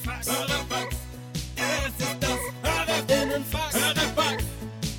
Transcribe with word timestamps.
Hörerfax. 0.00 0.28
Hörerfax. 0.28 0.96
Es 1.56 2.06
ist 2.06 2.16
das 2.20 2.40
Hörerinnenfax. 2.62 3.74
Hörerfax. 3.74 4.44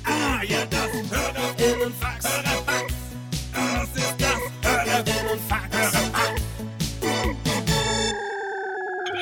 Ah, 0.04 0.42
ja, 0.42 0.66
das 0.66 0.92
Hörerinnenfax. 1.10 2.24
Hörerfax. 2.24 2.94
Das 3.54 3.88
ist 3.96 4.16
das 4.18 4.42
Hörerinnenfax. 4.62 5.70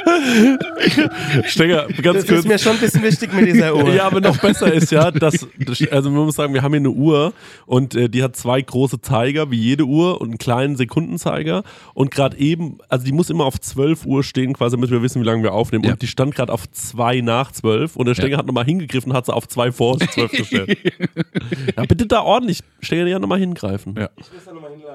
Hörerfax. 0.07 0.70
Stenger, 1.47 1.87
ganz 2.03 2.19
Das 2.19 2.27
kurz. 2.27 2.39
ist 2.41 2.49
mir 2.49 2.59
schon 2.59 2.73
ein 2.73 2.81
bisschen 2.81 3.03
wichtig 3.03 3.33
mit 3.33 3.47
dieser 3.47 3.75
Uhr. 3.75 3.93
Ja, 3.93 4.07
aber 4.07 4.21
noch 4.21 4.39
besser 4.39 4.73
ist 4.73 4.91
ja, 4.93 5.11
dass, 5.11 5.47
das- 5.59 5.89
also 5.91 6.11
man 6.11 6.25
muss 6.25 6.37
sagen, 6.37 6.55
wir 6.55 6.63
haben 6.63 6.73
hier 6.73 6.79
eine 6.81 6.91
Uhr 6.91 7.33
und 7.67 7.95
äh, 7.95 8.09
die 8.09 8.23
hat 8.23 8.37
zwei 8.37 8.61
große 8.63 9.01
Zeiger, 9.01 9.51
wie 9.51 9.59
jede 9.59 9.85
Uhr, 9.85 10.21
und 10.21 10.29
einen 10.29 10.39
kleinen 10.39 10.77
Sekundenzeiger. 10.77 11.63
Und 11.95 12.11
gerade 12.11 12.37
eben, 12.39 12.79
also 12.89 13.05
die 13.05 13.13
muss 13.13 13.31
immer 13.31 13.45
auf 13.45 13.61
12 13.61 14.07
Uhr 14.07 14.23
stehen, 14.25 14.53
quasi, 14.55 14.77
damit 14.77 14.91
wir 14.91 15.03
wissen, 15.03 15.21
wie 15.23 15.27
lange 15.27 15.43
wir 15.43 15.53
aufnehmen. 15.53 15.85
Ja. 15.85 15.93
Und 15.93 16.03
die 16.03 16.07
stand 16.07 16.35
gerade 16.35 16.53
auf 16.53 16.71
2 16.71 17.21
nach 17.21 17.53
12 17.53 17.97
und 17.97 18.07
der 18.07 18.15
Stenger 18.15 18.31
Ja. 18.33 18.39
hat 18.39 18.47
nochmal 18.47 18.65
hingegriffen, 18.65 19.13
hat 19.13 19.27
sie 19.27 19.35
auf 19.35 19.49
2 19.49 19.73
vor 19.73 19.99
12 19.99 20.31
gestellt. 20.33 20.79
ja, 21.77 21.85
bitte 21.85 22.07
da 22.07 22.23
ordentlich, 22.23 22.61
Stenger, 22.81 23.07
ja 23.07 23.19
nochmal 23.19 23.39
hingreifen. 23.39 23.95
Ja. 23.99 24.09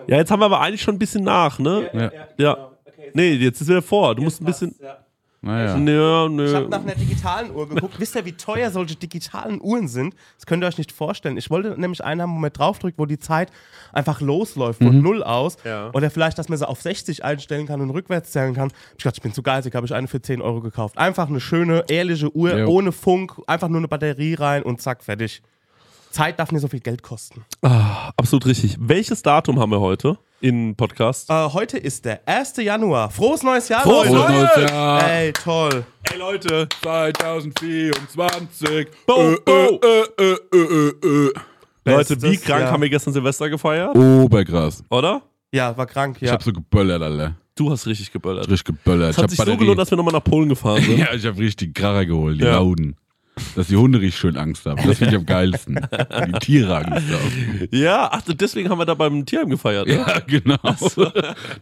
Ja, 0.07 0.17
jetzt 0.17 0.31
haben 0.31 0.39
wir 0.39 0.45
aber 0.45 0.61
eigentlich 0.61 0.81
schon 0.81 0.95
ein 0.95 0.99
bisschen 0.99 1.23
nach, 1.23 1.59
ne? 1.59 1.89
Ja. 1.93 2.11
Ja. 2.37 2.69
Nee, 3.13 3.33
jetzt 3.33 3.61
ist 3.61 3.67
wieder 3.69 3.81
vor. 3.81 4.15
Du 4.15 4.23
musst 4.23 4.41
ein 4.41 4.45
bisschen. 4.45 4.75
Naja. 5.45 5.77
Ja, 5.77 5.77
Ich 5.77 6.23
habe 6.23 6.29
nö. 6.31 6.67
nach 6.69 6.81
einer 6.81 6.95
digitalen 6.95 7.51
Uhr 7.55 7.69
geguckt. 7.69 7.99
Wisst 7.99 8.15
ihr, 8.15 8.25
wie 8.25 8.31
teuer 8.31 8.71
solche 8.71 8.95
digitalen 8.95 9.61
Uhren 9.61 9.87
sind? 9.87 10.15
Das 10.37 10.47
könnt 10.47 10.63
ihr 10.63 10.67
euch 10.67 10.79
nicht 10.79 10.91
vorstellen. 10.91 11.37
Ich 11.37 11.51
wollte 11.51 11.79
nämlich 11.79 12.03
einen 12.03 12.21
haben, 12.23 12.33
wo 12.33 12.39
man 12.39 12.51
draufdrückt, 12.51 12.97
wo 12.97 13.05
die 13.05 13.19
Zeit 13.19 13.51
einfach 13.93 14.21
losläuft, 14.21 14.81
von 14.83 15.01
null 15.01 15.21
aus. 15.23 15.57
Ja. 15.63 15.91
Oder 15.93 16.09
vielleicht, 16.09 16.39
dass 16.39 16.49
man 16.49 16.57
sie 16.57 16.67
auf 16.67 16.81
60 16.81 17.23
einstellen 17.23 17.67
kann 17.67 17.79
und 17.79 17.91
rückwärts 17.91 18.31
zählen 18.31 18.55
kann. 18.55 18.71
Ich 18.97 19.03
dachte, 19.03 19.17
ich 19.19 19.21
bin 19.21 19.33
zu 19.33 19.43
geizig, 19.43 19.75
habe 19.75 19.85
ich 19.85 19.93
eine 19.93 20.07
für 20.07 20.19
10 20.21 20.41
Euro 20.41 20.61
gekauft. 20.61 20.97
Einfach 20.97 21.29
eine 21.29 21.39
schöne, 21.39 21.85
ehrliche 21.89 22.35
Uhr, 22.35 22.57
Jo. 22.57 22.67
ohne 22.67 22.91
Funk, 22.91 23.33
einfach 23.45 23.67
nur 23.69 23.77
eine 23.77 23.87
Batterie 23.87 24.33
rein 24.33 24.63
und 24.63 24.81
zack, 24.81 25.03
fertig. 25.03 25.43
Zeit 26.09 26.39
darf 26.39 26.51
nicht 26.51 26.61
so 26.61 26.69
viel 26.69 26.79
Geld 26.79 27.03
kosten. 27.03 27.43
Absolut 27.61 28.45
richtig. 28.45 28.77
Welches 28.79 29.21
Datum 29.21 29.59
haben 29.59 29.69
wir 29.71 29.81
heute 29.81 30.17
in 30.45 30.75
Podcast? 30.75 31.27
Äh, 31.31 31.49
heute 31.53 31.79
ist 31.79 32.05
der 32.05 32.21
1. 32.27 32.57
Januar. 32.57 33.09
Frohes 33.09 33.41
neues 33.41 33.67
Jahr, 33.67 33.81
Frohes 33.81 34.09
Leute. 34.09 34.31
Frohes 34.33 34.55
neues 34.57 34.69
Jahr. 34.69 35.09
Ey, 35.09 35.33
toll. 35.33 35.83
Ey 36.11 36.19
Leute, 36.19 36.67
2024. 36.83 38.87
Bo, 39.07 39.35
bo. 39.43 39.51
Äh, 39.51 39.79
äh, 40.21 40.21
äh, 40.21 40.37
äh, 40.53 40.89
äh. 41.29 41.33
Leute, 41.87 42.21
wie 42.21 42.37
krank 42.37 42.61
Jahr. 42.61 42.71
haben 42.71 42.81
wir 42.83 42.89
gestern 42.89 43.11
Silvester 43.13 43.49
gefeiert? 43.49 43.95
Oberkrass. 43.95 44.83
Oder? 44.91 45.23
Ja, 45.51 45.75
war 45.75 45.87
krank, 45.87 46.17
Ich 46.21 46.27
ja. 46.27 46.33
hab 46.33 46.43
so 46.43 46.53
geböllert, 46.53 47.01
Alter. 47.01 47.35
Du 47.55 47.71
hast 47.71 47.87
richtig 47.87 48.11
geböllert. 48.11 48.47
Richtig 48.47 48.65
geböllert. 48.65 49.09
Es 49.11 49.15
ich 49.15 49.17
hat 49.17 49.23
hab 49.23 49.31
sich 49.31 49.39
so 49.43 49.57
gelohnt, 49.57 49.79
dass 49.79 49.89
wir 49.89 49.97
nochmal 49.97 50.13
nach 50.13 50.23
Polen 50.23 50.49
gefahren 50.49 50.83
sind. 50.83 50.99
ja, 50.99 51.11
ich 51.13 51.25
hab 51.25 51.37
richtig 51.39 51.73
Kracher 51.73 52.05
geholt, 52.05 52.39
die 52.39 52.45
Ja. 52.45 52.51
Lauden. 52.53 52.95
Dass 53.55 53.67
die 53.67 53.75
Hunde 53.75 53.99
richtig 53.99 54.19
schön 54.19 54.37
Angst 54.37 54.65
haben. 54.65 54.81
Das 54.85 54.97
finde 54.97 55.13
ich 55.15 55.19
am 55.19 55.25
geilsten. 55.25 55.79
die 56.27 56.39
Tiere 56.39 56.77
Angst 56.77 56.91
haben. 57.11 57.67
Ja, 57.71 58.09
ach, 58.11 58.21
deswegen 58.21 58.69
haben 58.69 58.77
wir 58.79 58.85
da 58.85 58.93
beim 58.93 59.25
Tierheim 59.25 59.49
gefeiert. 59.49 59.87
Ne? 59.87 59.95
Ja, 59.95 60.19
genau. 60.19 60.57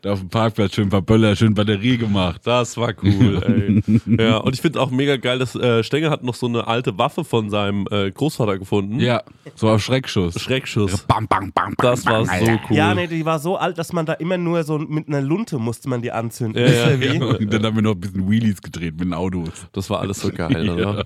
da 0.01 0.11
auf 0.11 0.19
dem 0.19 0.29
Parkplatz 0.29 0.75
schön 0.75 0.89
verböllert, 0.89 1.38
schön 1.38 1.53
Batterie 1.53 1.97
gemacht. 1.97 2.41
Das 2.44 2.77
war 2.77 2.94
cool, 3.03 3.41
ey. 3.44 4.23
ja, 4.23 4.38
und 4.38 4.53
ich 4.53 4.61
finde 4.61 4.81
auch 4.81 4.91
mega 4.91 5.17
geil, 5.17 5.39
dass 5.39 5.55
äh, 5.55 5.83
Stenger 5.83 6.09
hat 6.09 6.23
noch 6.23 6.35
so 6.35 6.45
eine 6.47 6.67
alte 6.67 6.97
Waffe 6.97 7.23
von 7.23 7.49
seinem 7.49 7.88
äh, 7.91 8.11
Großvater 8.11 8.59
gefunden. 8.59 8.99
Ja, 8.99 9.23
so 9.55 9.69
auf 9.69 9.83
Schreckschuss. 9.83 10.39
Schreckschuss. 10.39 11.03
Bam, 11.07 11.27
bam, 11.27 11.51
bam, 11.51 11.73
bam, 11.75 11.91
Das 11.91 12.05
war 12.05 12.13
bam, 12.13 12.25
so 12.25 12.31
Alter. 12.31 12.59
cool. 12.69 12.75
Ja, 12.77 12.94
nee, 12.94 13.07
die 13.07 13.25
war 13.25 13.39
so 13.39 13.57
alt, 13.57 13.77
dass 13.77 13.94
man 13.94 14.05
da 14.05 14.13
immer 14.13 14.38
nur 14.38 14.63
so 14.63 14.77
mit 14.77 15.07
einer 15.07 15.21
Lunte 15.21 15.57
musste 15.59 15.89
man 15.89 16.01
die 16.01 16.11
anzünden. 16.11 16.61
Ja, 16.63 16.89
ja, 16.89 16.95
ja. 17.13 17.23
Und 17.25 17.51
dann 17.51 17.63
haben 17.66 17.75
wir 17.75 17.81
noch 17.83 17.91
ein 17.95 17.99
bisschen 17.99 18.29
Wheelies 18.29 18.61
gedreht 18.61 18.94
mit 18.95 19.05
den 19.05 19.13
Autos. 19.13 19.67
Das 19.71 19.89
war 19.89 19.99
alles 19.99 20.19
so 20.21 20.31
geil, 20.31 20.69
oder? 20.69 21.05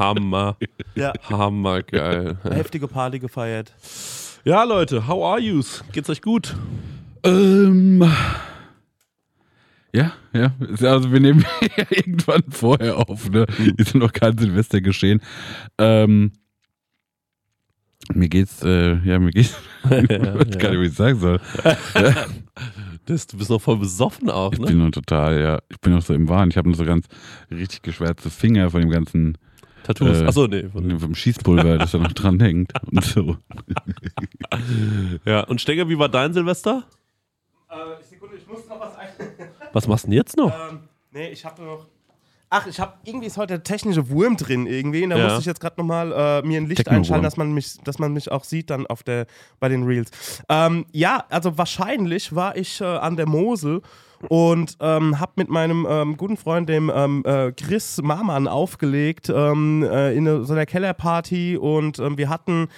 Hammer. 0.00 0.56
Ja. 0.94 1.12
Hammer 1.28 1.82
geil. 1.82 2.38
Heftige 2.42 2.88
Party 2.88 3.18
gefeiert. 3.18 3.72
Ja, 4.44 4.64
Leute, 4.64 5.06
how 5.06 5.22
are 5.22 5.38
yous? 5.38 5.84
Geht's 5.92 6.08
euch 6.08 6.22
gut? 6.22 6.56
Ähm. 7.22 8.02
Ja, 9.92 10.12
ja. 10.32 10.54
Also 10.82 11.12
wir 11.12 11.20
nehmen 11.20 11.44
ja 11.76 11.84
irgendwann 11.90 12.44
vorher 12.48 12.96
auf, 12.96 13.28
ne? 13.28 13.44
Ist 13.76 13.94
noch 13.94 14.12
kein 14.12 14.38
Silvester 14.38 14.80
geschehen. 14.80 15.20
Ähm. 15.76 16.32
Mir 18.14 18.30
geht's, 18.30 18.62
äh, 18.62 18.96
ja, 19.04 19.18
mir 19.18 19.30
geht's. 19.30 19.54
ich 19.84 19.90
weiß 19.90 20.58
gar 20.58 20.70
nicht, 20.70 20.80
wie 20.80 20.86
ich 20.86 20.94
sagen 20.94 21.18
soll. 21.20 21.40
Das, 23.04 23.26
du 23.26 23.36
bist 23.36 23.50
noch 23.50 23.60
voll 23.60 23.76
besoffen 23.76 24.30
auch, 24.30 24.52
Ich 24.52 24.58
ne? 24.58 24.66
bin 24.66 24.78
noch 24.78 24.90
total, 24.90 25.38
ja. 25.38 25.58
Ich 25.68 25.78
bin 25.80 25.92
noch 25.92 26.02
so 26.02 26.14
im 26.14 26.28
Wahn. 26.28 26.48
Ich 26.48 26.56
habe 26.56 26.70
noch 26.70 26.76
so 26.76 26.84
ganz 26.84 27.06
richtig 27.50 27.82
geschwärzte 27.82 28.30
Finger 28.30 28.70
von 28.70 28.80
dem 28.80 28.90
ganzen 28.90 29.36
Tattoos. 29.84 30.20
Äh, 30.20 30.26
Achso, 30.26 30.46
nee. 30.46 30.68
von- 30.68 30.98
vom 31.00 31.14
Schießpulver, 31.14 31.78
das 31.78 31.92
da 31.92 31.98
noch 31.98 32.12
dran 32.12 32.38
hängt. 32.40 32.72
Und 32.90 33.04
so. 33.04 33.36
Ja, 35.24 35.44
und 35.44 35.60
Stenger, 35.60 35.88
wie 35.88 35.98
war 35.98 36.08
dein 36.08 36.32
Silvester? 36.32 36.84
Äh, 37.68 38.02
Sekunde, 38.08 38.36
ich 38.36 38.46
muss 38.46 38.66
noch 38.68 38.80
was 38.80 38.96
ein. 38.96 39.08
Was 39.72 39.86
machst 39.86 40.04
du 40.04 40.08
denn 40.08 40.16
jetzt 40.16 40.36
noch? 40.36 40.52
ähm, 40.70 40.80
nee, 41.12 41.28
ich 41.28 41.44
habe 41.44 41.62
noch. 41.62 41.86
Ach, 42.52 42.66
ich 42.66 42.80
habe 42.80 42.94
irgendwie 43.04 43.28
ist 43.28 43.36
heute 43.36 43.54
der 43.54 43.62
technische 43.62 44.08
Wurm 44.10 44.36
drin 44.36 44.66
irgendwie. 44.66 45.04
Und 45.04 45.10
da 45.10 45.18
Ja. 45.18 45.24
musste 45.24 45.38
ich 45.40 45.46
jetzt 45.46 45.60
gerade 45.60 45.76
nochmal 45.80 46.10
äh, 46.10 46.42
mir 46.46 46.60
ein 46.60 46.66
Licht 46.66 46.88
einschalten, 46.88 47.22
dass 47.22 47.36
man 47.36 47.52
mich, 47.52 47.78
dass 47.84 48.00
man 48.00 48.12
mich 48.12 48.32
auch 48.32 48.42
sieht 48.42 48.70
dann 48.70 48.88
auf 48.88 49.04
der 49.04 49.26
bei 49.60 49.68
den 49.68 49.84
Reels. 49.84 50.10
Ähm, 50.48 50.84
ja, 50.90 51.24
also 51.30 51.56
wahrscheinlich 51.56 52.34
war 52.34 52.56
ich 52.56 52.80
äh, 52.80 52.84
an 52.84 53.14
der 53.16 53.28
Mosel 53.28 53.82
und 54.28 54.76
ähm, 54.80 55.18
habe 55.18 55.32
mit 55.36 55.48
meinem 55.48 55.86
ähm, 55.88 56.16
guten 56.16 56.36
Freund, 56.36 56.68
dem 56.68 56.90
ähm, 56.94 57.22
äh, 57.24 57.52
Chris 57.52 58.00
Marmann, 58.02 58.48
aufgelegt 58.48 59.32
ähm, 59.34 59.82
äh, 59.82 60.12
in 60.14 60.44
so 60.44 60.52
einer 60.52 60.66
Kellerparty 60.66 61.56
und 61.56 61.98
ähm, 61.98 62.18
wir 62.18 62.28
hatten 62.28 62.68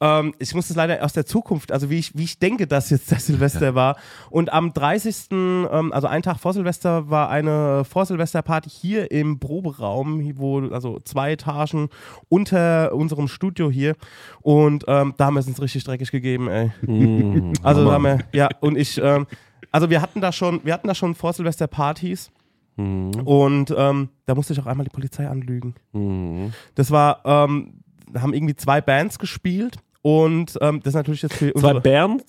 ähm, 0.00 0.34
ich 0.38 0.54
muss 0.54 0.68
das 0.68 0.76
leider 0.76 1.04
aus 1.04 1.12
der 1.12 1.26
Zukunft, 1.26 1.72
also 1.72 1.90
wie 1.90 1.98
ich, 1.98 2.16
wie 2.16 2.24
ich 2.24 2.38
denke, 2.38 2.66
dass 2.66 2.90
jetzt 2.90 3.10
der 3.10 3.20
Silvester 3.20 3.74
war. 3.74 3.96
Und 4.30 4.52
am 4.52 4.72
30., 4.72 5.26
ähm, 5.30 5.92
also 5.92 6.06
einen 6.06 6.22
Tag 6.22 6.38
vor 6.38 6.54
Silvester, 6.54 7.10
war 7.10 7.28
eine 7.28 7.84
Vorsilvesterparty 7.84 8.70
hier 8.70 9.10
im 9.10 9.38
Proberaum, 9.38 10.38
wo, 10.38 10.60
also 10.70 10.98
zwei 11.00 11.32
Etagen 11.32 11.90
unter 12.28 12.94
unserem 12.94 13.28
Studio 13.28 13.70
hier. 13.70 13.94
Und 14.40 14.84
ähm, 14.88 15.14
da 15.18 15.26
haben 15.26 15.34
wir 15.34 15.40
es 15.40 15.48
uns 15.48 15.60
richtig 15.60 15.84
dreckig 15.84 16.10
gegeben, 16.10 16.48
ey. 16.48 16.72
Hm, 16.80 17.52
Also 17.62 17.84
da 17.84 17.92
haben 17.92 18.04
wir, 18.04 18.18
ja, 18.32 18.48
und 18.60 18.78
ich, 18.78 18.98
ähm, 19.02 19.26
also 19.70 19.90
wir 19.90 20.00
hatten 20.02 20.20
da 20.20 20.32
schon, 20.32 20.60
wir 20.64 20.72
hatten 20.74 20.88
da 20.88 20.94
schon 20.94 21.14
Vorsilvesterpartys. 21.14 22.30
hm, 22.76 23.10
Und 23.24 23.74
ähm, 23.76 24.08
da 24.26 24.34
musste 24.34 24.52
ich 24.52 24.60
auch 24.60 24.66
einmal 24.66 24.84
die 24.84 24.90
Polizei 24.94 25.28
anlügen. 25.28 25.74
hm. 25.92 26.52
Das 26.74 26.90
war, 26.90 27.20
ähm, 27.24 27.74
da 28.12 28.22
haben 28.22 28.34
irgendwie 28.34 28.56
zwei 28.56 28.80
Bands 28.80 29.18
gespielt 29.18 29.76
und 30.02 30.56
ähm, 30.60 30.80
das 30.82 30.92
ist 30.92 30.96
natürlich 30.96 31.22
jetzt 31.22 31.34
für 31.34 31.52
Zwei 31.52 31.74
unsere... 31.74 31.80
Bernd, 31.80 32.24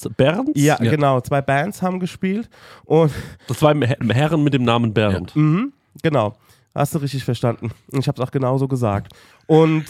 ja, 0.55 0.77
Ja. 0.81 0.91
genau, 0.91 1.21
zwei 1.21 1.41
Bands 1.41 1.81
haben 1.81 1.99
gespielt 1.99 2.49
und 2.85 3.11
Das 3.47 3.59
zwei 3.59 3.73
Her- 3.75 3.97
Herren 4.13 4.43
mit 4.43 4.53
dem 4.53 4.63
Namen 4.63 4.93
Bernd. 4.93 5.35
mhm, 5.35 5.71
genau, 6.03 6.35
hast 6.75 6.93
du 6.93 6.99
richtig 6.99 7.23
verstanden. 7.23 7.71
Und 7.91 7.99
Ich 7.99 8.07
habe 8.07 8.21
es 8.21 8.27
auch 8.27 8.31
genauso 8.31 8.67
gesagt. 8.67 9.13
Und 9.47 9.85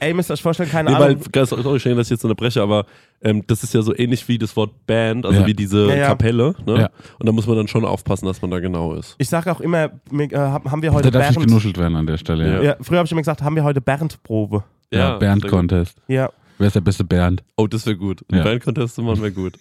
ey, 0.00 0.12
müsst 0.14 0.30
ihr 0.30 0.34
euch 0.34 0.42
vorstellen, 0.42 0.70
keine 0.70 0.90
Nee, 0.90 0.98
weil, 0.98 1.10
Ahnung. 1.12 1.24
ganz- 1.32 1.50
sorry, 1.50 1.80
Schengen, 1.80 1.96
dass 1.96 2.06
ich 2.08 2.10
jetzt 2.12 2.24
unterbreche, 2.24 2.60
aber 2.62 2.86
ähm, 3.22 3.42
das 3.46 3.62
ist 3.62 3.74
ja 3.74 3.82
so 3.82 3.94
ähnlich 3.96 4.26
wie 4.28 4.38
das 4.38 4.54
Wort 4.56 4.86
Band, 4.86 5.24
also 5.26 5.40
Ja. 5.40 5.46
wie 5.46 5.54
diese 5.54 5.86
Ja, 5.88 5.94
ja. 5.96 6.06
Kapelle. 6.08 6.54
Ne? 6.66 6.78
Ja. 6.80 6.90
Und 7.18 7.26
da 7.26 7.32
muss 7.32 7.46
man 7.46 7.56
dann 7.56 7.68
schon 7.68 7.84
aufpassen, 7.84 8.26
dass 8.26 8.42
man 8.42 8.50
da 8.50 8.58
genau 8.60 8.94
ist. 8.94 9.14
Ich 9.18 9.28
sage 9.28 9.50
auch 9.50 9.60
immer, 9.60 9.90
mir, 10.10 10.30
äh, 10.32 10.36
haben 10.36 10.82
wir 10.82 10.90
Da 10.90 10.96
heute 10.96 11.10
darf 11.10 11.28
nicht 11.28 11.36
Bernd... 11.36 11.48
genuschelt 11.48 11.78
werden 11.78 11.96
an 11.96 12.06
der 12.06 12.18
Stelle. 12.18 12.46
Ja, 12.56 12.62
Ja, 12.62 12.76
früher 12.80 12.98
habe 12.98 13.06
ich 13.06 13.12
immer 13.12 13.20
gesagt, 13.22 13.42
haben 13.42 13.56
wir 13.56 13.64
heute 13.64 13.80
Bernd-Probe. 13.80 14.64
ja. 14.92 15.16
Bernd-Contest. 15.18 15.98
Ja, 16.08 16.30
Wer 16.58 16.68
ist 16.68 16.74
der 16.76 16.80
beste 16.80 17.04
Bernd? 17.04 17.42
Oh, 17.58 17.66
das 17.66 17.84
wäre 17.84 17.96
gut. 17.98 18.22
Ein 18.32 18.38
Ja. 18.38 18.44
Band-Contest 18.44 18.96
machen 18.98 19.20
wäre 19.20 19.32
gut. 19.32 19.58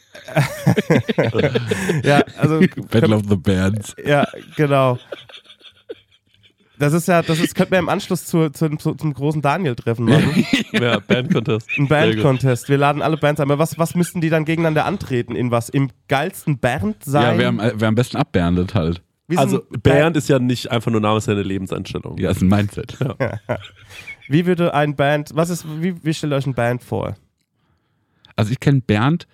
ja, 2.03 2.23
also... 2.37 2.59
Battle 2.89 3.15
of 3.15 3.23
the 3.29 3.35
Bands. 3.35 3.95
Ja, 4.05 4.25
genau. 4.55 4.97
Das 6.79 6.93
ist 6.93 7.07
ja, 7.07 7.21
das 7.21 7.39
ist, 7.39 7.55
könnten 7.55 7.71
wir 7.71 7.79
im 7.79 7.89
Anschluss 7.89 8.25
zu, 8.25 8.49
zu, 8.49 8.69
zu, 8.77 8.95
zum 8.95 9.13
großen 9.13 9.41
Daniel-Treffen 9.41 10.05
machen. 10.05 10.45
Ja, 10.73 10.99
Band-Contest. 10.99 11.69
Ein. 11.77 11.87
Band-Contest. 11.87 12.67
Wir 12.67 12.77
laden 12.77 13.01
alle 13.01 13.15
Bands 13.17 13.39
ein. 13.39 13.45
Aber 13.49 13.59
was, 13.59 13.77
was 13.79 13.95
müssten 13.95 14.19
die 14.19 14.29
dann 14.29 14.43
gegeneinander 14.43 14.85
antreten? 14.85 15.35
In 15.35 15.51
was? 15.51 15.69
Im 15.69 15.89
geilsten 16.09 16.57
Band 16.59 16.97
sein? 17.05 17.33
Ja, 17.33 17.37
wer 17.37 17.47
am, 17.47 17.61
wer 17.75 17.87
am 17.87 17.95
besten 17.95 18.17
abberndet 18.17 18.75
halt. 18.75 19.01
wie, 19.27 19.35
sind 19.35 19.43
Also, 19.45 19.59
Band- 19.69 19.83
Bernd 19.83 20.17
ist 20.17 20.27
ja 20.27 20.37
nicht 20.39 20.69
einfach 20.71 20.91
nur 20.91 20.99
Name, 20.99 21.17
ist 21.17 21.27
ja 21.27 21.33
eine 21.33 21.43
Lebenseinstellung. 21.43 22.17
Ja, 22.17 22.31
ist 22.31 22.41
ein 22.41 22.49
Mindset. 22.49 22.97
wie 24.27 24.45
würde 24.45 24.73
ein 24.73 24.95
Band, 24.95 25.31
was 25.33 25.49
ist, 25.49 25.65
wie, 25.81 26.03
wie 26.03 26.13
stellt 26.13 26.33
ihr 26.33 26.37
euch 26.37 26.45
ein 26.47 26.55
Band 26.55 26.83
vor? 26.83 27.15
Also 28.35 28.51
ich 28.51 28.59
kenne 28.59 28.81
Bernd, 28.81 29.27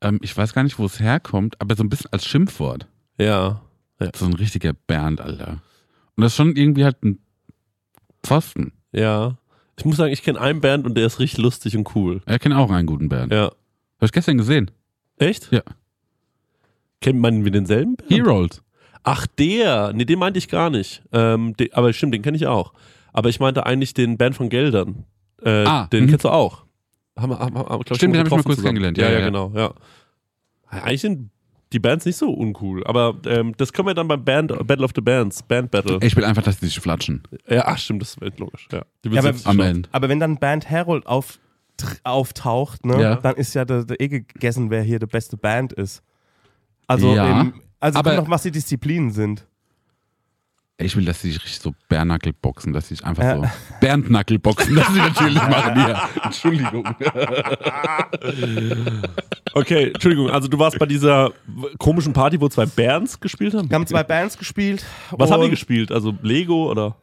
ähm, 0.00 0.18
ich 0.22 0.36
weiß 0.36 0.54
gar 0.54 0.64
nicht, 0.64 0.78
wo 0.78 0.86
es 0.86 0.98
herkommt, 0.98 1.60
aber 1.60 1.76
so 1.76 1.84
ein 1.84 1.88
bisschen 1.88 2.12
als 2.12 2.26
Schimpfwort. 2.26 2.86
Ja. 3.18 3.60
So 4.16 4.24
ein 4.26 4.32
richtiger 4.32 4.72
Bernd, 4.72 5.20
Alter. 5.20 5.58
Und 6.20 6.24
das 6.24 6.32
ist 6.32 6.36
schon 6.36 6.54
irgendwie 6.54 6.84
halt 6.84 7.02
ein 7.02 7.18
Pfosten. 8.22 8.72
Ja. 8.92 9.38
Ich 9.78 9.86
muss 9.86 9.96
sagen, 9.96 10.12
ich 10.12 10.22
kenne 10.22 10.38
einen 10.38 10.60
Band 10.60 10.84
und 10.84 10.94
der 10.94 11.06
ist 11.06 11.18
richtig 11.18 11.38
lustig 11.42 11.74
und 11.78 11.96
cool. 11.96 12.20
Er 12.26 12.38
kennt 12.38 12.54
auch 12.54 12.70
einen 12.70 12.86
guten 12.86 13.08
Bernd. 13.08 13.32
Ja. 13.32 13.44
Hab 13.46 13.54
ich 14.02 14.12
gestern 14.12 14.36
gesehen. 14.36 14.70
Echt? 15.16 15.50
Ja. 15.50 15.62
Kennt 17.00 17.20
man 17.20 17.42
wir 17.46 17.50
denselben? 17.50 17.96
Bernd? 17.96 18.10
Heroes. 18.12 18.62
Ach, 19.02 19.26
der. 19.38 19.94
Nee, 19.94 20.04
den 20.04 20.18
meinte 20.18 20.38
ich 20.38 20.48
gar 20.48 20.68
nicht. 20.68 21.02
Ähm, 21.10 21.56
de, 21.56 21.72
aber 21.72 21.90
stimmt, 21.94 22.12
den 22.12 22.20
kenne 22.20 22.36
ich 22.36 22.46
auch. 22.46 22.74
Aber 23.14 23.30
ich 23.30 23.40
meinte 23.40 23.64
eigentlich 23.64 23.94
den 23.94 24.18
Band 24.18 24.34
von 24.36 24.50
Geldern. 24.50 25.06
Äh, 25.42 25.64
Ah, 25.64 25.86
den 25.86 26.04
mhm. 26.04 26.08
kennst 26.10 26.26
du 26.26 26.28
auch. 26.28 26.66
Haben, 27.16 27.32
haben, 27.38 27.56
haben, 27.56 27.82
glaub 27.82 27.96
Stimmt, 27.96 28.14
den 28.14 28.20
hab 28.20 28.26
ich 28.26 28.30
mal 28.30 28.42
kurz 28.42 28.56
zusammen. 28.56 28.74
kennengelernt. 28.82 28.98
Ja, 28.98 29.04
Ja, 29.06 29.12
ja, 29.12 29.18
ja, 29.20 29.24
genau. 29.24 29.52
Ja. 29.54 29.72
Eigentlich 30.68 31.00
sind 31.00 31.30
die 31.72 31.78
Bands 31.78 32.04
nicht 32.04 32.16
so 32.16 32.30
uncool. 32.30 32.84
Aber 32.86 33.16
ähm, 33.26 33.54
das 33.56 33.72
können 33.72 33.88
wir 33.88 33.94
dann 33.94 34.08
beim 34.08 34.24
Band, 34.24 34.48
Battle 34.66 34.84
of 34.84 34.90
the 34.94 35.00
Bands, 35.00 35.42
Band 35.42 35.70
Battle. 35.70 35.98
Ich 36.02 36.16
will 36.16 36.24
einfach, 36.24 36.42
dass 36.42 36.58
die 36.58 36.66
sich 36.66 36.80
flatschen. 36.80 37.22
Ja, 37.48 37.64
ach, 37.66 37.78
stimmt, 37.78 38.02
das 38.02 38.16
ist 38.20 38.38
logisch. 38.38 38.66
Ja, 38.72 38.82
die 39.04 39.10
Ja, 39.10 39.20
aber- 39.20 39.34
Am. 39.44 39.60
Ende. 39.60 39.88
Aber 39.92 40.08
wenn 40.08 40.18
dann 40.20 40.36
Band 40.38 40.68
Harold 40.70 41.06
auf, 41.06 41.38
auftaucht, 42.04 42.84
ne, 42.84 43.00
Ja. 43.00 43.14
dann 43.16 43.36
ist 43.36 43.54
ja 43.54 43.64
der, 43.64 43.84
der 43.84 44.00
eh 44.00 44.08
gegessen, 44.08 44.70
wer 44.70 44.82
hier 44.82 44.98
die 44.98 45.06
beste 45.06 45.36
Band 45.36 45.72
ist. 45.72 46.02
Also, 46.86 47.14
Ja, 47.14 47.40
im, 47.42 47.54
also 47.78 47.98
aber- 47.98 48.16
noch, 48.16 48.28
was 48.28 48.42
die 48.42 48.50
Disziplinen 48.50 49.10
sind. 49.12 49.46
Ich 50.82 50.96
will, 50.96 51.04
dass 51.04 51.20
sie 51.20 51.32
sich 51.32 51.42
richtig 51.42 51.60
so 51.60 51.74
Bärnackel 51.88 52.32
boxen, 52.32 52.72
dass 52.72 52.88
sie 52.88 52.94
sich 52.96 53.04
einfach 53.04 53.22
Ja. 53.22 53.36
so 53.36 53.44
Berndnackel 53.80 54.38
boxen, 54.38 54.74
dass 54.74 54.86
sie 54.88 54.98
natürlich 54.98 55.34
machen 55.34 55.74
hier. 55.84 56.00
Entschuldigung. 56.24 56.88
Okay, 59.52 59.88
Entschuldigung, 59.92 60.30
also 60.30 60.48
du 60.48 60.58
warst 60.58 60.78
bei 60.78 60.86
dieser 60.86 61.32
komischen 61.78 62.12
Party, 62.12 62.40
wo 62.40 62.48
zwei 62.48 62.66
Bands 62.66 63.18
gespielt 63.20 63.54
haben? 63.54 63.68
Wir 63.68 63.74
haben 63.74 63.86
zwei 63.86 64.02
Bands 64.04 64.38
gespielt. 64.38 64.84
Was 65.10 65.30
haben 65.30 65.42
die 65.42 65.50
gespielt? 65.50 65.90
Also 65.92 66.14
Lego 66.22 66.70
oder 66.70 66.96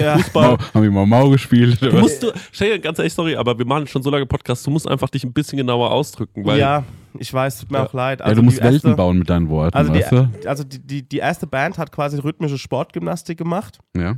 Ja, 0.00 0.16
Fußball? 0.18 0.58
Haben 0.74 0.82
wir 0.82 0.90
mal 0.90 1.06
Mau 1.06 1.28
gespielt. 1.30 1.80
Du 1.82 1.92
musst, 1.98 2.22
du, 2.22 2.32
Stell 2.52 2.78
ganz 2.78 2.98
ehrlich, 2.98 3.12
sorry, 3.14 3.34
aber 3.36 3.58
wir 3.58 3.66
machen 3.66 3.86
schon 3.86 4.02
so 4.02 4.10
lange 4.10 4.26
Podcasts, 4.26 4.64
du 4.64 4.70
musst 4.70 4.88
einfach 4.88 5.08
dich 5.10 5.24
ein 5.24 5.32
bisschen 5.32 5.58
genauer 5.58 5.90
ausdrücken, 5.90 6.44
weil 6.44 6.58
ja, 6.58 6.84
ich 7.18 7.32
weiß, 7.32 7.60
tut 7.60 7.70
mir 7.72 7.78
Ja. 7.78 7.86
auch 7.86 7.92
leid. 7.92 8.20
ja, 8.20 8.32
du 8.34 8.42
musst 8.42 8.58
die 8.58 8.62
erste- 8.62 8.72
Welten 8.84 8.96
bauen 8.96 9.18
mit 9.18 9.28
deinen 9.30 9.48
Worten, 9.48 9.76
Also, 9.76 9.92
weißt 9.92 10.12
du? 10.12 10.30
die, 10.42 10.46
also 10.48 10.64
die, 10.64 10.78
die, 10.78 11.02
die 11.08 11.18
erste 11.18 11.46
Band 11.46 11.78
hat 11.78 11.90
quasi 11.90 12.18
rhythmische 12.18 12.58
Sportgymnastik 12.58 13.38
gemacht 13.38 13.78
Ja. 13.96 14.16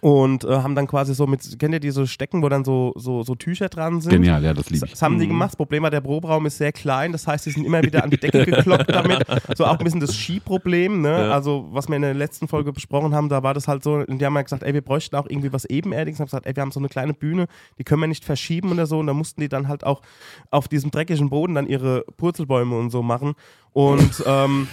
Und 0.00 0.44
äh, 0.44 0.48
haben 0.48 0.74
dann 0.74 0.86
quasi 0.86 1.14
so 1.14 1.26
mit, 1.26 1.58
kennt 1.58 1.74
ihr 1.74 1.80
diese 1.80 2.06
Stecken, 2.06 2.42
wo 2.42 2.48
dann 2.48 2.64
so, 2.64 2.92
so, 2.96 3.22
so 3.22 3.34
Tücher 3.34 3.68
dran 3.68 4.00
sind? 4.00 4.12
Genial, 4.12 4.42
ja, 4.44 4.54
das 4.54 4.70
liebe 4.70 4.86
ich. 4.86 4.92
Das 4.92 5.02
haben 5.02 5.18
die 5.18 5.26
gemacht. 5.26 5.50
Das 5.50 5.56
Problem 5.56 5.82
war, 5.82 5.90
der 5.90 6.00
Proberaum 6.00 6.46
ist 6.46 6.58
sehr 6.58 6.72
klein. 6.72 7.12
Das 7.12 7.26
heißt, 7.26 7.46
die 7.46 7.50
sind 7.50 7.64
immer 7.64 7.82
wieder 7.82 8.04
an 8.04 8.10
die 8.10 8.18
Decke 8.18 8.44
gekloppt 8.44 8.90
damit. 8.90 9.24
So 9.56 9.64
auch 9.64 9.78
ein 9.78 9.84
bisschen 9.84 10.00
das 10.00 10.14
Skiproblem. 10.14 11.00
Ne? 11.00 11.10
Ja. 11.10 11.30
Also, 11.30 11.68
was 11.70 11.88
wir 11.88 11.96
in 11.96 12.02
der 12.02 12.14
letzten 12.14 12.48
Folge 12.48 12.72
besprochen 12.72 13.14
haben, 13.14 13.28
da 13.28 13.42
war 13.42 13.54
das 13.54 13.66
halt 13.66 13.82
so. 13.82 13.94
Und 13.94 14.18
die 14.18 14.24
haben 14.24 14.34
ja 14.34 14.42
gesagt, 14.42 14.62
ey, 14.62 14.74
wir 14.74 14.82
bräuchten 14.82 15.16
auch 15.16 15.26
irgendwie 15.28 15.52
was 15.52 15.64
Ebenerdiges. 15.64 16.18
Und 16.18 16.24
haben 16.24 16.26
gesagt, 16.26 16.46
ey, 16.46 16.54
wir 16.54 16.62
haben 16.62 16.72
so 16.72 16.80
eine 16.80 16.88
kleine 16.88 17.14
Bühne, 17.14 17.46
die 17.78 17.84
können 17.84 18.00
wir 18.00 18.08
nicht 18.08 18.24
verschieben 18.24 18.70
oder 18.72 18.86
so. 18.86 18.98
Und 18.98 19.06
da 19.06 19.14
mussten 19.14 19.40
die 19.40 19.48
dann 19.48 19.68
halt 19.68 19.84
auch 19.84 20.02
auf 20.50 20.68
diesem 20.68 20.90
dreckigen 20.90 21.30
Boden 21.30 21.54
dann 21.54 21.66
ihre 21.66 22.04
Purzelbäume 22.16 22.76
und 22.76 22.90
so 22.90 23.02
machen. 23.02 23.34
Und 23.72 24.22
ähm, 24.26 24.68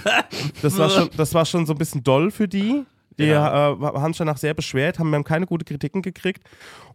das, 0.61 0.77
war 0.77 0.89
schon, 0.89 1.09
das 1.15 1.33
war 1.33 1.45
schon 1.45 1.65
so 1.65 1.73
ein 1.73 1.77
bisschen 1.77 2.03
doll 2.03 2.31
für 2.31 2.47
die. 2.47 2.85
Die 3.19 3.25
Ja. 3.25 3.71
äh, 3.73 3.75
haben 3.79 4.13
sich 4.13 4.17
danach 4.19 4.37
sehr 4.37 4.53
beschwert, 4.53 4.99
haben, 4.99 5.09
wir 5.09 5.15
haben 5.15 5.23
keine 5.23 5.45
gute 5.45 5.65
Kritiken 5.65 6.01
gekriegt. 6.01 6.43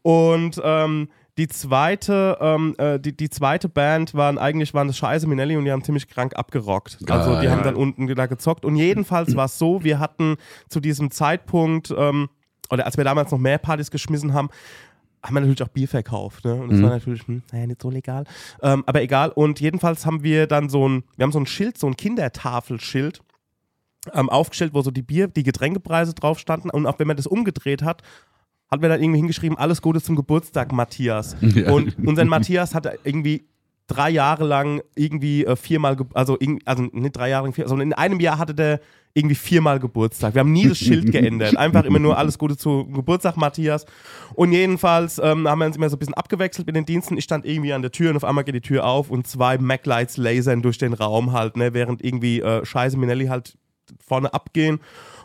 Und 0.03 0.61
ähm, 0.63 1.09
die 1.39 1.49
zweite, 1.49 2.37
ähm, 2.41 2.75
äh, 2.79 2.99
die, 3.01 3.17
die 3.17 3.31
zweite 3.31 3.69
Band 3.69 4.13
waren 4.15 4.37
eigentlich 4.37 4.75
waren 4.75 4.89
das 4.89 4.99
Scheiße 4.99 5.27
Minelli 5.27 5.57
und 5.57 5.65
die 5.65 5.73
haben 5.73 5.83
ziemlich 5.85 6.09
krank 6.09 6.37
abgerockt. 6.37 6.99
Also 7.09 7.41
die 7.41 7.49
haben 7.49 7.63
dann 7.63 7.77
unten 7.77 8.07
da 8.15 8.27
gezockt. 8.27 8.65
Und 8.65 8.77
jedenfalls 8.77 9.35
war 9.37 9.47
es 9.47 9.59
so, 9.59 9.83
wir 9.83 9.99
hatten 9.99 10.37
zu 10.69 10.81
diesem 10.81 11.11
Zeitpunkt, 11.11 11.95
ähm, 11.97 12.29
oder 12.71 12.85
als 12.85 12.97
wir 12.97 13.05
damals 13.05 13.31
noch 13.31 13.39
mehr 13.39 13.59
Partys 13.59 13.91
geschmissen 13.91 14.35
haben, 14.35 14.51
haben 15.23 15.35
wir 15.35 15.41
natürlich 15.41 15.63
auch 15.63 15.69
Bier 15.69 15.89
verkauft. 15.89 16.45
Ne? 16.45 16.55
Und 16.55 16.71
das 16.73 16.79
Mhm. 16.79 16.83
war 16.83 16.91
natürlich, 16.91 17.27
hm, 17.27 17.43
naja, 17.53 17.67
nicht 17.67 17.83
so 17.83 17.91
legal. 17.91 18.25
Ähm, 18.63 18.85
aber 18.87 19.03
egal. 19.03 19.31
Und 19.31 19.61
jedenfalls 19.61 20.07
haben 20.07 20.23
wir 20.23 20.47
dann 20.47 20.69
so 20.69 20.89
ein, 20.89 21.05
wir 21.17 21.25
haben 21.25 21.33
so 21.33 21.41
ein 21.41 21.47
Schild, 21.47 21.79
so 21.79 21.87
ein 21.87 21.97
Kindertafelschild 21.97 23.21
ähm, 24.13 24.29
aufgestellt, 24.29 24.75
wo 24.75 24.83
so 24.83 24.91
die 24.91 25.03
Bier, 25.03 25.29
die 25.29 25.43
Getränkepreise 25.43 26.15
drauf 26.15 26.39
standen. 26.39 26.71
Und 26.71 26.87
auch 26.87 26.99
wenn 26.99 27.07
man 27.07 27.17
das 27.17 27.27
umgedreht 27.27 27.83
hat, 27.83 28.03
hat 28.71 28.81
mir 28.81 28.89
dann 28.89 29.03
irgendwie 29.03 29.19
hingeschrieben, 29.19 29.59
alles 29.59 29.83
Gute 29.83 30.01
zum 30.01 30.17
Geburtstag, 30.17 30.73
Matthias. 30.73 31.37
Ja. 31.41 31.73
Und 31.73 31.99
unseren 31.99 32.29
Matthias 32.29 32.75
hat 32.75 32.89
irgendwie 33.05 33.49
drei 33.89 34.11
Jahre 34.11 34.45
lang 34.45 34.83
irgendwie 34.95 35.45
äh, 35.45 35.57
viermal, 35.57 35.97
also, 36.15 36.39
also 36.65 36.83
nicht 36.93 37.17
drei 37.17 37.29
Jahre 37.29 37.47
lang, 37.47 37.53
vier, 37.53 37.67
sondern 37.67 37.89
in 37.89 37.93
einem 37.93 38.21
Jahr 38.21 38.39
hatte 38.39 38.55
der 38.55 38.81
irgendwie 39.13 39.35
viermal 39.35 39.81
Geburtstag. 39.81 40.35
Wir 40.35 40.41
haben 40.41 40.53
nie 40.53 40.69
das 40.69 40.79
Schild 40.79 41.11
geändert. 41.13 41.57
Einfach 41.57 41.85
immer 41.85 41.99
nur 41.99 42.17
alles 42.17 42.39
Gute 42.39 42.57
zum 42.57 42.93
Geburtstag, 42.93 43.37
Matthias. 43.37 43.85
Und 44.35 44.53
jedenfalls 44.53 45.19
ähm, 45.19 45.49
haben 45.49 45.59
wir 45.59 45.67
uns 45.67 45.77
immer 45.77 45.89
so 45.91 45.97
ein 45.97 45.99
bisschen 45.99 46.15
abgewechselt 46.15 46.67
mit 46.69 46.77
den 46.77 46.87
Diensten. 46.87 47.17
Ich 47.17 47.25
stand 47.25 47.45
irgendwie 47.45 47.73
an 47.73 47.83
der 47.83 47.91
Tür 47.91 48.11
und 48.11 48.17
auf 48.17 48.25
einmal 48.25 48.45
geht 48.45 48.55
die 48.55 48.61
Tür 48.61 48.87
auf 48.87 49.11
und 49.11 49.27
zwei 49.27 49.59
Maglights 49.59 50.17
lasern 50.17 50.63
durch 50.63 50.79
den 50.79 50.93
Raum 50.93 51.33
halt, 51.33 51.57
ne, 51.57 51.75
während 51.75 52.05
irgendwie 52.05 52.41
äh, 52.41 52.65
Scheiße 52.65 52.97
Minelli 52.97 53.27
halt 53.27 53.55
vorne 54.05 54.33
abgehen. 54.33 54.81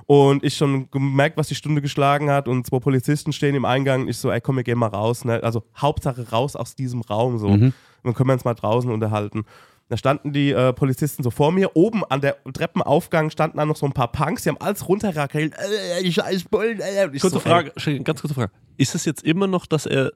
Und 0.07 0.43
ich 0.43 0.55
schon 0.55 0.91
gemerkt, 0.91 1.35
was 1.35 1.47
die 1.47 1.55
Stunde 1.55 1.81
geschlagen 1.81 2.29
hat 2.29 2.47
und 2.47 2.65
zwei 2.67 2.79
Polizisten 2.79 3.33
stehen 3.33 3.55
im 3.55 3.65
Eingang. 3.65 4.07
Ich 4.07 4.17
so, 4.17 4.29
ey, 4.29 4.39
komm, 4.39 4.57
wir 4.57 4.63
gehen 4.63 4.77
mal 4.77 4.87
raus. 4.87 5.25
Ne? 5.25 5.41
Also 5.41 5.63
Hauptsache 5.75 6.29
raus 6.29 6.55
aus 6.55 6.75
diesem 6.75 7.01
Raum 7.01 7.39
so. 7.39 7.49
Mhm. 7.49 7.73
Dann 8.03 8.13
können 8.13 8.29
wir 8.29 8.33
uns 8.33 8.45
mal 8.45 8.53
draußen 8.53 8.91
unterhalten. 8.91 9.45
Da 9.87 9.97
standen 9.97 10.33
die 10.33 10.51
äh, 10.51 10.73
Polizisten 10.73 11.21
so 11.21 11.29
vor 11.29 11.51
mir. 11.51 11.75
Oben 11.75 12.03
an 12.05 12.21
der 12.21 12.37
Treppenaufgang 12.43 13.29
standen 13.29 13.57
dann 13.57 13.67
noch 13.67 13.75
so 13.75 13.85
ein 13.85 13.93
paar 13.93 14.11
Punks. 14.11 14.43
Die 14.43 14.49
haben 14.49 14.59
alles 14.59 14.87
runterrakelt. 14.87 15.53
Äh, 16.01 16.11
scheiß 16.11 16.45
Bullen. 16.45 16.79
Äh. 16.79 17.09
Ich 17.13 17.21
kurze 17.21 17.35
so, 17.35 17.39
Frage, 17.39 17.71
ganz 18.03 18.21
kurze 18.21 18.33
Frage. 18.33 18.51
Ist 18.77 18.95
es 18.95 19.05
jetzt 19.05 19.23
immer 19.23 19.45
noch, 19.45 19.67
dass 19.67 19.85
er 19.85 20.11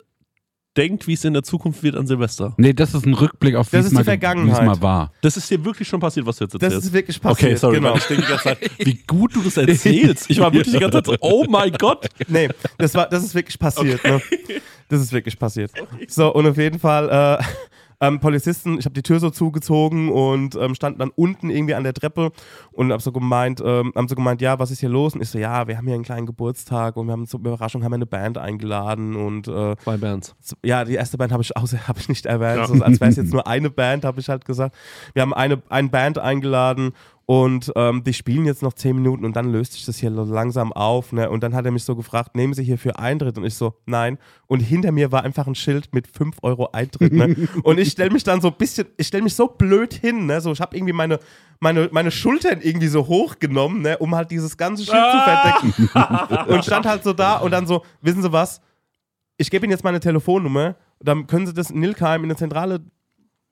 denkt, 0.77 1.07
wie 1.07 1.13
es 1.13 1.25
in 1.25 1.33
der 1.33 1.43
Zukunft 1.43 1.83
wird 1.83 1.95
an 1.95 2.07
Silvester? 2.07 2.53
Nee, 2.57 2.73
das 2.73 2.93
ist 2.93 3.05
ein 3.05 3.13
Rückblick 3.13 3.55
auf 3.55 3.69
Das 3.69 3.85
ist 3.85 3.91
mal, 3.91 4.01
die 4.01 4.05
ge- 4.05 4.11
wie 4.13 4.15
es 4.15 4.21
Vergangenheit. 4.21 4.65
mal 4.65 4.81
war. 4.81 5.11
Das 5.21 5.35
ist 5.35 5.49
dir 5.49 5.63
wirklich 5.65 5.87
schon 5.87 5.99
passiert, 5.99 6.25
was 6.25 6.37
du 6.37 6.45
jetzt 6.45 6.53
Ey, 6.53 6.59
das 6.59 6.67
erzählst? 6.73 6.87
ist 6.87 6.93
wirklich 6.93 7.21
passiert. 7.21 7.49
okay, 7.51 7.55
sorry, 7.57 7.75
genau. 7.77 7.95
ich 7.95 8.03
denke 8.03 8.23
die 8.23 8.29
ganze 8.29 8.43
Zeit, 8.43 8.71
wie 8.79 8.99
gut 9.07 9.35
du 9.35 9.41
das 9.41 9.57
erzählst. 9.57 10.29
Ich 10.29 10.39
war 10.39 10.53
wirklich 10.53 10.73
die 10.73 10.79
ganze 10.79 10.97
Zeit 11.03 11.05
so, 11.07 11.15
oh 11.21 11.45
mein 11.49 11.71
Gott. 11.73 12.07
Nee, 12.27 12.49
das, 12.77 12.93
war, 12.95 13.07
das 13.09 13.23
ist 13.23 13.35
wirklich 13.35 13.57
passiert. 13.59 14.03
Ne? 14.03 14.21
Das 14.87 15.01
ist 15.01 15.11
wirklich 15.11 15.37
passiert. 15.37 15.71
So, 16.07 16.33
und 16.33 16.47
auf 16.47 16.57
jeden 16.57 16.79
Fall, 16.79 17.09
äh, 17.39 17.43
ähm, 18.01 18.19
Polizisten, 18.19 18.77
ich 18.79 18.85
habe 18.85 18.93
die 18.93 19.01
Tür 19.03 19.19
so 19.19 19.29
zugezogen 19.29 20.09
und 20.09 20.55
ähm, 20.55 20.73
standen 20.75 20.99
dann 20.99 21.11
unten 21.15 21.49
irgendwie 21.49 21.75
an 21.75 21.83
der 21.83 21.93
Treppe 21.93 22.31
und 22.71 22.91
hab 22.93 23.01
so 23.01 23.11
gemeint, 23.11 23.61
ähm, 23.63 23.91
haben 23.95 24.07
so 24.07 24.15
gemeint, 24.15 24.41
ja, 24.41 24.57
was 24.57 24.71
ist 24.71 24.79
hier 24.79 24.89
los? 24.89 25.15
Und 25.15 25.21
ich 25.21 25.29
so, 25.29 25.37
ja, 25.37 25.67
wir 25.67 25.77
haben 25.77 25.85
hier 25.85 25.95
einen 25.95 26.03
kleinen 26.03 26.25
Geburtstag 26.25 26.95
und 26.95 27.07
wir 27.07 27.11
haben 27.11 27.27
zur 27.27 27.39
Überraschung 27.41 27.83
haben 27.83 27.91
wir 27.91 27.95
eine 27.95 28.05
Band 28.05 28.37
eingeladen 28.37 29.15
und 29.15 29.47
äh, 29.47 29.75
Zwei 29.83 29.97
Bands. 29.97 30.35
ja, 30.63 30.85
die 30.85 30.93
erste 30.95 31.17
Band 31.17 31.31
habe 31.33 31.43
ich, 31.43 31.55
außer- 31.57 31.79
hab 31.87 31.99
ich 31.99 32.07
nicht 32.09 32.25
erwähnt, 32.25 32.57
Ja. 32.59 32.67
so, 32.67 32.81
als 32.83 32.99
wäre 33.01 33.09
es 33.11 33.17
jetzt 33.17 33.33
nur 33.33 33.45
eine 33.47 33.69
Band, 33.69 34.05
habe 34.05 34.19
ich 34.19 34.29
halt 34.29 34.45
gesagt. 34.45 34.75
Wir 35.13 35.21
haben 35.21 35.33
eine, 35.33 35.61
eine 35.69 35.89
Band 35.89 36.17
eingeladen 36.19 36.93
und 37.29 37.71
ähm, 37.75 38.03
die 38.03 38.13
spielen 38.13 38.45
jetzt 38.45 38.63
noch 38.63 38.73
zehn 38.73 38.95
Minuten 38.95 39.23
und 39.23 39.35
dann 39.35 39.51
löst 39.51 39.73
sich 39.73 39.85
das 39.85 39.97
hier 39.97 40.09
langsam 40.09 40.73
auf. 40.73 41.11
Ne? 41.11 41.29
Und 41.29 41.43
dann 41.43 41.53
hat 41.53 41.63
er 41.63 41.69
mich 41.69 41.83
so 41.83 41.95
gefragt, 41.95 42.35
nehmen 42.35 42.55
Sie 42.55 42.63
hier 42.63 42.79
für 42.79 42.97
Eintritt? 42.97 43.37
Und 43.37 43.43
ich 43.45 43.53
so, 43.53 43.75
nein. 43.85 44.17
Und 44.47 44.61
hinter 44.61 44.91
mir 44.91 45.11
war 45.11 45.23
einfach 45.23 45.45
ein 45.45 45.53
Schild 45.53 45.93
mit 45.93 46.07
5 46.07 46.37
Euro 46.41 46.71
Eintritt. 46.71 47.13
Ne? 47.13 47.35
und 47.63 47.79
ich 47.79 47.91
stelle 47.91 48.09
mich 48.09 48.23
dann 48.23 48.41
so 48.41 48.47
ein 48.47 48.55
bisschen, 48.57 48.87
ich 48.97 49.05
stelle 49.05 49.21
mich 49.21 49.35
so 49.35 49.47
blöd 49.47 49.93
hin. 49.93 50.25
Ne? 50.25 50.41
So, 50.41 50.51
ich 50.51 50.59
habe 50.59 50.75
irgendwie 50.75 50.93
meine, 50.93 51.19
meine, 51.59 51.87
meine 51.91 52.09
Schultern 52.09 52.61
irgendwie 52.63 52.87
so 52.87 53.05
hochgenommen, 53.05 53.83
ne? 53.83 53.99
um 53.99 54.15
halt 54.15 54.31
dieses 54.31 54.57
ganze 54.57 54.83
Schild 54.83 54.97
zu 55.11 55.19
verdecken. 55.19 56.51
und 56.51 56.65
stand 56.65 56.87
halt 56.87 57.03
so 57.03 57.13
da 57.13 57.37
und 57.37 57.51
dann 57.51 57.67
so, 57.67 57.83
wissen 58.01 58.23
Sie 58.23 58.31
was? 58.31 58.59
ich 59.39 59.49
gebe 59.49 59.65
Ihnen 59.65 59.71
jetzt 59.71 59.85
meine 59.85 60.01
Telefonnummer, 60.01 60.75
dann 60.99 61.25
können 61.25 61.47
Sie 61.47 61.53
das 61.53 61.71
in 61.71 61.79
Nilkheim 61.79 62.23
in 62.23 62.29
der 62.29 62.37
Zentrale 62.37 62.81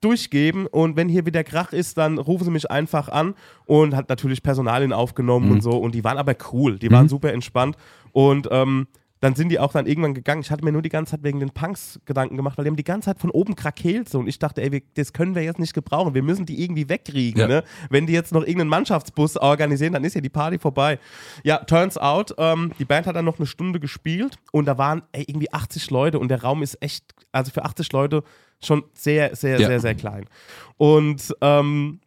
durchgeben 0.01 0.68
und 0.68 0.96
wenn 0.96 1.10
hier 1.10 1.25
wieder 1.25 1.44
Krach 1.44 1.74
ist, 1.74 1.98
dann 1.98 2.18
rufen 2.20 2.46
Sie 2.46 2.51
mich 2.51 2.70
einfach 2.70 3.10
an 3.10 3.34
und 3.66 3.96
hat 3.96 4.10
natürlich 4.10 4.44
Personalien 4.44 4.94
aufgenommen 4.94 5.48
Mhm. 5.48 5.51
und 5.54 5.62
so 5.63 5.72
und 5.77 5.96
die 5.96 6.04
waren 6.04 6.18
aber 6.18 6.36
cool, 6.54 6.77
die 6.77 6.92
waren 6.92 7.10
super 7.10 7.34
entspannt 7.34 7.75
und 8.12 8.48
ähm, 8.51 8.88
dann 9.20 9.34
sind 9.34 9.50
die 9.50 9.58
auch 9.58 9.72
dann 9.74 9.88
irgendwann 9.88 10.13
gegangen. 10.13 10.42
Ich 10.42 10.51
hatte 10.51 10.63
mir 10.63 10.72
nur 10.72 10.84
die 10.84 10.89
ganze 10.89 11.10
Zeit 11.13 11.24
wegen 11.24 11.39
den 11.39 11.50
Punks 11.50 12.00
Gedanken 12.06 12.38
gemacht, 12.38 12.56
weil 12.56 12.66
die 12.66 12.70
haben 12.70 12.75
die 12.75 12.84
ganze 12.84 13.08
Zeit 13.08 13.20
von 13.20 13.32
oben 13.32 13.56
krakeelt 13.56 14.08
so 14.08 14.20
und 14.20 14.27
ich 14.27 14.38
dachte, 14.38 14.62
ey, 14.62 14.72
wir, 14.72 14.82
das 14.94 15.12
können 15.12 15.34
wir 15.34 15.42
jetzt 15.42 15.58
nicht 15.60 15.74
gebrauchen, 15.74 16.13
wir 16.13 16.22
müssen 16.22 16.46
die 16.46 16.62
irgendwie 16.63 16.88
wegkriegen, 16.88 17.42
Ja. 17.42 17.48
ne? 17.48 17.63
Wenn 17.89 18.06
die 18.06 18.13
jetzt 18.13 18.32
noch 18.32 18.42
irgendeinen 18.42 18.70
Mannschaftsbus 18.70 19.38
organisieren, 19.38 19.94
dann 19.94 20.04
ist 20.04 20.13
ja 20.13 20.22
die 20.22 20.30
Party 20.30 20.60
vorbei. 20.60 21.00
Ja, 21.44 21.58
turns 21.63 21.98
out, 21.98 22.36
ähm, 22.38 22.72
die 22.77 22.86
Band 22.86 23.08
hat 23.08 23.16
dann 23.16 23.25
noch 23.25 23.39
eine 23.39 23.48
Stunde 23.48 23.80
gespielt 23.80 24.38
und 24.51 24.66
da 24.66 24.77
waren 24.77 25.01
ey, 25.13 25.24
irgendwie 25.27 25.51
80 25.51 25.89
Leute 25.89 26.20
und 26.20 26.27
der 26.27 26.44
Raum 26.44 26.62
ist 26.62 26.80
echt, 26.84 27.16
also 27.32 27.50
für 27.51 27.66
80 27.66 27.92
Leute 27.94 28.22
schon 28.64 28.84
sehr, 28.94 29.36
sehr, 29.36 29.60
Ja. 29.60 29.68
sehr, 29.68 29.80
sehr 29.80 29.96
klein. 29.96 30.26
Und 30.78 31.36
ähm, 31.42 32.00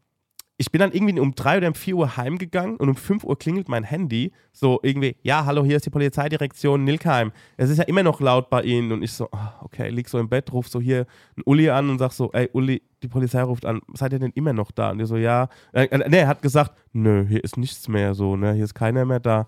ich 0.57 0.71
bin 0.71 0.79
dann 0.81 0.93
irgendwie 0.93 1.19
um 1.19 1.35
drei 1.35 1.57
oder 1.57 1.69
um 1.69 1.75
vier 1.75 1.97
Uhr 1.97 2.19
heimgegangen 2.19 2.77
und 2.77 2.91
um 2.91 2.95
fünf 2.95 3.25
Uhr 3.25 3.39
klingelt 3.39 3.71
mein 3.71 3.83
Handy. 3.83 4.31
So 4.53 4.79
irgendwie, 4.83 5.17
ja, 5.23 5.47
hallo, 5.47 5.65
hier 5.65 5.77
ist 5.77 5.87
die 5.87 5.91
Polizeidirektion 5.91 6.85
Nilkheim. 6.85 7.33
Es 7.57 7.71
ist 7.71 7.79
ja 7.79 7.85
immer 7.85 8.03
noch 8.03 8.21
laut 8.21 8.51
bei 8.51 8.63
Ihnen. 8.63 8.93
Und 8.93 9.03
ich 9.03 9.13
so, 9.13 9.29
ah, 9.33 9.55
okay, 9.63 9.89
lieg 9.89 10.07
so 10.11 10.19
im 10.19 10.29
Bett, 10.29 10.53
ruf 10.53 10.69
so 10.69 10.79
hier 10.79 11.07
einen 11.35 11.45
Uli 11.47 11.71
an 11.71 11.89
und 11.89 11.99
sag 11.99 12.13
so, 12.13 12.31
ey, 12.33 12.51
Uli, 12.53 12.83
die 13.03 13.09
Polizei 13.09 13.43
ruft 13.43 13.65
an, 13.65 13.81
seid 13.95 14.13
ihr 14.13 14.19
denn 14.19 14.33
immer 14.35 14.53
noch 14.53 14.71
da? 14.71 14.91
Und 14.91 14.99
die 14.99 15.07
so, 15.07 15.17
ja. 15.17 15.49
Äh, 15.73 15.89
nee, 16.11 16.19
er 16.19 16.29
hat 16.29 16.43
gesagt, 16.43 16.73
nö, 16.93 17.25
hier 17.27 17.43
ist 17.43 17.57
nichts 17.57 17.89
mehr 17.89 18.15
so, 18.15 18.37
ne, 18.37 18.53
hier 18.53 18.65
ist 18.65 18.75
keiner 18.75 19.07
mehr 19.07 19.21
da. 19.21 19.47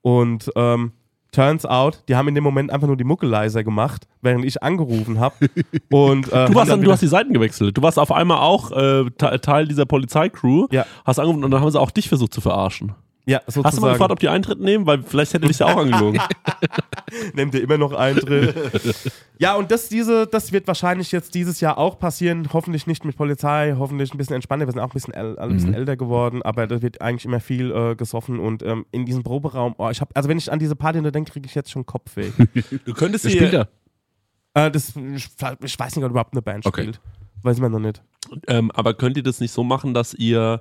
Und 0.00 0.48
ähm, 0.54 0.92
turns 1.32 1.66
out, 1.66 2.02
die 2.08 2.14
haben 2.16 2.28
in 2.28 2.34
dem 2.34 2.44
Moment 2.44 2.70
einfach 2.70 2.86
nur 2.86 2.96
die 2.96 3.04
Mucke 3.04 3.26
leiser 3.26 3.64
gemacht, 3.64 4.06
während 4.20 4.44
ich 4.44 4.62
angerufen 4.62 5.18
habe. 5.18 5.34
Und, 5.90 6.30
äh, 6.32 6.46
Du, 6.46 6.54
warst 6.54 6.70
dann, 6.70 6.80
du 6.82 6.92
hast 6.92 7.00
die 7.02 7.06
Seiten 7.08 7.32
gewechselt. 7.32 7.76
Du 7.76 7.82
warst 7.82 7.98
auf 7.98 8.12
einmal 8.12 8.38
auch 8.38 8.70
äh, 8.70 9.10
Te- 9.18 9.40
Teil 9.40 9.66
dieser 9.66 9.86
Polizeicrew, 9.86 10.66
Ja. 10.70 10.86
hast 11.04 11.18
angerufen 11.18 11.42
und 11.44 11.50
dann 11.50 11.60
haben 11.60 11.70
sie 11.70 11.80
auch 11.80 11.90
dich 11.90 12.08
versucht 12.08 12.32
zu 12.34 12.40
verarschen. 12.40 12.92
Ja, 13.24 13.40
sozusagen. 13.46 13.64
Hast 13.66 13.76
du 13.78 13.80
mal 13.82 13.92
gefragt, 13.92 14.10
ob 14.12 14.18
die 14.18 14.28
Eintritt 14.28 14.58
nehmen? 14.60 14.84
Weil 14.84 15.02
vielleicht 15.02 15.32
hätte 15.34 15.46
dich 15.46 15.60
ja 15.60 15.66
auch 15.66 15.76
angelogen. 15.76 16.20
Nehmt 17.34 17.54
ihr 17.54 17.62
immer 17.62 17.78
noch 17.78 17.92
Eintritt. 17.92 18.54
ja, 19.38 19.54
und 19.54 19.70
das, 19.70 19.88
diese, 19.88 20.26
das 20.26 20.50
wird 20.52 20.66
wahrscheinlich 20.66 21.12
jetzt 21.12 21.34
dieses 21.34 21.60
Jahr 21.60 21.78
auch 21.78 21.98
passieren. 21.98 22.48
Hoffentlich 22.52 22.86
nicht 22.88 23.04
mit 23.04 23.16
Polizei, 23.16 23.74
hoffentlich 23.78 24.12
ein 24.12 24.18
bisschen 24.18 24.34
entspannter. 24.34 24.66
Wir 24.66 24.72
sind 24.72 24.80
auch 24.80 24.90
ein 24.90 24.92
bisschen, 24.92 25.14
ein 25.14 25.52
bisschen 25.52 25.70
Mhm. 25.70 25.74
älter 25.74 25.96
geworden, 25.96 26.42
aber 26.42 26.66
da 26.66 26.82
wird 26.82 27.00
eigentlich 27.00 27.24
immer 27.24 27.38
viel 27.40 27.70
äh, 27.70 27.94
gesoffen 27.94 28.40
und 28.40 28.62
ähm, 28.64 28.86
in 28.90 29.06
diesem 29.06 29.22
Proberaum, 29.22 29.74
oh, 29.78 29.88
ich 29.90 30.00
hab, 30.00 30.10
also 30.16 30.28
wenn 30.28 30.38
ich 30.38 30.50
an 30.50 30.58
diese 30.58 30.74
Party 30.74 31.00
nur 31.00 31.12
denke, 31.12 31.30
kriege 31.32 31.46
ich 31.46 31.54
jetzt 31.54 31.70
schon 31.70 31.86
Kopfweh. 31.86 32.30
Du 32.84 32.92
könntest 32.94 33.28
spielt 33.30 33.50
hier, 33.50 33.68
da? 34.54 34.66
äh, 34.66 34.70
das, 34.70 34.94
ich, 34.96 35.28
ich 35.62 35.78
weiß 35.78 35.94
nicht, 35.96 36.04
ob 36.04 36.10
überhaupt 36.10 36.32
eine 36.32 36.42
Band 36.42 36.66
Okay. 36.66 36.82
spielt. 36.82 37.00
Weiß 37.42 37.58
man 37.60 37.70
noch 37.72 37.78
nicht. 37.78 38.02
ähm, 38.48 38.70
aber 38.72 38.94
könnt 38.94 39.16
ihr 39.16 39.22
das 39.22 39.40
nicht 39.40 39.52
so 39.52 39.62
machen, 39.64 39.94
dass 39.94 40.14
ihr, 40.14 40.60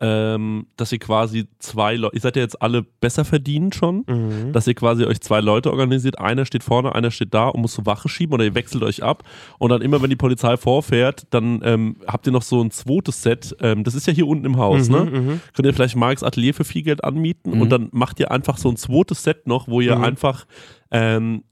ähm, 0.00 0.66
dass 0.76 0.92
ihr 0.92 0.98
quasi 1.00 1.48
zwei 1.58 1.96
Leute, 1.96 2.14
ihr 2.14 2.20
seid 2.20 2.36
ja 2.36 2.42
jetzt 2.42 2.62
alle 2.62 2.82
besser 2.82 3.24
verdient 3.24 3.74
schon, 3.74 4.04
Mhm. 4.08 4.52
dass 4.52 4.66
ihr 4.68 4.74
quasi 4.74 5.04
euch 5.04 5.20
zwei 5.20 5.40
Leute 5.40 5.70
organisiert, 5.72 6.18
einer 6.20 6.44
steht 6.46 6.62
vorne, 6.62 6.94
einer 6.94 7.10
steht 7.10 7.34
da 7.34 7.48
und 7.48 7.60
muss 7.62 7.74
so 7.74 7.84
Wache 7.84 8.08
schieben 8.08 8.34
oder 8.34 8.44
ihr 8.44 8.54
wechselt 8.54 8.84
euch 8.84 9.02
ab 9.02 9.24
und 9.58 9.70
dann 9.70 9.82
immer, 9.82 10.00
wenn 10.00 10.10
die 10.10 10.16
Polizei 10.16 10.56
vorfährt, 10.56 11.26
dann 11.30 11.60
ähm, 11.64 11.96
habt 12.06 12.26
ihr 12.26 12.32
noch 12.32 12.42
so 12.42 12.62
ein 12.62 12.70
zweites 12.70 13.22
Set, 13.22 13.56
ähm, 13.60 13.82
das 13.82 13.94
ist 13.94 14.06
ja 14.06 14.12
hier 14.12 14.26
unten 14.28 14.44
im 14.44 14.56
Haus, 14.56 14.88
Mhm, 14.88 14.94
ne? 14.94 15.04
mhm. 15.04 15.40
Könnt 15.54 15.66
ihr 15.66 15.74
vielleicht 15.74 15.96
Marks 15.96 16.22
Atelier 16.22 16.54
für 16.54 16.64
viel 16.64 16.82
Geld 16.82 17.02
anmieten 17.02 17.54
Mhm. 17.56 17.60
und 17.62 17.70
dann 17.70 17.88
macht 17.92 18.20
ihr 18.20 18.30
einfach 18.30 18.56
so 18.58 18.68
ein 18.68 18.76
zweites 18.76 19.24
Set 19.24 19.46
noch, 19.48 19.66
wo 19.66 19.80
ihr 19.80 19.96
Mhm. 19.96 20.04
einfach, 20.04 20.46
ähm, 20.92 21.42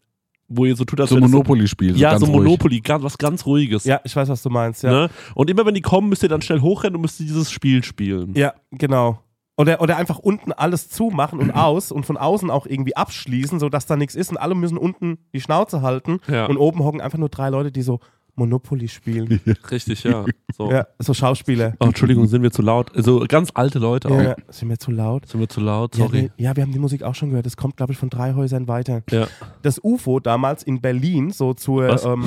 wo 0.49 0.65
ihr 0.65 0.77
so 0.77 0.85
tut, 0.85 1.01
als 1.01 1.11
So 1.11 1.19
Monopoly-Spiel. 1.19 1.97
ja, 1.97 2.11
ganz 2.11 2.21
so 2.25 2.27
ruhig. 2.31 2.45
Monopoly, 2.45 2.81
ganz, 2.81 3.03
was 3.03 3.19
ganz 3.19 3.45
Ruhiges. 3.47 3.85
Ja, 3.85 4.01
ich 4.05 4.15
weiß, 4.15 4.29
was 4.29 4.43
du 4.43 4.51
meinst, 4.51 4.83
ja. 4.83 4.91
Ne? 4.91 5.11
Und 5.35 5.51
immer 5.51 5.67
wenn 5.67 5.75
die 5.75 5.81
kommen, 5.83 6.09
müsst 6.09 6.23
ihr 6.23 6.29
dann 6.29 6.43
schnell 6.43 6.61
hochrennen 6.61 6.97
und 6.97 7.03
müsst 7.03 7.19
ihr 7.21 7.27
dieses 7.27 7.51
Spiel 7.51 7.83
spielen. 7.83 8.35
Ja, 8.37 8.55
genau. 8.71 9.21
Oder, 9.59 9.81
oder 9.81 9.97
einfach 9.97 10.19
unten 10.19 10.53
alles 10.53 10.91
zumachen 10.91 11.39
und 11.39 11.51
aus 11.51 11.91
und 11.91 12.05
von 12.05 12.17
außen 12.19 12.51
auch 12.51 12.67
irgendwie 12.67 12.95
abschließen, 12.95 13.59
sodass 13.59 13.87
da 13.87 13.97
nichts 13.97 14.15
ist 14.15 14.31
und 14.31 14.37
alle 14.37 14.55
müssen 14.55 14.77
unten 14.77 15.17
die 15.33 15.41
Schnauze 15.41 15.81
halten 15.83 16.19
Ja. 16.29 16.45
und 16.47 16.59
oben 16.59 16.85
hocken 16.85 17.01
einfach 17.01 17.19
nur 17.19 17.31
drei 17.31 17.49
Leute, 17.49 17.73
die 17.73 17.81
so 17.83 18.01
Monopoly 18.37 18.89
spielen. 18.89 19.41
Richtig, 19.71 20.05
ja. 20.05 20.25
So. 20.55 20.71
ja, 20.71 20.87
so 20.99 21.15
Schauspieler. 21.15 21.75
Oh, 21.81 21.87
Entschuldigung, 21.87 22.27
sind 22.27 22.43
wir 22.43 22.51
zu 22.51 22.63
laut? 22.63 22.95
Also 22.95 23.25
ganz 23.27 23.51
alte 23.55 23.79
Leute 23.79 24.09
auch. 24.09 24.21
Ja, 24.21 24.37
sind 24.49 24.69
wir 24.69 24.79
zu 24.79 24.91
laut? 24.91 25.27
Sind 25.27 25.41
wir 25.41 25.49
zu 25.49 25.61
laut? 25.61 25.97
Ja, 25.97 26.07
Sorry. 26.07 26.23
nee, 26.23 26.45
ja, 26.45 26.55
wir 26.55 26.63
haben 26.63 26.73
die 26.73 26.79
Musik 26.79 27.03
auch 27.03 27.15
schon 27.15 27.31
gehört. 27.31 27.47
Das 27.47 27.57
kommt, 27.57 27.77
glaube 27.77 27.93
ich, 27.93 27.99
von 27.99 28.11
drei 28.11 28.35
Häusern 28.35 28.69
weiter. 28.69 29.03
Ja. 29.11 29.27
Das 29.63 29.81
UFO 29.83 30.21
damals 30.21 30.63
in 30.63 30.81
Berlin, 30.81 31.31
so 31.31 31.55
zur, 31.55 32.05
ähm, 32.05 32.25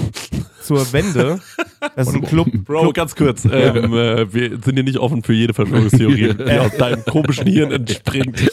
zur 0.61 0.91
Wende. 0.91 1.39
Das 1.95 2.07
ist 2.07 2.15
ein 2.15 2.21
Club. 2.21 2.47
Bro, 2.65 2.81
Club 2.81 2.93
ganz 2.93 3.15
kurz. 3.15 3.45
Ähm, 3.45 3.93
äh, 3.93 4.33
wir 4.33 4.49
sind 4.61 4.73
hier 4.73 4.83
nicht 4.83 4.97
offen 4.97 5.23
für 5.23 5.33
jede 5.33 5.53
Verschwörungstheorie, 5.53 6.33
die 6.33 6.59
aus 6.59 6.75
deinem 6.77 7.05
komischen 7.05 7.47
Hirn 7.47 7.71
entspringt. 7.71 8.51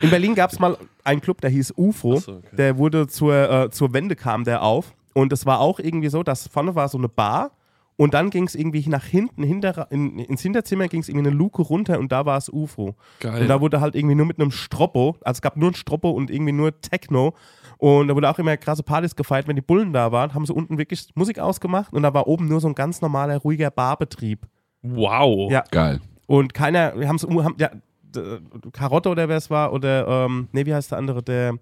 In 0.00 0.10
Berlin 0.10 0.34
gab 0.34 0.52
es 0.52 0.58
mal 0.58 0.76
einen 1.04 1.20
Club, 1.20 1.40
der 1.40 1.50
hieß 1.50 1.74
UFO. 1.76 2.16
So, 2.16 2.32
okay. 2.32 2.56
Der 2.56 2.78
wurde 2.78 3.06
zur, 3.06 3.50
äh, 3.50 3.70
zur 3.70 3.92
Wende 3.92 4.16
kam 4.16 4.44
der 4.44 4.62
auf. 4.62 4.94
Und 5.16 5.32
es 5.32 5.46
war 5.46 5.60
auch 5.60 5.78
irgendwie 5.78 6.08
so, 6.08 6.22
dass 6.22 6.46
vorne 6.46 6.74
war 6.74 6.88
so 6.88 6.98
eine 6.98 7.08
Bar 7.08 7.52
und 7.96 8.12
dann 8.12 8.28
ging 8.28 8.44
es 8.44 8.54
irgendwie 8.54 8.86
nach 8.86 9.04
hinten, 9.04 9.42
hinter, 9.42 9.90
in, 9.90 10.18
ins 10.18 10.42
Hinterzimmer 10.42 10.88
ging 10.88 11.00
es 11.00 11.08
irgendwie 11.08 11.28
eine 11.28 11.34
Luke 11.34 11.62
runter 11.62 11.98
und 11.98 12.12
da 12.12 12.26
war 12.26 12.36
es 12.36 12.50
UFO. 12.50 12.94
Geil. 13.20 13.40
Und 13.40 13.48
da 13.48 13.62
wurde 13.62 13.80
halt 13.80 13.94
irgendwie 13.94 14.14
nur 14.14 14.26
mit 14.26 14.38
einem 14.38 14.50
Stroppo, 14.50 15.16
also 15.22 15.38
es 15.38 15.40
gab 15.40 15.56
nur 15.56 15.70
ein 15.70 15.74
Stroppo 15.74 16.10
und 16.10 16.30
irgendwie 16.30 16.52
nur 16.52 16.78
Techno. 16.82 17.32
Und 17.78 18.08
da 18.08 18.14
wurde 18.14 18.28
auch 18.28 18.38
immer 18.38 18.58
krasse 18.58 18.82
Partys 18.82 19.16
gefeiert, 19.16 19.48
wenn 19.48 19.56
die 19.56 19.62
Bullen 19.62 19.94
da 19.94 20.12
waren, 20.12 20.34
haben 20.34 20.44
sie 20.44 20.52
unten 20.52 20.76
wirklich 20.76 21.08
Musik 21.14 21.38
ausgemacht 21.38 21.94
und 21.94 22.02
da 22.02 22.12
war 22.12 22.26
oben 22.26 22.46
nur 22.46 22.60
so 22.60 22.68
ein 22.68 22.74
ganz 22.74 23.00
normaler, 23.00 23.38
ruhiger 23.38 23.70
Barbetrieb. 23.70 24.46
Wow. 24.82 25.50
Ja. 25.50 25.64
Geil. 25.70 26.00
Und 26.26 26.52
keiner, 26.52 26.98
wir 27.00 27.08
haben's, 27.08 27.22
haben, 27.22 27.54
ja, 27.58 27.70
d- 28.02 28.38
Karotte 28.72 29.08
oder 29.08 29.30
wer 29.30 29.38
es 29.38 29.48
war, 29.48 29.72
oder, 29.72 30.06
ähm, 30.26 30.48
nee, 30.52 30.66
wie 30.66 30.74
heißt 30.74 30.90
der 30.90 30.98
andere, 30.98 31.22
der, 31.22 31.54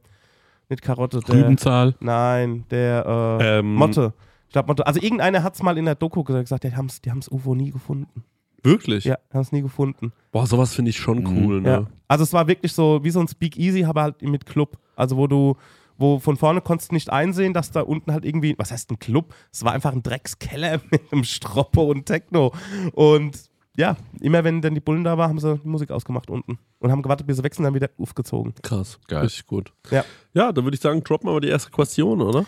nicht 0.68 0.82
Karotte, 0.82 1.20
der, 1.20 1.34
Rübenzahl. 1.34 1.94
nein, 2.00 2.64
der, 2.70 3.38
äh, 3.40 3.58
Ähm, 3.58 3.74
Motte. 3.74 4.12
Ich 4.48 4.52
glaube 4.52 4.68
Motte. 4.68 4.86
Also 4.86 5.00
irgendeiner 5.00 5.42
hat 5.42 5.54
es 5.54 5.62
mal 5.62 5.76
in 5.78 5.84
der 5.84 5.94
Doku 5.96 6.22
gesagt, 6.22 6.64
die 6.64 6.74
haben 6.76 6.86
es 6.86 7.00
die 7.00 7.10
haben's 7.10 7.28
UFO 7.30 7.54
nie 7.54 7.70
gefunden. 7.70 8.24
Wirklich? 8.62 9.04
Ja, 9.04 9.16
haben 9.32 9.40
es 9.42 9.52
nie 9.52 9.60
gefunden. 9.62 10.12
Boah, 10.32 10.46
sowas 10.46 10.74
finde 10.74 10.90
ich 10.90 10.96
schon 10.96 11.18
Mhm. 11.18 11.26
cool, 11.44 11.60
ne? 11.60 11.68
Ja. 11.70 11.86
Also 12.08 12.24
es 12.24 12.32
war 12.32 12.46
wirklich 12.48 12.72
so 12.72 13.00
wie 13.02 13.10
so 13.10 13.20
ein 13.20 13.28
Speakeasy, 13.28 13.84
aber 13.84 14.02
halt 14.02 14.22
mit 14.22 14.46
Club. 14.46 14.78
Also 14.96 15.16
wo 15.16 15.26
du, 15.26 15.56
wo 15.98 16.18
von 16.18 16.36
vorne 16.36 16.60
konntest 16.62 16.90
du 16.90 16.94
nicht 16.94 17.10
einsehen, 17.10 17.52
dass 17.52 17.70
da 17.72 17.82
unten 17.82 18.12
halt 18.12 18.24
irgendwie, 18.24 18.54
was 18.56 18.70
heißt 18.72 18.90
ein 18.90 18.98
Club? 18.98 19.34
Es 19.52 19.64
war 19.64 19.72
einfach 19.72 19.92
ein 19.92 20.02
Dreckskeller 20.02 20.80
mit 20.90 21.12
einem 21.12 21.24
Stroppo 21.24 21.82
und 21.90 22.06
Techno. 22.06 22.52
Und 22.92 23.50
ja, 23.76 23.96
immer 24.20 24.44
wenn 24.44 24.60
dann 24.62 24.74
die 24.74 24.80
Bullen 24.80 25.04
da 25.04 25.18
waren, 25.18 25.30
haben 25.30 25.38
sie 25.40 25.58
die 25.58 25.68
Musik 25.68 25.90
ausgemacht 25.90 26.30
unten. 26.30 26.58
Und 26.78 26.90
haben 26.92 27.02
gewartet, 27.02 27.26
bis 27.26 27.36
sie 27.38 27.42
wechseln, 27.44 27.64
dann 27.64 27.74
wieder 27.74 27.90
aufgezogen. 27.98 28.54
Krass. 28.62 28.98
Geil. 29.08 29.22
Richtig 29.22 29.46
gut. 29.46 29.72
Ja. 29.90 30.04
Ja, 30.32 30.52
dann 30.52 30.64
würde 30.64 30.74
ich 30.76 30.80
sagen, 30.80 31.02
droppen 31.02 31.28
wir 31.28 31.32
mal 31.34 31.40
die 31.40 31.48
erste 31.48 31.70
Question, 31.70 32.20
oder? 32.22 32.44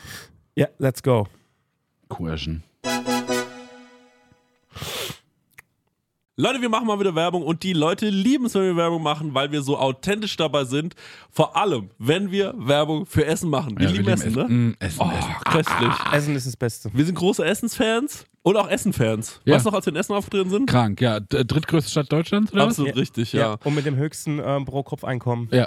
Ja, 0.55 0.69
let's 0.79 1.03
go. 1.03 1.27
Question. 2.09 2.63
Leute, 6.39 6.61
wir 6.61 6.69
machen 6.69 6.87
mal 6.87 7.01
wieder 7.01 7.15
Werbung 7.15 7.43
und 7.43 7.63
die 7.63 7.73
Leute 7.73 8.11
lieben 8.11 8.45
es, 8.45 8.55
wenn 8.55 8.63
wir 8.65 8.77
Werbung 8.77 9.03
machen, 9.03 9.33
weil 9.33 9.53
wir 9.53 9.63
so 9.63 9.79
authentisch 9.79 10.37
dabei 10.37 10.65
sind. 10.65 10.95
Vor 11.31 11.57
allem, 11.57 11.89
wenn 11.99 12.31
wir 12.31 12.53
Werbung 12.59 13.07
für 13.07 13.25
Essen 13.25 13.49
machen. 13.49 13.79
Wir 13.79 13.87
Ja, 13.87 13.93
lieben 13.93 14.07
wir 14.07 14.13
Essen, 14.15 14.33
ne? 14.35 14.45
Mm, 14.47 14.77
Essen, 14.79 15.01
Oh, 15.01 15.11
Essen. 15.17 15.35
köstlich. 15.47 15.95
Essen 16.13 16.37
ist 16.37 16.47
das 16.47 16.57
Beste. 16.59 16.91
Wir 16.93 17.07
sind 17.07 17.15
große 17.15 17.43
Essensfans 17.43 18.27
und 18.47 18.57
auch 18.57 18.69
Essenfans. 18.71 19.41
Ja. 19.45 19.55
Weißt 19.55 19.67
du 19.67 19.71
noch, 19.71 19.77
als 19.77 19.87
wir 19.87 19.93
in 19.93 19.99
Essen 19.99 20.15
aufgetreten 20.15 20.51
sind? 20.51 20.71
Krank, 20.71 21.01
ja. 21.01 21.19
Drittgrößte 21.19 21.91
Stadt 21.91 22.13
Deutschlands, 22.13 22.53
oder? 22.53 22.63
was? 22.63 22.79
Absolut 22.79 22.95
richtig, 22.95 23.33
ja. 23.33 23.57
Und 23.65 23.75
mit 23.75 23.85
dem 23.87 23.97
höchsten 23.97 24.41
ähm, 24.45 24.65
Pro-Kopf-Einkommen. 24.65 25.49
Ja. 25.51 25.67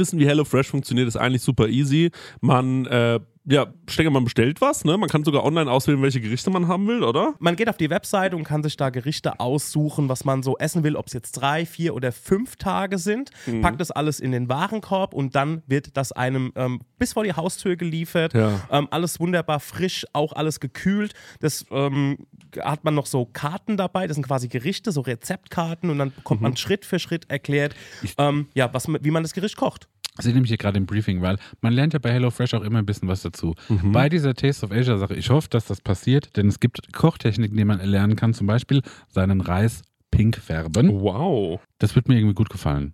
wissen, 0.01 0.19
wie 0.19 0.25
HelloFresh 0.25 0.67
funktioniert, 0.67 1.07
ist 1.07 1.15
eigentlich 1.15 1.43
super 1.43 1.67
easy. 1.67 2.11
Man, 2.41 2.85
äh, 2.87 3.19
ja, 3.45 3.67
Stenger, 3.87 4.11
man 4.11 4.23
bestellt 4.23 4.61
was, 4.61 4.85
ne? 4.85 4.97
Man 4.97 5.09
kann 5.09 5.23
sogar 5.23 5.43
online 5.43 5.71
auswählen, 5.71 6.01
welche 6.01 6.21
Gerichte 6.21 6.51
man 6.51 6.67
haben 6.67 6.87
will, 6.87 7.03
oder? 7.03 7.33
Man 7.39 7.55
geht 7.55 7.69
auf 7.69 7.77
die 7.77 7.89
Webseite 7.89 8.35
und 8.35 8.43
kann 8.43 8.61
sich 8.61 8.77
da 8.77 8.89
Gerichte 8.91 9.39
aussuchen, 9.39 10.09
was 10.09 10.25
man 10.25 10.43
so 10.43 10.57
essen 10.57 10.83
will, 10.83 10.95
ob 10.95 11.07
es 11.07 11.13
jetzt 11.13 11.31
drei, 11.33 11.65
vier 11.65 11.95
oder 11.95 12.11
fünf 12.11 12.55
Tage 12.57 12.97
sind. 12.97 13.31
Mhm. 13.47 13.61
Packt 13.61 13.81
das 13.81 13.89
alles 13.89 14.19
in 14.19 14.31
den 14.31 14.47
Warenkorb 14.47 15.13
und 15.13 15.35
dann 15.35 15.63
wird 15.65 15.97
das 15.97 16.11
einem 16.11 16.51
ähm, 16.55 16.81
bis 16.99 17.13
vor 17.13 17.23
die 17.23 17.33
Haustür 17.33 17.75
geliefert. 17.75 18.33
Ja. 18.33 18.61
Ähm, 18.69 18.87
alles 18.91 19.19
wunderbar 19.19 19.59
frisch, 19.59 20.05
auch 20.13 20.33
alles 20.33 20.59
gekühlt. 20.59 21.13
Das 21.39 21.65
ähm, 21.71 22.19
hat 22.61 22.83
man 22.83 22.95
noch 22.95 23.05
so 23.05 23.25
Karten 23.25 23.77
dabei, 23.77 24.07
das 24.07 24.15
sind 24.15 24.25
quasi 24.27 24.47
Gerichte, 24.47 24.91
so 24.91 25.01
Rezeptkarten 25.01 25.89
und 25.89 25.97
dann 25.99 26.11
bekommt 26.13 26.41
Mhm. 26.41 26.43
man 26.47 26.57
Schritt 26.57 26.85
für 26.85 26.99
Schritt 26.99 27.29
erklärt, 27.29 27.75
ähm, 28.17 28.47
ja, 28.53 28.73
was, 28.73 28.87
wie 28.87 29.11
man 29.11 29.23
das 29.23 29.33
Gericht 29.33 29.57
kocht. 29.57 29.87
Ich 30.17 30.25
sehe 30.25 30.33
nämlich 30.33 30.49
hier 30.49 30.57
gerade 30.57 30.77
im 30.77 30.85
Briefing, 30.85 31.21
weil 31.21 31.37
man 31.61 31.71
lernt 31.71 31.93
ja 31.93 31.99
bei 31.99 32.11
HelloFresh 32.11 32.53
auch 32.53 32.63
immer 32.63 32.79
ein 32.79 32.85
bisschen 32.85 33.07
was 33.07 33.21
dazu. 33.21 33.55
Bei 33.81 34.09
dieser 34.09 34.33
Taste 34.33 34.65
of 34.65 34.71
Asia 34.73 34.97
Sache, 34.97 35.15
ich 35.15 35.29
hoffe, 35.29 35.47
dass 35.49 35.65
das 35.65 35.79
passiert, 35.79 36.35
denn 36.35 36.49
es 36.49 36.59
gibt 36.59 36.91
Kochtechniken, 36.91 37.55
die 37.55 37.63
man 37.63 37.79
erlernen 37.79 38.17
kann, 38.17 38.33
zum 38.33 38.45
Beispiel 38.45 38.81
seinen 39.07 39.39
Reis 39.39 39.83
pink 40.11 40.35
färben. 40.35 40.89
Wow. 41.01 41.61
Das 41.79 41.95
wird 41.95 42.09
mir 42.09 42.15
irgendwie 42.17 42.35
gut 42.35 42.49
gefallen. 42.49 42.93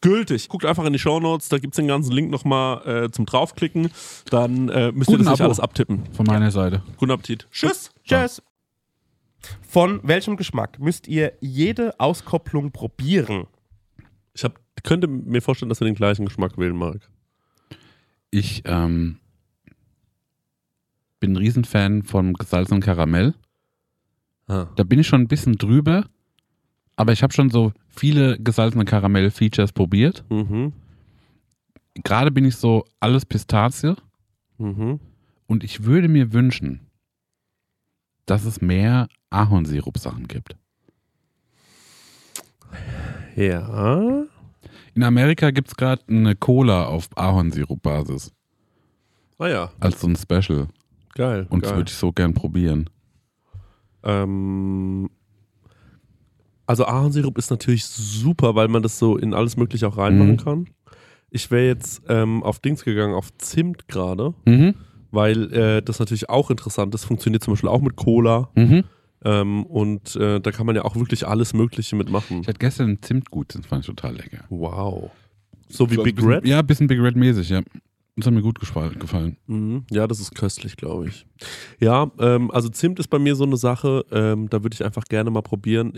gültig. 0.00 0.48
Guckt 0.48 0.64
einfach 0.64 0.84
in 0.84 0.92
die 0.92 0.98
Shownotes, 0.98 1.48
da 1.48 1.58
gibt's 1.58 1.76
den 1.76 1.88
ganzen 1.88 2.12
Link 2.12 2.30
nochmal 2.30 2.86
äh, 2.86 3.10
zum 3.10 3.26
draufklicken. 3.26 3.90
Dann 4.30 4.68
äh, 4.68 4.92
müsst 4.92 5.08
Guten 5.08 5.20
ihr 5.20 5.24
das 5.24 5.32
nicht 5.32 5.40
Abo. 5.40 5.44
alles 5.44 5.60
abtippen. 5.60 6.04
Von 6.12 6.26
meiner 6.26 6.50
Seite. 6.50 6.82
Guten 6.96 7.12
Appetit. 7.12 7.48
Tschüss. 7.50 7.90
Tschüss. 8.04 8.42
Von 9.62 10.00
welchem 10.02 10.36
Geschmack 10.36 10.78
müsst 10.78 11.08
ihr 11.08 11.32
jede 11.40 11.98
Auskopplung 12.00 12.72
probieren? 12.72 13.46
Ich 14.34 14.44
hab, 14.44 14.58
könnte 14.82 15.06
mir 15.06 15.42
vorstellen, 15.42 15.68
dass 15.68 15.80
wir 15.80 15.86
den 15.86 15.94
gleichen 15.94 16.26
Geschmack 16.26 16.58
wählen, 16.58 16.76
Marc. 16.76 17.08
Ich 18.30 18.62
ähm, 18.66 19.18
bin 21.20 21.32
ein 21.32 21.36
Riesenfan 21.36 22.02
von 22.02 22.34
gesalzenem 22.34 22.80
Karamell. 22.80 23.34
Ah. 24.46 24.66
Da 24.76 24.82
bin 24.82 24.98
ich 24.98 25.06
schon 25.06 25.22
ein 25.22 25.28
bisschen 25.28 25.56
drüber, 25.56 26.06
aber 26.98 27.12
ich 27.12 27.22
habe 27.22 27.32
schon 27.32 27.48
so 27.48 27.72
viele 27.88 28.38
gesalzene 28.38 28.84
Karamell-Features 28.84 29.72
probiert. 29.72 30.24
Mhm. 30.30 30.72
Gerade 32.02 32.30
bin 32.30 32.44
ich 32.44 32.56
so 32.56 32.84
alles 33.00 33.24
Pistazie 33.24 33.94
Mhm. 34.58 34.98
und 35.46 35.62
ich 35.64 35.84
würde 35.84 36.08
mir 36.08 36.32
wünschen, 36.32 36.80
dass 38.26 38.44
es 38.44 38.60
mehr 38.60 39.08
Ahornsirup-Sachen 39.30 40.26
gibt. 40.26 40.56
Ja. 43.36 44.24
In 44.94 45.02
Amerika 45.04 45.50
gibt 45.52 45.68
es 45.68 45.76
gerade 45.76 46.02
eine 46.08 46.34
Cola 46.34 46.86
auf 46.86 47.08
Ahornsirup-Basis 47.16 48.32
Ah 49.38 49.46
ja, 49.48 49.70
als 49.78 50.00
so 50.00 50.08
ein 50.08 50.16
Special. 50.16 50.66
geil. 51.14 51.46
Und 51.48 51.62
das 51.62 51.70
geil. 51.70 51.78
würde 51.78 51.90
ich 51.90 51.96
so 51.96 52.10
gern 52.10 52.34
probieren. 52.34 52.90
Ähm, 54.02 55.08
also 56.68 56.84
Ahornsirup 56.86 57.36
ist 57.38 57.50
natürlich 57.50 57.84
super, 57.84 58.54
weil 58.54 58.68
man 58.68 58.82
das 58.82 58.98
so 58.98 59.16
in 59.16 59.34
alles 59.34 59.56
Mögliche 59.56 59.88
auch 59.88 59.96
reinmachen 59.96 60.32
Mhm. 60.32 60.36
kann. 60.36 60.66
Ich 61.30 61.50
wäre 61.50 61.66
jetzt 61.66 62.02
ähm, 62.08 62.42
auf 62.42 62.60
Dings 62.60 62.84
gegangen, 62.84 63.14
auf 63.14 63.36
Zimt 63.38 63.88
gerade, 63.88 64.34
Mhm. 64.46 64.74
weil 65.10 65.52
äh, 65.52 65.82
das 65.82 65.98
natürlich 65.98 66.28
auch 66.30 66.50
interessant 66.50 66.94
ist. 66.94 67.04
Funktioniert 67.04 67.42
zum 67.42 67.52
Beispiel 67.54 67.68
auch 67.68 67.80
mit 67.82 67.96
Cola. 67.96 68.48
Mhm. 68.54 68.84
Ähm, 69.24 69.66
und 69.66 70.14
äh, 70.16 70.40
da 70.40 70.52
kann 70.52 70.64
man 70.64 70.76
ja 70.76 70.84
auch 70.84 70.94
wirklich 70.94 71.26
alles 71.26 71.52
Mögliche 71.52 71.96
mitmachen. 71.96 72.40
Ich 72.42 72.46
hatte 72.48 72.58
gestern 72.60 72.98
Zimtgut, 73.02 73.54
das 73.54 73.66
fand 73.66 73.80
ich 73.82 73.86
total 73.86 74.14
lecker. 74.14 74.44
Wow. 74.48 75.10
So 75.68 75.90
wie 75.90 75.96
So 75.96 76.02
Big 76.04 76.14
bisschen- 76.16 76.30
Red? 76.32 76.46
Ja, 76.46 76.60
ein 76.60 76.66
bisschen 76.66 76.86
Big 76.86 77.00
Red-mäßig, 77.00 77.48
ja. 77.50 77.62
Das 78.16 78.26
hat 78.26 78.34
mir 78.34 78.42
gut 78.42 78.58
gefallen. 78.58 78.98
gefallen. 78.98 79.36
Mhm. 79.46 79.84
Ja, 79.90 80.06
das 80.06 80.18
ist 80.20 80.34
köstlich, 80.34 80.76
glaube 80.76 81.08
ich. 81.08 81.26
Ja, 81.78 82.10
ähm, 82.18 82.50
also 82.50 82.68
Zimt 82.68 82.98
ist 82.98 83.08
bei 83.08 83.18
mir 83.18 83.34
so 83.36 83.44
eine 83.44 83.56
Sache, 83.56 84.04
ähm, 84.10 84.48
da 84.50 84.62
würde 84.62 84.74
ich 84.74 84.84
einfach 84.84 85.04
gerne 85.04 85.30
mal 85.30 85.42
probieren. 85.42 85.92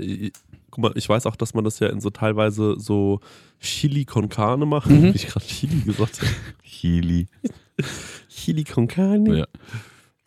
Guck 0.71 0.83
mal, 0.83 0.93
ich 0.95 1.09
weiß 1.09 1.27
auch, 1.27 1.37
dass 1.37 1.55
man 1.55 1.65
das 1.65 1.79
ja 1.81 1.89
in 1.89 2.01
so 2.01 2.11
teilweise 2.11 2.79
so 2.79 3.21
Chili 3.61 4.05
con 4.05 4.29
Carne 4.29 4.67
macht. 4.67 4.89
Mhm. 4.89 5.03
Wie 5.03 5.17
ich 5.17 5.27
gerade 5.27 5.47
Chili 5.47 5.81
gesagt 5.81 6.21
habe. 6.21 6.31
Chili. 6.63 7.27
Chili 8.29 8.65
con 8.65 8.87
Carne. 8.89 9.39
Ja. 9.39 9.47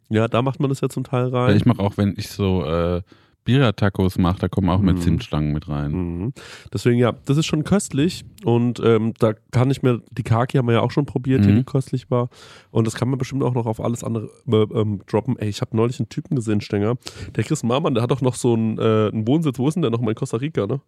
Ja, 0.09 0.27
da 0.27 0.41
macht 0.41 0.59
man 0.59 0.69
das 0.69 0.81
ja 0.81 0.89
zum 0.89 1.03
Teil 1.03 1.29
rein. 1.29 1.57
ich 1.57 1.65
mache 1.65 1.79
auch, 1.79 1.97
wenn 1.97 2.13
ich 2.17 2.29
so 2.29 2.63
äh, 2.65 3.01
Birria-Tacos 3.45 4.17
mache, 4.17 4.39
da 4.39 4.47
kommen 4.47 4.69
auch 4.69 4.79
mit 4.79 4.95
Mhm. 4.97 5.01
Zimtstangen 5.01 5.51
mit 5.53 5.67
rein. 5.67 5.91
Mhm. 5.91 6.33
Deswegen 6.73 6.97
ja, 6.99 7.11
das 7.25 7.37
ist 7.37 7.45
schon 7.45 7.63
köstlich 7.63 8.23
und 8.45 8.79
ähm, 8.83 9.13
da 9.19 9.33
kann 9.51 9.69
ich 9.71 9.81
mir, 9.83 10.01
die 10.11 10.23
Kaki 10.23 10.57
haben 10.57 10.67
wir 10.67 10.75
ja 10.75 10.81
auch 10.81 10.91
schon 10.91 11.05
probiert, 11.05 11.43
die, 11.45 11.49
Mhm. 11.51 11.55
die 11.57 11.63
köstlich 11.63 12.09
war 12.11 12.29
und 12.71 12.85
das 12.87 12.95
kann 12.95 13.09
man 13.09 13.17
bestimmt 13.19 13.43
auch 13.43 13.53
noch 13.53 13.65
auf 13.65 13.79
alles 13.79 14.03
andere 14.03 14.29
äh, 14.47 14.79
ähm, 14.79 15.01
droppen. 15.07 15.37
Ey, 15.39 15.49
ich 15.49 15.61
habe 15.61 15.75
neulich 15.75 15.99
einen 15.99 16.09
Typen 16.09 16.35
gesehen, 16.35 16.61
Stenger, 16.61 16.95
der 17.35 17.43
Chris 17.43 17.63
Marmann, 17.63 17.93
der 17.93 18.03
hat 18.03 18.11
doch 18.11 18.21
noch 18.21 18.35
so 18.35 18.53
einen, 18.53 18.77
äh, 18.77 19.09
einen 19.11 19.27
Wohnsitz, 19.27 19.59
wo 19.59 19.67
ist 19.67 19.73
denn 19.75 19.81
der 19.81 19.91
nochmal 19.91 20.11
in 20.11 20.15
Costa 20.15 20.37
Rica, 20.37 20.65
ne? 20.67 20.81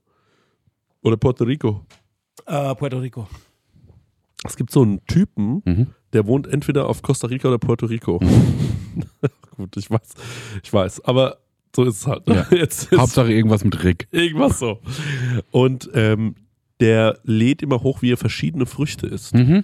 Oder 1.03 1.17
Puerto 1.17 1.43
Rico. 1.43 1.81
Äh, 2.45 2.73
Puerto 2.75 2.97
Rico. 2.99 3.27
Es 4.43 4.55
gibt 4.55 4.71
so 4.71 4.81
einen 4.83 5.03
Typen, 5.07 5.61
Mhm. 5.65 5.87
der 6.13 6.27
wohnt 6.27 6.47
entweder 6.47 6.87
auf 6.87 7.01
Costa 7.01 7.27
Rica 7.27 7.47
oder 7.47 7.57
Puerto 7.57 7.85
Rico. 7.87 8.19
Gut, 9.57 9.75
ich 9.77 9.89
weiß, 9.89 10.13
ich 10.63 10.71
weiß, 10.73 11.03
aber 11.05 11.37
so 11.75 11.83
ist 11.83 11.97
es 12.01 12.07
halt. 12.07 12.27
Ne? 12.27 12.45
Ja. 12.49 12.57
Jetzt 12.57 12.91
ist 12.91 12.97
Hauptsache 12.99 13.31
irgendwas 13.31 13.63
mit 13.63 13.83
Rick. 13.83 14.07
Irgendwas 14.11 14.59
so. 14.59 14.79
Und 15.51 15.89
ähm, 15.93 16.35
der 16.79 17.19
lädt 17.23 17.61
immer 17.61 17.81
hoch, 17.83 18.01
wie 18.01 18.11
er 18.11 18.17
verschiedene 18.17 18.65
Früchte 18.65 19.07
isst. 19.07 19.33
Mhm. 19.35 19.63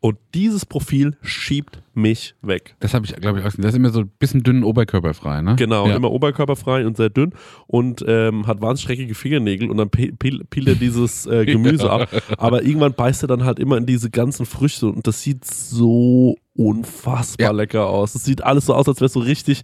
Und 0.00 0.16
dieses 0.32 0.64
Profil 0.64 1.16
schiebt 1.22 1.82
mich 1.92 2.36
weg. 2.40 2.76
Das 2.78 2.94
habe 2.94 3.04
ich, 3.04 3.16
glaube 3.16 3.40
ich, 3.40 3.44
auch 3.44 3.48
gesehen. 3.50 3.62
Der 3.62 3.70
ist 3.70 3.76
immer 3.76 3.90
so 3.90 4.02
ein 4.02 4.12
bisschen 4.20 4.44
dünnen 4.44 4.62
oberkörperfrei, 4.62 5.42
ne? 5.42 5.56
Genau, 5.56 5.88
Ja. 5.88 5.96
immer 5.96 6.12
oberkörperfrei 6.12 6.86
und 6.86 6.96
sehr 6.96 7.10
dünn 7.10 7.32
und 7.66 8.04
ähm, 8.06 8.46
hat 8.46 8.60
wahnsinnig 8.60 8.84
schreckige 8.84 9.14
Fingernägel 9.16 9.68
und 9.68 9.76
dann 9.76 9.90
peelt 9.90 10.68
er 10.68 10.76
dieses 10.76 11.26
äh, 11.26 11.44
Gemüse 11.46 11.90
ab. 11.90 12.08
Aber 12.38 12.62
irgendwann 12.62 12.94
beißt 12.94 13.24
er 13.24 13.26
dann 13.26 13.42
halt 13.44 13.58
immer 13.58 13.76
in 13.76 13.86
diese 13.86 14.08
ganzen 14.08 14.46
Früchte 14.46 14.86
und 14.86 15.04
das 15.08 15.20
sieht 15.22 15.44
so 15.44 16.36
unfassbar 16.54 17.46
Ja. 17.48 17.50
lecker 17.52 17.88
aus. 17.88 18.14
Es 18.14 18.24
sieht 18.24 18.44
alles 18.44 18.66
so 18.66 18.74
aus, 18.74 18.86
als 18.86 19.00
wäre 19.00 19.06
es 19.06 19.12
so 19.14 19.20
richtig, 19.20 19.62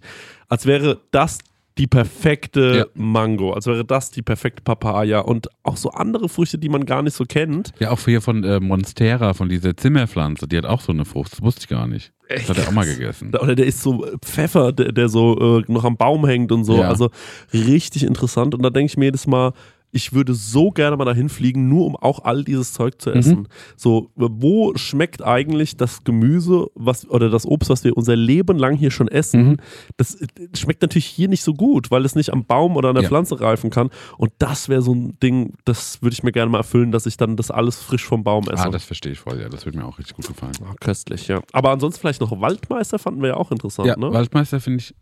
als 0.49 0.65
wäre 0.65 0.99
das 1.11 1.37
die 1.77 1.87
perfekte 1.87 2.77
Ja. 2.77 2.85
Mango, 2.93 3.51
als 3.53 3.67
wäre 3.67 3.83
das 3.83 4.11
die 4.11 4.21
perfekte 4.21 4.63
Papaya 4.63 5.19
und 5.19 5.49
auch 5.63 5.77
so 5.77 5.89
andere 5.91 6.29
Früchte, 6.29 6.57
die 6.57 6.69
man 6.69 6.85
gar 6.85 7.01
nicht 7.01 7.15
so 7.15 7.25
kennt. 7.25 7.73
Ja, 7.79 7.91
auch 7.91 7.99
hier 7.99 8.21
von 8.21 8.43
äh, 8.43 8.59
Monstera, 8.59 9.33
von 9.33 9.49
dieser 9.49 9.75
Zimmerpflanze, 9.75 10.47
die 10.47 10.57
hat 10.57 10.65
auch 10.65 10.81
so 10.81 10.93
eine 10.93 11.03
Frucht. 11.05 11.33
Das 11.33 11.41
wusste 11.41 11.61
ich 11.61 11.67
gar 11.67 11.87
nicht. 11.87 12.13
Das 12.29 12.49
hat 12.49 12.57
er 12.57 12.67
auch 12.67 12.71
mal 12.71 12.85
gegessen. 12.85 13.35
Oder 13.35 13.55
der 13.55 13.65
ist 13.67 13.81
so 13.81 14.05
Pfeffer, 14.23 14.71
der, 14.71 14.91
der 14.91 15.09
so 15.09 15.59
äh, 15.59 15.63
noch 15.67 15.83
am 15.83 15.95
Baum 15.97 16.25
hängt 16.25 16.51
und 16.51 16.63
so. 16.63 16.77
Ja. 16.77 16.87
Also 16.89 17.09
richtig 17.53 18.03
interessant. 18.03 18.55
Und 18.55 18.63
da 18.63 18.69
denke 18.69 18.87
ich 18.91 18.97
mir 18.97 19.05
jedes 19.05 19.27
Mal, 19.27 19.53
ich 19.95 20.11
würde 20.11 20.33
so 20.33 20.71
gerne 20.71 20.97
mal 20.97 21.05
dahin 21.05 21.29
fliegen, 21.29 21.69
nur 21.69 21.85
um 21.85 21.95
auch 21.95 22.25
all 22.25 22.43
dieses 22.43 22.73
Zeug 22.73 23.01
zu 23.01 23.11
essen. 23.11 23.47
So, 23.77 24.11
wo 24.15 24.75
schmeckt 24.75 25.23
eigentlich 25.23 25.77
das 25.77 26.03
Gemüse 26.03 26.67
was, 26.75 27.09
oder 27.09 27.29
das 27.29 27.45
Obst, 27.45 27.69
was 27.69 27.85
wir 27.85 27.95
unser 27.95 28.17
Leben 28.17 28.57
lang 28.57 28.75
hier 28.75 28.91
schon 28.91 29.07
essen? 29.07 29.47
Mhm. 29.47 29.57
Das 29.95 30.15
äh, 30.15 30.27
schmeckt 30.53 30.81
natürlich 30.81 31.05
hier 31.05 31.29
nicht 31.29 31.43
so 31.43 31.53
gut, 31.53 31.91
weil 31.91 32.03
es 32.03 32.13
nicht 32.13 32.33
am 32.33 32.43
Baum 32.43 32.75
oder 32.75 32.89
an 32.89 32.95
der 32.95 33.03
Ja. 33.03 33.09
Pflanze 33.09 33.39
reifen 33.39 33.69
kann. 33.69 33.89
Und 34.17 34.33
das 34.39 34.67
wäre 34.67 34.81
so 34.81 34.93
ein 34.93 35.17
Ding, 35.23 35.53
das 35.63 36.01
würde 36.01 36.13
ich 36.13 36.23
mir 36.23 36.33
gerne 36.33 36.51
mal 36.51 36.57
erfüllen, 36.57 36.91
dass 36.91 37.05
ich 37.05 37.15
dann 37.15 37.37
das 37.37 37.49
alles 37.49 37.77
frisch 37.77 38.03
vom 38.03 38.25
Baum 38.25 38.43
esse. 38.49 38.65
Ah, 38.65 38.69
das 38.69 38.83
verstehe 38.83 39.13
ich 39.13 39.19
voll, 39.19 39.39
ja. 39.39 39.47
Das 39.47 39.65
würde 39.65 39.77
mir 39.77 39.85
auch 39.85 39.97
richtig 39.97 40.17
gut 40.17 40.27
gefallen. 40.27 40.51
Ah, 40.65 40.73
köstlich, 40.81 41.29
ja. 41.29 41.41
Aber 41.53 41.71
ansonsten 41.71 42.01
vielleicht 42.01 42.19
noch 42.19 42.41
Waldmeister 42.41 42.99
fanden 42.99 43.21
wir 43.21 43.29
ja 43.29 43.37
auch 43.37 43.51
interessant, 43.51 43.87
Ja, 43.87 43.95
ne? 43.95 44.11
Waldmeister 44.11 44.59
finde 44.59 44.79
ich. 44.79 44.93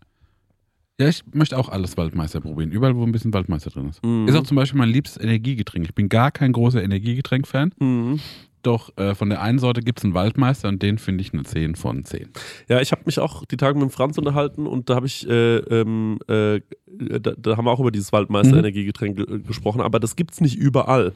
Ja, 1.03 1.09
ich 1.09 1.23
möchte 1.33 1.57
auch 1.57 1.67
alles 1.67 1.97
Waldmeister 1.97 2.39
probieren. 2.39 2.71
Überall, 2.71 2.95
wo 2.95 3.03
ein 3.03 3.11
bisschen 3.11 3.33
Waldmeister 3.33 3.69
drin 3.69 3.89
ist. 3.89 4.03
Mhm. 4.05 4.25
Ist 4.27 4.35
auch 4.35 4.43
zum 4.43 4.55
Beispiel 4.55 4.77
mein 4.77 4.89
liebstes 4.89 5.21
Energiegetränk. 5.21 5.85
Ich 5.85 5.93
bin 5.93 6.07
gar 6.07 6.31
kein 6.31 6.53
großer 6.53 6.81
Energiegetränk-Fan. 6.81 7.73
Mhm. 7.77 8.19
Doch 8.61 8.97
äh, 8.97 9.13
von 9.13 9.29
der 9.29 9.41
einen 9.41 9.59
Sorte 9.59 9.81
gibt 9.81 9.99
es 9.99 10.05
einen 10.05 10.13
Waldmeister 10.13 10.69
und 10.69 10.81
den 10.81 10.97
finde 10.97 11.21
ich 11.21 11.33
eine 11.33 11.43
10 11.43 11.75
von 11.75 12.05
10. 12.05 12.29
Ja, 12.69 12.79
ich 12.79 12.93
habe 12.93 13.01
mich 13.05 13.19
auch 13.19 13.43
die 13.43 13.57
Tage 13.57 13.77
mit 13.77 13.89
dem 13.89 13.91
Franz 13.91 14.17
unterhalten 14.17 14.65
und 14.65 14.89
da 14.89 14.95
habe 14.95 15.05
ich, 15.05 15.29
äh, 15.29 15.57
ähm, 15.57 16.19
äh, 16.29 16.61
da, 16.87 17.33
da 17.37 17.57
haben 17.57 17.65
wir 17.65 17.71
auch 17.71 17.81
über 17.81 17.91
dieses 17.91 18.13
Waldmeister-Energiegetränk 18.13 19.17
ge 19.17 19.39
gesprochen, 19.45 19.81
aber 19.81 19.99
das 19.99 20.15
gibt's 20.15 20.39
nicht 20.39 20.55
überall. 20.55 21.11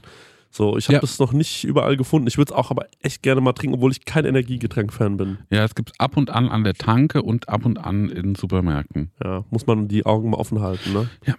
So, 0.58 0.76
ich 0.76 0.88
habe 0.88 0.96
Ja. 0.96 1.00
das 1.02 1.20
noch 1.20 1.34
nicht 1.34 1.65
überall 1.65 1.98
gefunden. 1.98 2.28
Ich 2.28 2.39
würde 2.39 2.52
es 2.52 2.58
auch 2.58 2.72
aber 2.72 2.88
echt 3.00 3.22
gerne 3.22 3.41
mal 3.41 3.54
trinken, 3.54 3.76
obwohl 3.76 3.91
ich 3.91 4.06
kein 4.06 4.26
Energiegetränk-Fan 4.26 5.15
bin. 5.15 5.38
Ja, 5.52 5.63
es 5.63 5.76
gibt 5.76 5.91
ab 6.00 6.17
und 6.17 6.32
an 6.32 6.50
an 6.50 6.63
der 6.63 6.74
Tanke 6.74 7.22
und 7.22 7.48
ab 7.48 7.63
und 7.63 7.78
an 7.78 8.10
in 8.10 8.34
Supermärkten. 8.34 9.12
Ja, 9.24 9.43
muss 9.52 9.67
man 9.67 9.88
die 9.88 10.04
Augen 10.08 10.32
mal 10.32 10.38
offen 10.38 10.60
halten, 10.62 10.93
ne? 10.93 11.10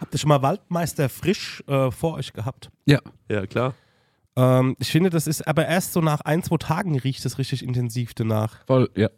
Habt 0.00 0.14
ihr 0.14 0.18
schon 0.18 0.28
mal 0.28 0.42
Waldmeister 0.42 1.08
frisch 1.08 1.62
äh, 1.66 1.90
vor 1.90 2.14
euch 2.14 2.32
gehabt? 2.32 2.70
Ja. 2.86 3.00
Ja, 3.28 3.46
klar. 3.46 3.74
Ähm, 4.36 4.76
ich 4.78 4.90
finde, 4.92 5.10
das 5.10 5.26
ist 5.26 5.46
aber 5.48 5.66
erst 5.66 5.92
so 5.92 6.00
nach 6.00 6.20
ein, 6.20 6.44
zwei 6.44 6.58
Tagen 6.58 6.96
riecht 6.98 7.24
es 7.26 7.38
richtig 7.38 7.64
intensiv 7.64 8.14
danach. 8.14 8.64
Voll, 8.66 8.90
ja. 8.94 9.08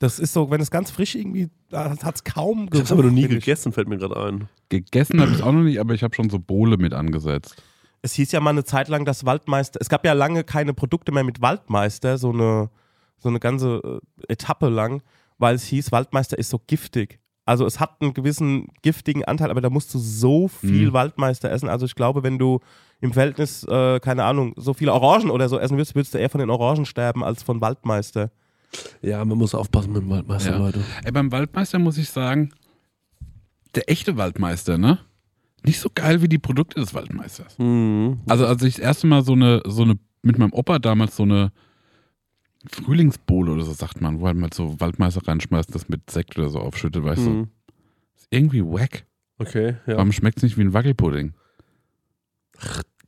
Das 0.00 0.18
ist 0.20 0.32
so, 0.32 0.50
wenn 0.50 0.60
es 0.60 0.70
ganz 0.70 0.90
frisch 0.90 1.16
irgendwie, 1.16 1.48
hat 1.72 2.14
es 2.14 2.24
kaum 2.24 2.68
Ich 2.72 2.80
habe 2.80 2.92
aber 2.92 3.02
noch 3.04 3.10
nie 3.10 3.26
gegessen, 3.26 3.72
fällt 3.72 3.88
mir 3.88 3.98
gerade 3.98 4.16
ein. 4.16 4.48
Gegessen 4.68 5.20
habe 5.20 5.32
ich 5.32 5.42
auch 5.42 5.52
noch 5.52 5.62
nicht, 5.62 5.80
aber 5.80 5.94
ich 5.94 6.02
habe 6.04 6.14
schon 6.14 6.30
so 6.30 6.38
Bohle 6.38 6.76
mit 6.76 6.92
angesetzt. 6.94 7.60
Es 8.00 8.12
hieß 8.14 8.30
ja 8.30 8.38
mal 8.40 8.50
eine 8.50 8.62
Zeit 8.64 8.86
lang, 8.88 9.04
dass 9.04 9.24
Waldmeister, 9.24 9.80
es 9.80 9.88
gab 9.88 10.04
ja 10.04 10.12
lange 10.12 10.44
keine 10.44 10.72
Produkte 10.72 11.10
mehr 11.10 11.24
mit 11.24 11.40
Waldmeister, 11.40 12.16
so 12.16 12.30
eine, 12.30 12.70
so 13.18 13.28
eine 13.28 13.40
ganze 13.40 14.00
äh, 14.28 14.32
Etappe 14.32 14.68
lang, 14.68 15.02
weil 15.38 15.56
es 15.56 15.64
hieß, 15.64 15.90
Waldmeister 15.90 16.38
ist 16.38 16.50
so 16.50 16.60
giftig. 16.64 17.18
Also 17.44 17.66
es 17.66 17.80
hat 17.80 17.96
einen 18.00 18.14
gewissen 18.14 18.68
giftigen 18.82 19.24
Anteil, 19.24 19.50
aber 19.50 19.62
da 19.62 19.70
musst 19.70 19.92
du 19.94 19.98
so 19.98 20.46
viel 20.48 20.90
Mhm. 20.90 20.92
Waldmeister 20.92 21.50
essen. 21.50 21.68
Also 21.68 21.86
ich 21.86 21.94
glaube, 21.96 22.22
wenn 22.22 22.38
du 22.38 22.60
im 23.00 23.12
Verhältnis, 23.12 23.64
äh, 23.64 23.98
keine 24.00 24.24
Ahnung, 24.24 24.52
so 24.56 24.74
viele 24.74 24.92
Orangen 24.92 25.30
oder 25.30 25.48
so 25.48 25.58
essen 25.58 25.76
würdest, 25.76 25.94
würdest 25.96 26.14
du 26.14 26.18
eher 26.18 26.30
von 26.30 26.40
den 26.40 26.50
Orangen 26.50 26.84
sterben 26.84 27.24
als 27.24 27.42
von 27.42 27.60
Waldmeister. 27.60 28.30
Ja, 29.02 29.24
man 29.24 29.38
muss 29.38 29.54
aufpassen 29.54 29.92
mit 29.92 30.02
dem 30.02 30.10
Waldmeister, 30.10 30.50
Ja. 30.52 30.58
Leute. 30.58 30.80
Ey, 31.04 31.12
beim 31.12 31.32
Waldmeister 31.32 31.78
muss 31.78 31.98
ich 31.98 32.10
sagen, 32.10 32.52
der 33.74 33.90
echte 33.90 34.16
Waldmeister, 34.16 34.78
ne? 34.78 34.98
Nicht 35.64 35.80
so 35.80 35.90
geil 35.94 36.22
wie 36.22 36.28
die 36.28 36.38
Produkte 36.38 36.80
des 36.80 36.94
Waldmeisters. 36.94 37.58
Mhm. 37.58 38.20
Also 38.26 38.46
als 38.46 38.62
ich 38.62 38.74
das 38.76 38.82
erste 38.84 39.06
Mal 39.06 39.22
so 39.24 39.32
eine, 39.32 39.62
so 39.66 39.82
eine, 39.82 39.98
mit 40.22 40.38
meinem 40.38 40.52
Opa 40.52 40.78
damals 40.78 41.16
so 41.16 41.24
eine 41.24 41.52
Frühlingsbowle 42.70 43.52
oder 43.52 43.64
so 43.64 43.72
sagt 43.72 44.00
man, 44.00 44.20
wo 44.20 44.26
halt 44.26 44.36
mal 44.36 44.50
so 44.52 44.78
Waldmeister 44.80 45.26
reinschmeißt, 45.26 45.74
das 45.74 45.88
mit 45.88 46.10
Sekt 46.10 46.38
oder 46.38 46.48
so 46.50 46.60
aufschüttet, 46.60 47.04
weißt 47.04 47.24
du. 47.26 47.30
Mhm. 47.30 47.48
Ist 48.16 48.26
irgendwie 48.30 48.62
wack. 48.64 49.06
Okay, 49.38 49.76
ja. 49.86 49.96
Warum 49.96 50.12
schmeckt 50.12 50.38
es 50.38 50.42
nicht 50.42 50.58
wie 50.58 50.62
ein 50.62 50.72
Wackelpudding? 50.74 51.32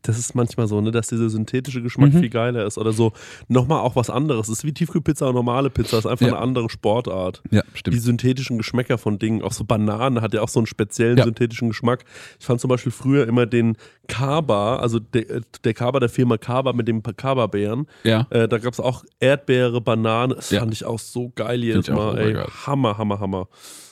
Das 0.03 0.19
ist 0.19 0.35
manchmal 0.35 0.67
so, 0.67 0.81
ne, 0.81 0.91
dass 0.93 1.09
dieser 1.09 1.29
synthetische 1.29 1.83
Geschmack 1.83 2.15
Mhm. 2.15 2.21
viel 2.21 2.31
geiler 2.31 2.65
ist. 2.65 2.79
Oder 2.79 2.93
so 2.93 3.13
nochmal 3.49 3.81
auch 3.81 3.97
was 3.97 4.09
anderes. 4.09 4.49
Es 4.49 4.59
ist 4.61 4.65
wie 4.65 4.73
Tiefkühlpizza 4.73 5.27
und 5.29 5.35
normale 5.35 5.69
Pizza. 5.69 5.99
Es 5.99 6.05
ist 6.07 6.11
einfach 6.11 6.27
Ja. 6.27 6.33
eine 6.33 6.43
andere 6.43 6.71
Sportart. 6.71 7.43
Ja, 7.51 7.63
Die 7.75 7.79
stimmt. 7.79 8.01
synthetischen 8.01 8.57
Geschmäcker 8.57 8.97
von 8.97 9.19
Dingen. 9.19 9.43
Auch 9.43 9.53
so 9.53 9.65
Bananen 9.65 10.23
hat 10.23 10.33
ja 10.33 10.41
auch 10.41 10.49
so 10.49 10.59
einen 10.61 10.67
speziellen 10.67 11.19
Ja. 11.19 11.25
synthetischen 11.25 11.69
Geschmack. 11.69 12.05
Ich 12.39 12.47
fand 12.47 12.61
zum 12.63 12.69
Beispiel 12.71 12.93
früher 12.93 13.27
immer 13.29 13.45
den 13.45 13.77
Kaba, 14.09 14.77
also 14.77 14.99
der, 15.01 15.43
der 15.65 15.75
Kaba 15.75 16.01
der 16.01 16.09
Firma 16.09 16.39
Kaba 16.39 16.73
mit 16.73 16.89
dem 16.89 17.03
Kaba-Bären. 17.03 17.87
Ja. 18.03 18.27
Äh, 18.31 18.49
da 18.49 18.57
gab 18.59 18.73
es 18.73 18.81
auch 18.81 19.05
Erdbeere, 19.21 19.81
Banane. 19.83 20.35
Das 20.35 20.51
Ja. 20.51 20.61
fand 20.61 20.73
ich 20.73 20.85
auch 20.87 20.99
so 20.99 21.31
geil 21.35 21.63
jedes 21.63 21.91
auch 21.91 21.95
Mal. 22.15 22.19
Ey. 22.19 22.35
Hammer, 22.67 22.97
hammer, 22.97 23.21
hammer. 23.21 23.49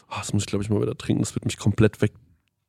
Ah, 0.09 0.21
das 0.21 0.33
muss 0.33 0.45
ich, 0.45 0.47
glaube 0.47 0.65
ich, 0.65 0.71
mal 0.71 0.81
wieder 0.81 0.97
trinken. 0.97 1.23
Das 1.23 1.35
wird 1.35 1.45
mich 1.45 1.59
komplett 1.59 2.01
weg. 2.01 2.13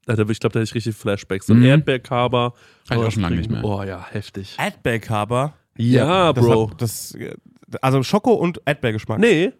Alter, 0.07 0.29
Ich 0.29 0.39
glaube, 0.39 0.53
da 0.53 0.59
hätte 0.59 0.69
ich 0.69 0.75
richtig 0.75 0.95
Flashbacks. 0.95 1.45
So 1.47 1.53
Mhm. 1.53 1.63
Erdbeerkaba. 1.65 2.53
Hab 2.89 2.97
ich 2.97 3.03
auch 3.03 3.11
schon 3.11 3.21
lange 3.23 3.35
nicht 3.37 3.49
mehr. 3.51 3.63
Oh 3.63 3.83
ja, 3.83 4.05
heftig. 4.09 4.55
Erdbeerkaber. 4.57 5.53
Ja, 5.77 6.33
Das 6.33 6.43
Bro. 6.45 6.71
Hat, 6.71 6.81
das, 6.81 7.13
äh, 7.15 7.35
also 7.81 8.01
Schoko 8.03 8.33
und 8.33 8.59
Erdbeergeschmack. 8.65 9.19
Nee, 9.19 9.51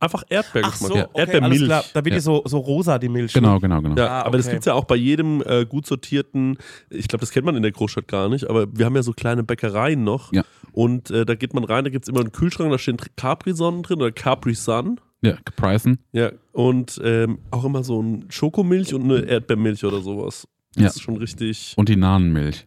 einfach 0.00 0.22
Ach 0.26 0.30
Erdbeergeschmack. 0.30 0.90
so, 0.90 0.96
ja. 0.96 1.04
okay, 1.04 1.20
alles 1.22 1.28
Erdbeermilch. 1.34 1.64
klar. 1.64 1.84
Da 1.94 2.04
wird 2.04 2.12
Ja. 2.12 2.18
die 2.18 2.20
so, 2.20 2.42
so 2.44 2.58
rosa, 2.58 2.98
die 2.98 3.08
Milch. 3.08 3.32
Genau, 3.32 3.58
genau, 3.60 3.80
genau. 3.80 3.96
Ja, 3.96 4.08
Ah, 4.08 4.22
aber 4.22 4.36
das 4.36 4.46
okay. 4.46 4.56
gibt's 4.56 4.66
ja 4.66 4.74
auch 4.74 4.84
bei 4.84 4.96
jedem 4.96 5.42
äh, 5.46 5.64
gut 5.64 5.86
sortierten, 5.86 6.58
ich 6.90 7.06
glaube, 7.08 7.20
das 7.20 7.30
kennt 7.30 7.46
man 7.46 7.54
in 7.56 7.62
der 7.62 7.72
Großstadt 7.72 8.08
gar 8.08 8.28
nicht, 8.28 8.50
aber 8.50 8.66
wir 8.76 8.84
haben 8.86 8.96
ja 8.96 9.02
so 9.02 9.12
kleine 9.12 9.44
Bäckereien 9.44 10.02
noch. 10.04 10.32
Ja. 10.32 10.42
Und 10.72 11.10
äh, 11.10 11.24
da 11.24 11.34
geht 11.36 11.54
man 11.54 11.62
rein, 11.64 11.84
da 11.84 11.90
gibt's 11.90 12.08
immer 12.08 12.20
einen 12.20 12.32
Kühlschrank, 12.32 12.70
da 12.70 12.78
stehen 12.78 12.96
Capri-Sonnen 13.16 13.82
drin 13.84 14.00
oder 14.02 14.10
Capri-Sun. 14.12 15.00
Ja, 15.24 15.36
Pricen. 15.56 15.98
Ja, 16.12 16.30
und 16.52 17.00
ähm, 17.02 17.38
auch 17.50 17.64
immer 17.64 17.82
so 17.84 18.02
ein 18.02 18.26
Schokomilch 18.30 18.92
und 18.94 19.04
eine 19.04 19.20
Erdbeermilch 19.22 19.84
oder 19.84 20.00
sowas. 20.00 20.46
Das 20.74 20.82
Ja. 20.82 20.88
ist 20.90 21.00
schon 21.02 21.16
richtig. 21.16 21.74
Und 21.76 21.88
die 21.88 21.96
Nahenmilch. 21.96 22.66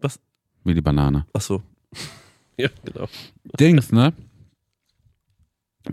Was? 0.00 0.20
Wie 0.64 0.74
die 0.74 0.80
Banane. 0.82 1.26
Achso. 1.32 1.62
ja, 2.58 2.68
genau. 2.84 3.08
Dings, 3.58 3.92
ne? 3.92 4.12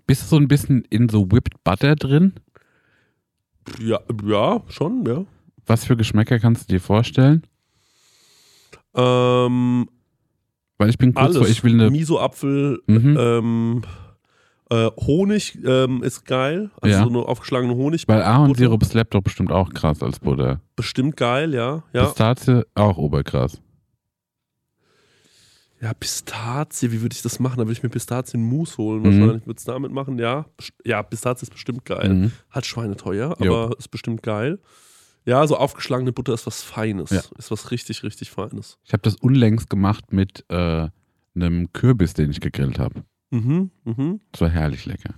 Bist 0.06 0.24
du 0.24 0.26
so 0.28 0.36
ein 0.38 0.48
bisschen 0.48 0.84
in 0.90 1.08
so 1.10 1.32
Whipped 1.32 1.64
Butter 1.64 1.96
drin? 1.96 2.34
Ja, 3.80 4.00
ja, 4.26 4.62
schon, 4.68 5.06
ja. 5.06 5.26
Was 5.66 5.86
für 5.86 5.96
Geschmäcker 5.98 6.40
kannst 6.40 6.70
du 6.70 6.74
dir 6.76 6.80
vorstellen? 6.82 7.44
Ähm, 8.96 9.90
Weil 10.78 10.90
ich 10.90 10.98
bin 10.98 11.14
kurz 11.14 11.26
alles. 11.26 11.38
vor, 11.38 11.48
ich 11.48 11.64
will 11.64 11.74
eine. 11.74 11.90
Miso-Apfel, 11.90 12.82
Mhm. 12.88 13.18
ähm, 13.20 13.82
äh, 14.70 14.90
Honig 14.98 15.58
ähm, 15.66 16.04
ist 16.04 16.26
geil. 16.26 16.72
Also 16.82 16.96
Ja. 16.98 17.04
so 17.04 17.10
eine 17.10 17.20
aufgeschlagene 17.20 17.74
Honig. 17.76 18.08
Weil 18.08 18.22
Ahornsirup 18.22 18.84
slappt 18.86 19.14
doch 19.14 19.22
bestimmt 19.22 19.52
auch 19.52 19.70
krass 19.74 20.02
als 20.04 20.20
Butter. 20.20 20.62
Bestimmt 20.76 21.16
geil, 21.18 21.54
ja. 21.54 21.84
Ja, 21.94 22.06
Pistazie 22.06 22.64
auch 22.76 22.98
oberkrass. 22.98 23.62
ja 25.80 25.94
Pistazie, 25.94 26.92
wie 26.92 27.02
würde 27.02 27.14
ich 27.16 27.22
das 27.22 27.40
machen? 27.40 27.58
Da 27.58 27.64
würde 27.64 27.74
ich 27.74 27.84
mir 27.84 27.90
Pistazienmus 27.90 28.78
holen. 28.78 29.02
Mhm. 29.02 29.06
Wahrscheinlich 29.06 29.46
würde 29.48 29.58
es 29.58 29.64
damit 29.66 29.92
machen, 29.92 30.18
ja. 30.18 30.46
Ja, 30.84 31.04
Pistazie 31.04 31.44
ist 31.44 31.52
bestimmt 31.52 31.86
geil. 31.86 32.10
Mhm. 32.10 32.32
Hat 32.50 32.66
schweineteuer, 32.66 33.36
Jo. 33.40 33.54
aber 33.66 33.78
ist 33.78 33.90
bestimmt 33.90 34.24
geil. 34.24 34.60
Ja, 35.26 35.46
so 35.46 35.58
aufgeschlagene 35.58 36.14
Butter 36.14 36.34
ist 36.34 36.48
was 36.48 36.64
Feines. 36.64 37.10
Ja. 37.12 37.22
Ist 37.38 37.52
was 37.52 37.70
richtig, 37.72 38.02
richtig 38.04 38.32
Feines. 38.32 38.78
Ich 38.86 38.94
habe 38.94 39.02
das 39.04 39.16
unlängst 39.18 39.70
gemacht 39.70 40.14
mit 40.14 40.46
äh, 40.50 40.88
einem 41.36 41.72
Kürbis, 41.74 42.14
den 42.14 42.32
ich 42.32 42.40
gegrillt 42.40 42.80
habe. 42.80 43.04
Mhm, 43.32 43.72
mhm. 43.84 44.20
Das 44.32 44.42
war 44.42 44.50
herrlich 44.50 44.86
lecker. 44.86 45.14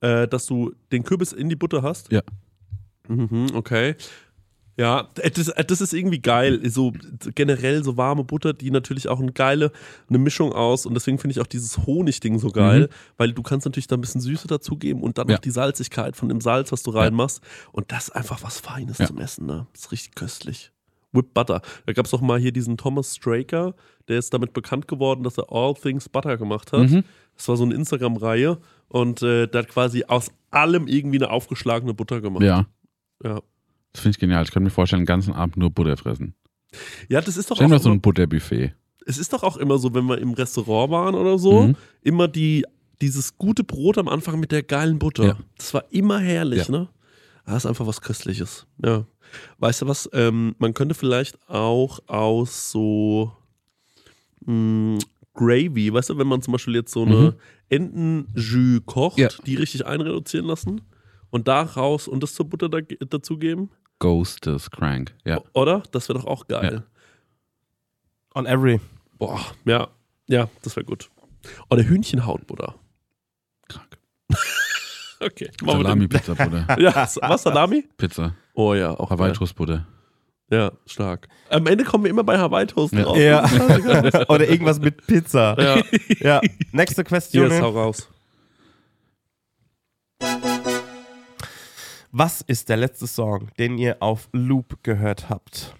Äh, 0.00 0.28
dass 0.28 0.46
du 0.46 0.72
den 0.92 1.04
Kürbis 1.04 1.32
in 1.32 1.48
die 1.48 1.56
Butter 1.56 1.82
hast? 1.82 2.10
Ja. 2.12 2.22
Mhm, 3.08 3.48
okay. 3.54 3.96
Ja, 4.76 5.08
äh, 5.18 5.30
das, 5.30 5.48
äh, 5.48 5.64
das 5.64 5.80
ist 5.82 5.92
irgendwie 5.92 6.20
geil. 6.20 6.60
So 6.70 6.92
generell 7.34 7.84
so 7.84 7.96
warme 7.98 8.24
Butter, 8.24 8.54
die 8.54 8.70
natürlich 8.70 9.08
auch 9.08 9.20
eine 9.20 9.32
geile 9.32 9.72
eine 10.08 10.16
Mischung 10.18 10.52
aus 10.54 10.86
und 10.86 10.94
deswegen 10.94 11.18
finde 11.18 11.32
ich 11.32 11.40
auch 11.40 11.46
dieses 11.46 11.84
Honigding 11.86 12.38
so 12.38 12.48
geil, 12.48 12.88
weil 13.18 13.32
du 13.32 13.42
kannst 13.42 13.66
natürlich 13.66 13.88
da 13.88 13.96
ein 13.96 14.00
bisschen 14.00 14.22
Süße 14.22 14.46
dazugeben 14.48 15.02
und 15.02 15.18
dann 15.18 15.26
Mhm. 15.26 15.30
Ja. 15.32 15.36
noch 15.36 15.42
die 15.42 15.50
Salzigkeit 15.50 16.16
von 16.16 16.28
dem 16.30 16.40
Salz, 16.40 16.72
was 16.72 16.82
du 16.82 16.92
reinmachst 16.92 17.42
und 17.72 17.92
das 17.92 18.04
ist 18.08 18.10
einfach 18.16 18.42
was 18.42 18.58
Feines 18.60 18.98
Ja. 18.98 19.06
zum 19.06 19.18
Essen, 19.18 19.44
ne? 19.44 19.66
Das 19.72 19.82
ist 19.82 19.92
richtig 19.92 20.14
köstlich. 20.14 20.70
Whipped 21.12 21.34
Butter. 21.34 21.60
Da 21.86 21.92
gab 21.92 22.04
es 22.06 22.12
doch 22.12 22.20
mal 22.20 22.38
hier 22.38 22.52
diesen 22.52 22.76
Thomas 22.78 23.16
Straker, 23.16 23.74
der 24.08 24.18
ist 24.18 24.32
damit 24.32 24.52
bekannt 24.54 24.86
geworden, 24.88 25.24
dass 25.24 25.36
er 25.36 25.46
All 25.52 25.74
Things 25.74 26.08
Butter 26.08 26.38
gemacht 26.38 26.72
hat. 26.72 26.88
Mhm. 26.88 27.04
Das 27.40 27.48
war 27.48 27.56
so 27.56 27.64
eine 27.64 27.74
Instagram-Reihe 27.74 28.58
und 28.88 29.22
äh, 29.22 29.46
der 29.46 29.60
hat 29.62 29.68
quasi 29.70 30.04
aus 30.04 30.30
allem 30.50 30.86
irgendwie 30.86 31.16
eine 31.16 31.30
aufgeschlagene 31.30 31.94
Butter 31.94 32.20
gemacht. 32.20 32.42
Ja, 32.42 32.66
Ja, 33.24 33.40
das 33.94 34.02
finde 34.02 34.10
ich 34.16 34.18
genial. 34.18 34.42
Ich 34.44 34.50
könnte 34.50 34.64
mir 34.64 34.70
vorstellen, 34.70 35.02
den 35.02 35.06
ganzen 35.06 35.32
Abend 35.32 35.56
nur 35.56 35.70
Butter 35.70 35.96
fressen. 35.96 36.34
ja 37.08 37.22
das 37.22 37.38
ist 37.38 37.50
doch 37.50 37.56
Stell 37.56 37.66
auch 37.66 37.70
mal 37.70 37.80
so 37.80 37.88
immer, 37.88 37.96
ein 37.96 38.00
Butterbuffet. 38.02 38.74
es 39.06 39.16
ist 39.16 39.32
doch 39.32 39.42
auch 39.42 39.56
immer 39.56 39.78
so, 39.78 39.94
wenn 39.94 40.04
wir 40.04 40.18
im 40.18 40.34
Restaurant 40.34 40.92
waren 40.92 41.14
oder 41.14 41.38
so, 41.38 41.62
Mhm. 41.68 41.76
immer 42.02 42.28
die 42.28 42.66
dieses 43.00 43.38
gute 43.38 43.64
Brot 43.64 43.96
am 43.96 44.08
Anfang 44.08 44.38
mit 44.38 44.52
der 44.52 44.62
geilen 44.62 44.98
Butter. 44.98 45.24
Ja. 45.24 45.38
Das 45.56 45.72
war 45.72 45.84
immer 45.90 46.18
herrlich, 46.20 46.66
Ja. 46.68 46.72
ne? 46.72 46.88
Das 47.46 47.64
ist 47.64 47.66
einfach 47.66 47.86
was 47.86 48.02
Köstliches. 48.02 48.66
Ja. 48.84 49.06
Weißt 49.58 49.80
du 49.80 49.86
was? 49.88 50.10
Ähm, 50.12 50.54
man 50.58 50.74
könnte 50.74 50.94
vielleicht 50.94 51.38
auch 51.48 52.00
aus 52.08 52.70
so 52.70 53.32
mh, 54.44 54.98
Gravy, 55.40 55.90
weißt 55.92 56.10
du, 56.10 56.18
wenn 56.18 56.26
man 56.26 56.42
zum 56.42 56.52
Beispiel 56.52 56.74
jetzt 56.74 56.92
so 56.92 57.02
eine 57.04 57.34
Entenjus 57.70 58.82
kocht, 58.84 59.18
Ja. 59.18 59.28
die 59.46 59.54
richtig 59.56 59.86
einreduzieren 59.86 60.44
lassen 60.46 60.82
und 61.30 61.48
daraus 61.48 62.08
und 62.08 62.22
das 62.22 62.34
zur 62.34 62.46
Butter 62.46 62.68
da, 62.68 62.80
dazugeben, 62.82 63.70
Ghosters 64.00 64.70
Crank. 64.70 65.14
Ja. 65.24 65.40
oder? 65.54 65.82
Das 65.92 66.08
wäre 66.08 66.18
doch 66.18 66.26
auch 66.26 66.46
geil. 66.46 66.84
On 68.34 68.44
every. 68.46 68.80
Boah, 69.18 69.40
ja, 69.64 69.88
ja, 70.28 70.48
das 70.62 70.76
wäre 70.76 70.84
gut. 70.84 71.10
Oder 71.70 71.84
Hühnchenhautbutter. 71.84 72.74
Krank. 73.68 73.98
Okay. 75.22 75.50
den- 75.60 75.68
Salami-Pizza-Butter. 75.68 76.66
Ja, 76.80 76.94
was, 77.20 77.42
Salami? 77.42 77.84
Pizza. 77.98 78.34
Oh 78.54 78.72
ja, 78.72 78.90
auch. 78.98 79.10
Hawaii-Toast-Butter. 79.10 79.86
Ja, 80.50 80.72
stark. 80.86 81.28
Am 81.48 81.66
Ende 81.66 81.84
kommen 81.84 82.04
wir 82.04 82.10
immer 82.10 82.24
bei 82.24 82.36
Hawaii 82.36 82.66
Toast 82.66 82.92
Ja. 82.92 83.02
drauf. 83.02 83.16
Ja. 83.16 83.44
Oder 84.28 84.48
irgendwas 84.48 84.80
mit 84.80 85.06
Pizza. 85.06 85.56
Ja, 85.58 85.82
Ja. 86.20 86.40
Nächste 86.72 87.04
Question. 87.04 87.50
hier, 87.50 87.60
hau 87.62 87.70
raus. 87.70 88.08
Was 92.12 92.40
ist 92.40 92.68
der 92.68 92.76
letzte 92.76 93.06
Song, 93.06 93.50
den 93.58 93.78
ihr 93.78 93.98
auf 94.02 94.28
Loop 94.32 94.82
gehört 94.82 95.28
habt? 95.30 95.74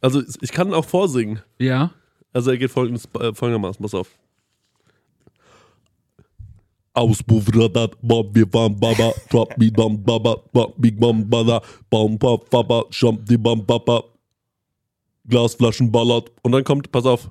Also 0.00 0.22
ich 0.40 0.50
kann 0.52 0.74
auch 0.74 0.84
vorsingen. 0.84 1.40
Ja. 1.58 1.92
Also 2.32 2.50
er 2.50 2.58
geht 2.58 2.70
folgendes, 2.70 3.08
äh, 3.14 3.32
folgendermaßen, 3.32 3.80
pass 3.82 3.94
auf. 3.94 4.08
Auspuff, 6.98 7.46
radat, 7.54 7.92
bam, 8.02 8.32
baba, 8.32 9.12
me, 9.56 9.70
bam, 9.70 10.02
baba, 10.02 10.36
bam, 10.52 10.72
bam, 10.98 11.30
bada, 11.30 11.62
bam, 11.88 12.18
pap, 12.18 12.50
baba, 12.50 12.84
jump, 12.90 13.24
die 13.26 13.38
bam, 13.38 13.64
baba, 13.64 14.02
Glasflaschen 15.28 15.92
ballert. 15.92 16.32
Und 16.42 16.52
dann 16.52 16.64
kommt, 16.64 16.90
pass 16.90 17.06
auf, 17.06 17.30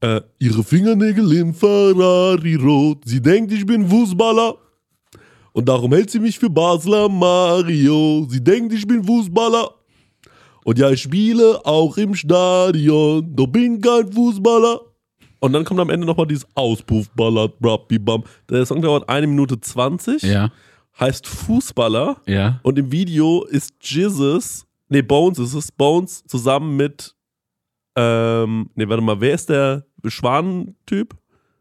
äh, 0.00 0.20
ihre 0.38 0.64
Fingernägel 0.64 1.32
in 1.32 1.54
Ferrari 1.54 2.56
rot. 2.56 3.02
Sie 3.04 3.20
denkt, 3.20 3.52
ich 3.52 3.64
bin 3.64 3.88
Fußballer. 3.88 4.56
Und 5.52 5.68
darum 5.68 5.92
hält 5.92 6.10
sie 6.10 6.20
mich 6.20 6.38
für 6.38 6.50
Basler 6.50 7.08
Mario. 7.08 8.26
Sie 8.28 8.42
denkt, 8.42 8.72
ich 8.72 8.86
bin 8.86 9.04
Fußballer. 9.04 9.70
Und 10.64 10.78
ja, 10.78 10.90
ich 10.90 11.02
spiele 11.02 11.64
auch 11.64 11.96
im 11.96 12.14
Stadion. 12.14 13.34
Doch 13.34 13.46
bin 13.46 13.80
kein 13.80 14.12
Fußballer. 14.12 14.80
Und 15.40 15.52
dann 15.52 15.64
kommt 15.64 15.80
am 15.80 15.90
Ende 15.90 16.06
nochmal 16.06 16.26
dieses 16.26 16.46
Auspuffballert, 16.54 17.58
Brabbi 17.60 17.98
Bam. 17.98 18.22
Der 18.48 18.64
Song 18.66 18.80
dauert 18.82 19.08
eine 19.08 19.26
Minute 19.26 19.58
20, 19.60 20.22
Ja, 20.22 20.50
heißt 20.98 21.26
Fußballer. 21.26 22.18
ja. 22.26 22.60
Und 22.62 22.78
im 22.78 22.92
Video 22.92 23.44
ist 23.44 23.72
Jizzes, 23.80 24.66
nee, 24.88 25.02
Bones 25.02 25.38
ist 25.38 25.54
es, 25.54 25.72
Bones 25.72 26.22
zusammen 26.26 26.76
mit, 26.76 27.14
ähm, 27.96 28.70
nee, 28.74 28.86
warte 28.88 29.02
mal, 29.02 29.20
wer 29.20 29.34
ist 29.34 29.48
der 29.48 29.84
Schwanentyp? 30.06 31.16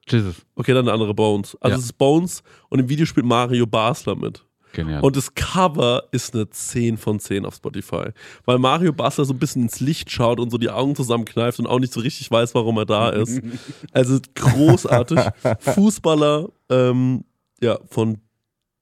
Jesus. 0.08 0.36
Okay, 0.56 0.74
dann 0.74 0.86
der 0.86 0.94
andere 0.94 1.14
Bones. 1.14 1.56
Also 1.62 1.74
Ja. 1.76 1.78
es 1.80 1.86
ist 1.86 1.94
Bones 1.98 2.44
und 2.70 2.80
im 2.80 2.90
Video 2.90 3.06
spielt 3.06 3.26
Mario 3.26 3.66
Basler 3.66 4.16
mit. 4.16 4.44
Genial. 4.74 5.02
Und 5.02 5.16
das 5.16 5.34
Cover 5.34 6.04
ist 6.12 6.36
eine 6.36 6.50
10 6.50 6.98
von 6.98 7.20
10 7.20 7.46
auf 7.46 7.56
Spotify. 7.56 8.10
Weil 8.46 8.60
Mario 8.60 8.94
Basler 8.94 9.26
so 9.26 9.34
ein 9.34 9.40
bisschen 9.40 9.64
ins 9.64 9.80
Licht 9.80 10.12
schaut 10.12 10.40
und 10.40 10.52
so 10.52 10.58
die 10.58 10.70
Augen 10.70 10.96
zusammenkneift 10.96 11.60
und 11.60 11.68
auch 11.68 11.80
nicht 11.80 11.94
so 11.94 12.00
richtig 12.00 12.30
weiß, 12.30 12.54
warum 12.56 12.78
er 12.78 12.86
da 12.86 13.10
ist. 13.10 13.42
Also 13.92 14.20
großartig. 14.36 15.20
Fußballer, 15.60 16.50
ähm, 16.70 17.24
ja, 17.62 17.80
von 17.90 18.20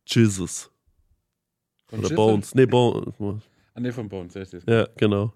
Jesus. 0.06 0.70
Oder 1.92 2.10
Bones. 2.10 2.54
Nee, 2.54 2.66
Bones. 2.66 3.14
Ah, 3.74 3.80
nee, 3.80 3.92
von 3.92 4.10
Bones. 4.10 4.34
Ja, 4.68 4.88
genau. 4.98 5.34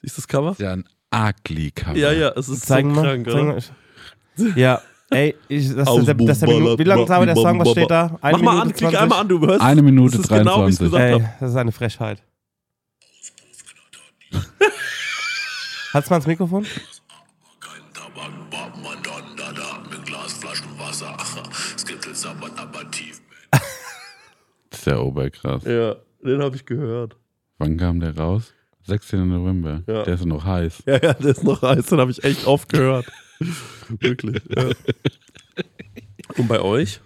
Siehst 0.00 0.16
du 0.16 0.22
das 0.22 0.28
Cover? 0.28 0.56
ja 0.58 0.72
ein 0.72 0.84
ugly 1.14 1.70
Cover. 1.70 1.96
Ja, 1.96 2.12
ja, 2.12 2.30
es 2.30 2.48
ist 2.48 2.66
Zeigen 2.66 2.94
so 2.94 3.02
krank, 3.02 3.26
wir. 3.26 4.54
Ja, 4.56 4.82
ey, 5.14 5.34
ich, 5.48 5.68
das, 5.68 5.76
das, 5.76 5.84
das, 5.84 6.06
das, 6.06 6.42
Ausbuchballert, 6.42 6.78
wie 6.78 6.84
lange 6.84 7.04
dauert 7.06 7.28
der 7.28 7.36
Song? 7.36 7.60
Was 7.60 7.70
steht 7.70 7.90
da? 7.90 8.18
Eine 8.20 8.38
Mach 8.38 8.44
mal 8.44 8.52
Minute 8.52 8.62
an, 8.62 8.72
klick 8.74 8.90
20? 8.90 9.00
einmal 9.00 9.20
an, 9.20 9.28
du 9.28 9.40
hörst. 9.40 9.60
Eine 9.60 9.82
Minute 9.82 10.16
das 10.16 10.20
ist 10.20 10.28
genau, 10.28 10.66
wie 10.66 10.70
ich 10.70 10.80
es 10.80 10.90
23. 10.90 10.90
gesagt 10.90 11.12
Ey, 11.12 11.28
das 11.40 11.50
ist 11.50 11.56
eine 11.56 11.72
Frechheit. 11.72 12.22
Halt's 15.92 16.10
mal 16.10 16.16
ans 16.16 16.26
Mikrofon. 16.26 16.66
Das 24.70 24.80
ist 24.80 24.86
ja 24.86 24.98
oberkrass. 24.98 25.64
Ja, 25.64 25.96
den 26.24 26.42
habe 26.42 26.56
ich 26.56 26.66
gehört. 26.66 27.16
Wann 27.58 27.76
kam 27.76 28.00
der 28.00 28.16
raus? 28.16 28.52
16. 28.86 29.28
November. 29.28 29.82
Ja. 29.86 30.02
Der 30.02 30.14
ist 30.14 30.26
noch 30.26 30.44
heiß. 30.44 30.82
Ja, 30.86 30.94
ja, 30.94 31.14
der 31.14 31.30
ist 31.30 31.44
noch 31.44 31.62
heiß, 31.62 31.86
den 31.86 32.00
habe 32.00 32.10
ich 32.10 32.22
echt 32.22 32.46
oft 32.46 32.68
gehört. 32.68 33.06
Wirklich. 34.00 34.42
Ja. 34.54 34.70
Und 36.36 36.48
bei 36.48 36.60
euch? 36.60 37.00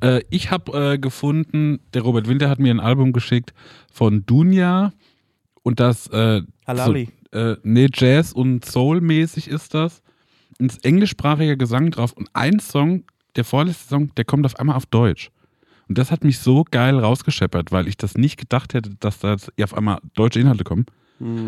Äh, 0.00 0.22
ich 0.30 0.50
habe 0.50 0.92
äh, 0.92 0.98
gefunden, 0.98 1.80
der 1.94 2.02
Robert 2.02 2.28
Winter 2.28 2.48
hat 2.48 2.58
mir 2.58 2.72
ein 2.72 2.80
Album 2.80 3.12
geschickt 3.12 3.52
von 3.92 4.24
Dunja 4.26 4.92
und 5.62 5.80
das 5.80 6.06
äh, 6.08 6.42
Halali. 6.66 7.08
So, 7.32 7.38
äh, 7.38 7.56
nee, 7.62 7.88
Jazz 7.92 8.32
und 8.32 8.64
Soul-mäßig 8.64 9.48
ist 9.48 9.74
das. 9.74 10.02
Ein 10.60 10.70
englischsprachiger 10.82 11.56
Gesang 11.56 11.90
drauf 11.90 12.12
und 12.12 12.28
ein 12.32 12.60
Song, 12.60 13.04
der 13.36 13.44
vorletzte 13.44 13.88
Song, 13.88 14.14
der 14.14 14.24
kommt 14.24 14.46
auf 14.46 14.56
einmal 14.56 14.76
auf 14.76 14.86
Deutsch. 14.86 15.30
Und 15.88 15.98
das 15.98 16.10
hat 16.10 16.24
mich 16.24 16.38
so 16.38 16.64
geil 16.70 16.98
rausgescheppert, 16.98 17.72
weil 17.72 17.88
ich 17.88 17.96
das 17.96 18.16
nicht 18.16 18.38
gedacht 18.38 18.74
hätte, 18.74 18.90
dass 19.00 19.18
da 19.20 19.32
jetzt 19.32 19.52
auf 19.62 19.74
einmal 19.74 20.00
deutsche 20.14 20.40
Inhalte 20.40 20.64
kommen. 20.64 20.86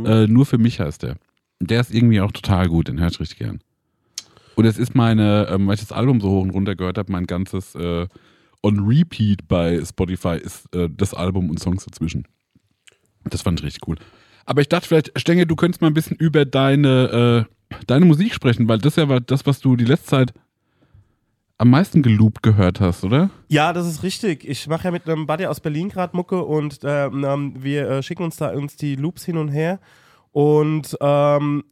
Äh, 0.07 0.27
nur 0.27 0.47
für 0.47 0.59
mich 0.59 0.81
heißt 0.81 1.03
der. 1.03 1.17
Der 1.61 1.81
ist 1.81 1.93
irgendwie 1.93 2.21
auch 2.21 2.33
total 2.33 2.69
gut, 2.69 2.89
den 2.89 3.01
höre 3.01 3.09
ich 3.09 3.21
richtig 3.21 3.39
gern. 3.39 3.61
Und 4.55 4.65
es 4.65 4.79
ist 4.79 4.95
meine, 4.95 5.47
ähm, 5.51 5.67
weil 5.67 5.75
ich 5.75 5.81
das 5.81 5.93
Album 5.93 6.21
so 6.21 6.31
hoch 6.31 6.43
und 6.43 6.51
runter 6.51 6.75
gehört 6.75 6.99
habe, 6.99 7.13
mein 7.13 7.27
ganzes 7.27 7.75
äh, 7.75 8.07
On 8.63 8.81
Repeat 8.81 9.47
bei 9.47 9.85
Spotify 9.85 10.37
ist 10.37 10.75
äh, 10.75 10.89
das 10.91 11.15
Album 11.15 11.49
und 11.51 11.61
Songs 11.61 11.85
dazwischen. 11.85 12.27
Das 13.25 13.43
fand 13.43 13.61
ich 13.61 13.67
richtig 13.67 13.87
cool. 13.87 13.97
Aber 14.47 14.61
ich 14.61 14.69
dachte 14.69 14.89
vielleicht, 14.89 15.19
Stenge, 15.19 15.47
du 15.47 15.57
könntest 15.57 15.81
mal 15.81 15.89
ein 15.89 15.95
bisschen 15.95 16.17
über 16.17 16.45
deine, 16.45 17.47
äh, 17.71 17.77
deine 17.87 18.05
Musik 18.05 18.35
sprechen, 18.35 18.67
weil 18.69 18.79
das 18.79 18.97
ja 18.97 19.09
war 19.09 19.21
das, 19.21 19.47
was 19.47 19.61
du 19.61 19.77
die 19.77 19.85
letzte 19.85 20.07
Zeit 20.07 20.33
am 21.59 21.71
meisten 21.71 22.03
geloopt 22.03 22.43
gehört 22.43 22.81
hast, 22.81 23.05
oder? 23.05 23.31
Ja, 23.49 23.73
das 23.73 23.87
ist 23.87 24.03
richtig. 24.03 24.49
Ich 24.49 24.69
mache 24.69 24.85
ja 24.85 24.91
mit 24.91 25.09
einem 25.09 25.27
Buddy 25.27 25.47
aus 25.47 25.61
Berlin 25.61 25.89
gerade 25.89 26.17
Mucke 26.17 26.45
und 26.45 26.81
ähm, 26.85 27.55
wir 27.59 27.89
äh, 27.89 28.03
schicken 28.03 28.23
uns 28.23 28.37
da 28.37 28.51
uns 28.53 28.77
die 28.77 28.95
Loops 28.97 29.25
hin 29.25 29.37
und 29.37 29.49
her. 29.49 29.81
Und 30.39 30.97
ähm, 31.01 31.65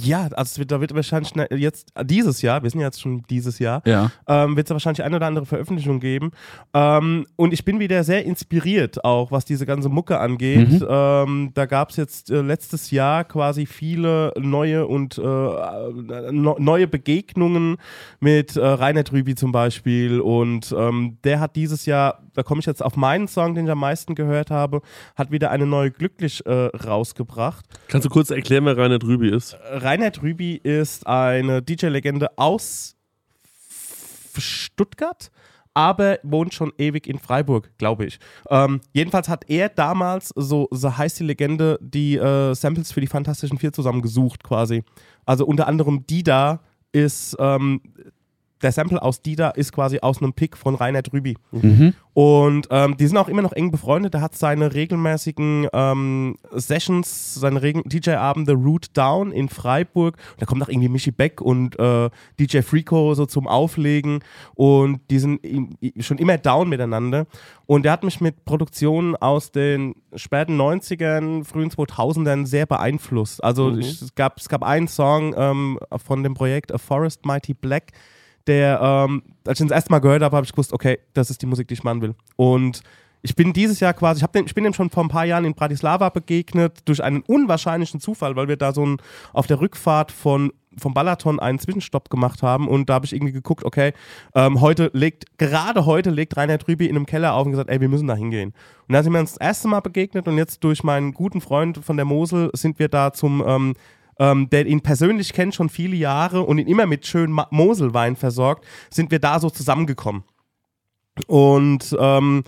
ja, 0.00 0.22
also 0.32 0.42
es 0.52 0.58
wird, 0.58 0.70
da 0.70 0.80
wird 0.80 0.94
wahrscheinlich 0.94 1.30
schnell- 1.30 1.48
jetzt 1.56 1.92
dieses 2.04 2.42
Jahr, 2.42 2.62
wir 2.62 2.70
sind 2.70 2.80
ja 2.80 2.86
jetzt 2.86 3.00
schon 3.00 3.22
dieses 3.30 3.58
Jahr, 3.58 3.82
Ja. 3.86 4.10
ähm, 4.28 4.56
wird 4.56 4.66
es 4.68 4.70
wahrscheinlich 4.72 5.02
eine 5.02 5.16
oder 5.16 5.26
andere 5.26 5.46
Veröffentlichung 5.46 6.00
geben. 6.00 6.32
Ähm, 6.74 7.26
und 7.36 7.52
ich 7.52 7.64
bin 7.64 7.80
wieder 7.80 8.04
sehr 8.04 8.24
inspiriert, 8.24 9.04
auch 9.04 9.30
was 9.32 9.44
diese 9.44 9.64
ganze 9.66 9.88
Mucke 9.88 10.18
angeht. 10.18 10.80
Mhm. 10.82 10.86
Ähm, 10.88 11.50
da 11.54 11.66
gab 11.66 11.90
es 11.90 11.96
jetzt 11.96 12.30
äh, 12.30 12.42
letztes 12.42 12.90
Jahr 12.90 13.24
quasi 13.24 13.64
viele 13.66 14.32
neue 14.38 14.86
und 14.86 15.18
äh, 15.18 15.22
no, 15.22 16.56
neue 16.58 16.86
Begegnungen 16.86 17.76
mit 18.20 18.56
äh, 18.56 18.64
Reinhard 18.66 19.12
Rübi 19.12 19.34
zum 19.34 19.52
Beispiel. 19.52 20.20
Und 20.20 20.74
ähm, 20.76 21.18
der 21.24 21.40
hat 21.40 21.56
dieses 21.56 21.86
Jahr, 21.86 22.20
da 22.34 22.42
komme 22.42 22.60
ich 22.60 22.66
jetzt 22.66 22.84
auf 22.84 22.96
meinen 22.96 23.28
Song, 23.28 23.54
den 23.54 23.64
ich 23.66 23.70
am 23.70 23.80
meisten 23.80 24.14
gehört 24.14 24.50
habe, 24.50 24.82
hat 25.14 25.30
wieder 25.30 25.50
eine 25.50 25.66
neue 25.66 25.90
Glücklich 25.90 26.44
äh, 26.46 26.52
rausgebracht. 26.76 27.64
Kannst 27.88 28.04
du 28.04 28.10
kurz 28.10 28.30
erklären, 28.30 28.64
wer 28.66 28.76
Reinhard 28.76 29.04
Rübi 29.04 29.28
ist? 29.30 29.56
Reinhard 29.86 30.20
Rübi 30.20 30.56
ist 30.56 31.06
eine 31.06 31.62
DJ-Legende 31.62 32.36
aus 32.36 32.96
Stuttgart, 34.36 35.30
aber 35.74 36.18
wohnt 36.24 36.54
schon 36.54 36.72
ewig 36.76 37.06
in 37.06 37.20
Freiburg, 37.20 37.70
glaube 37.78 38.06
ich. 38.06 38.18
Ähm, 38.50 38.80
jedenfalls 38.92 39.28
hat 39.28 39.48
er 39.48 39.68
damals, 39.68 40.32
so, 40.34 40.66
so 40.72 40.96
heißt 40.96 41.20
die 41.20 41.24
Legende, 41.24 41.78
die 41.80 42.16
äh, 42.16 42.52
Samples 42.54 42.90
für 42.90 43.00
die 43.00 43.06
Fantastischen 43.06 43.58
Vier 43.58 43.72
zusammengesucht 43.72 44.42
quasi. 44.42 44.82
Also 45.24 45.46
unter 45.46 45.68
anderem 45.68 46.04
Dida 46.04 46.62
ist, 46.90 47.36
ähm, 47.38 47.80
der 48.62 48.72
Sample 48.72 49.02
aus 49.02 49.20
Dida 49.20 49.50
ist 49.50 49.72
quasi 49.72 49.98
aus 50.00 50.22
einem 50.22 50.32
Pick 50.32 50.56
von 50.56 50.74
Reinhard 50.74 51.12
Rübi. 51.12 51.36
Mhm. 51.52 51.94
Und 52.14 52.68
ähm, 52.70 52.96
die 52.96 53.06
sind 53.06 53.18
auch 53.18 53.28
immer 53.28 53.42
noch 53.42 53.52
eng 53.52 53.70
befreundet. 53.70 54.14
Er 54.14 54.22
hat 54.22 54.34
seine 54.34 54.72
regelmäßigen 54.72 55.68
ähm, 55.74 56.36
Sessions, 56.52 57.34
seine 57.34 57.60
DJ-Abende 57.60 58.54
Root 58.54 58.86
Down 58.94 59.32
in 59.32 59.50
Freiburg. 59.50 60.16
Da 60.38 60.46
kommt 60.46 60.62
auch 60.62 60.70
irgendwie 60.70 60.88
Michi 60.88 61.10
Beck 61.10 61.42
und 61.42 61.78
äh, 61.78 62.08
DJ 62.40 62.60
Freako 62.62 63.12
so 63.12 63.26
zum 63.26 63.46
Auflegen. 63.46 64.20
Und 64.54 65.00
die 65.10 65.18
sind 65.18 65.40
schon 66.00 66.16
immer 66.16 66.38
down 66.38 66.70
miteinander. 66.70 67.26
Und 67.66 67.84
er 67.84 67.92
hat 67.92 68.02
mich 68.02 68.22
mit 68.22 68.46
Produktionen 68.46 69.14
aus 69.16 69.52
den 69.52 69.94
späten 70.14 70.58
90ern, 70.58 71.44
frühen 71.44 71.70
2000ern 71.70 72.46
sehr 72.46 72.64
beeinflusst. 72.64 73.44
Also 73.44 73.76
ich, 73.76 74.00
es, 74.00 74.14
gab, 74.14 74.38
es 74.38 74.48
gab 74.48 74.62
einen 74.62 74.88
Song 74.88 75.34
ähm, 75.36 75.78
von 76.02 76.22
dem 76.22 76.32
Projekt 76.32 76.72
A 76.72 76.78
Forest 76.78 77.26
Mighty 77.26 77.52
Black 77.52 77.92
der, 78.46 78.80
ähm, 78.80 79.22
als 79.46 79.58
ich 79.58 79.64
ihn 79.64 79.68
das 79.68 79.76
erste 79.76 79.90
Mal 79.90 80.00
gehört 80.00 80.22
habe, 80.22 80.36
habe 80.36 80.44
ich 80.44 80.52
gewusst, 80.52 80.72
okay, 80.72 80.98
das 81.14 81.30
ist 81.30 81.42
die 81.42 81.46
Musik, 81.46 81.68
die 81.68 81.74
ich 81.74 81.84
machen 81.84 82.02
will. 82.02 82.14
Und 82.36 82.82
ich 83.22 83.34
bin 83.34 83.52
dieses 83.52 83.80
Jahr 83.80 83.92
quasi, 83.92 84.24
ich, 84.24 84.30
den, 84.30 84.46
ich 84.46 84.54
bin 84.54 84.64
dem 84.64 84.72
schon 84.72 84.90
vor 84.90 85.02
ein 85.02 85.08
paar 85.08 85.24
Jahren 85.24 85.44
in 85.44 85.54
Bratislava 85.54 86.10
begegnet, 86.10 86.80
durch 86.84 87.02
einen 87.02 87.22
unwahrscheinlichen 87.22 87.98
Zufall, 87.98 88.36
weil 88.36 88.46
wir 88.46 88.56
da 88.56 88.72
so 88.72 88.86
ein, 88.86 88.98
auf 89.32 89.48
der 89.48 89.60
Rückfahrt 89.60 90.12
von, 90.12 90.52
vom 90.78 90.94
Balaton 90.94 91.40
einen 91.40 91.58
Zwischenstopp 91.58 92.08
gemacht 92.08 92.42
haben 92.42 92.68
und 92.68 92.88
da 92.88 92.94
habe 92.94 93.06
ich 93.06 93.12
irgendwie 93.12 93.32
geguckt, 93.32 93.64
okay, 93.64 93.94
ähm, 94.34 94.60
heute 94.60 94.90
legt, 94.92 95.38
gerade 95.38 95.86
heute 95.86 96.10
legt 96.10 96.36
Reinhard 96.36 96.68
Rübi 96.68 96.86
in 96.86 96.96
einem 96.96 97.06
Keller 97.06 97.34
auf 97.34 97.46
und 97.46 97.52
gesagt, 97.52 97.70
ey, 97.70 97.80
wir 97.80 97.88
müssen 97.88 98.06
da 98.06 98.14
hingehen. 98.14 98.52
Und 98.86 98.92
da 98.92 99.02
sind 99.02 99.12
wir 99.12 99.20
uns 99.20 99.34
das 99.34 99.40
erste 99.40 99.68
Mal 99.68 99.80
begegnet 99.80 100.28
und 100.28 100.36
jetzt 100.38 100.62
durch 100.62 100.84
meinen 100.84 101.12
guten 101.12 101.40
Freund 101.40 101.84
von 101.84 101.96
der 101.96 102.06
Mosel 102.06 102.50
sind 102.52 102.78
wir 102.78 102.88
da 102.88 103.12
zum, 103.12 103.42
ähm, 103.44 103.74
ähm, 104.18 104.48
der 104.50 104.66
ihn 104.66 104.80
persönlich 104.80 105.32
kennt, 105.32 105.54
schon 105.54 105.68
viele 105.68 105.96
Jahre 105.96 106.42
und 106.42 106.58
ihn 106.58 106.66
immer 106.66 106.86
mit 106.86 107.06
schönem 107.06 107.40
Moselwein 107.50 108.16
versorgt, 108.16 108.64
sind 108.90 109.10
wir 109.10 109.18
da 109.18 109.40
so 109.40 109.50
zusammengekommen. 109.50 110.24
Und 111.26 111.96
ähm, 111.98 112.44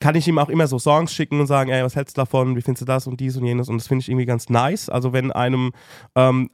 kann 0.00 0.14
ich 0.14 0.28
ihm 0.28 0.38
auch 0.38 0.48
immer 0.48 0.66
so 0.66 0.78
Songs 0.78 1.12
schicken 1.12 1.40
und 1.40 1.46
sagen, 1.46 1.70
ey, 1.70 1.82
was 1.82 1.96
hältst 1.96 2.16
du 2.16 2.20
davon, 2.20 2.56
wie 2.56 2.62
findest 2.62 2.82
du 2.82 2.86
das 2.86 3.06
und 3.06 3.18
dies 3.20 3.36
und 3.36 3.44
jenes 3.44 3.68
und 3.68 3.78
das 3.78 3.88
finde 3.88 4.02
ich 4.02 4.08
irgendwie 4.08 4.26
ganz 4.26 4.48
nice. 4.48 4.88
Also 4.88 5.12
wenn 5.12 5.32
einem, 5.32 5.72
ähm, 6.14 6.50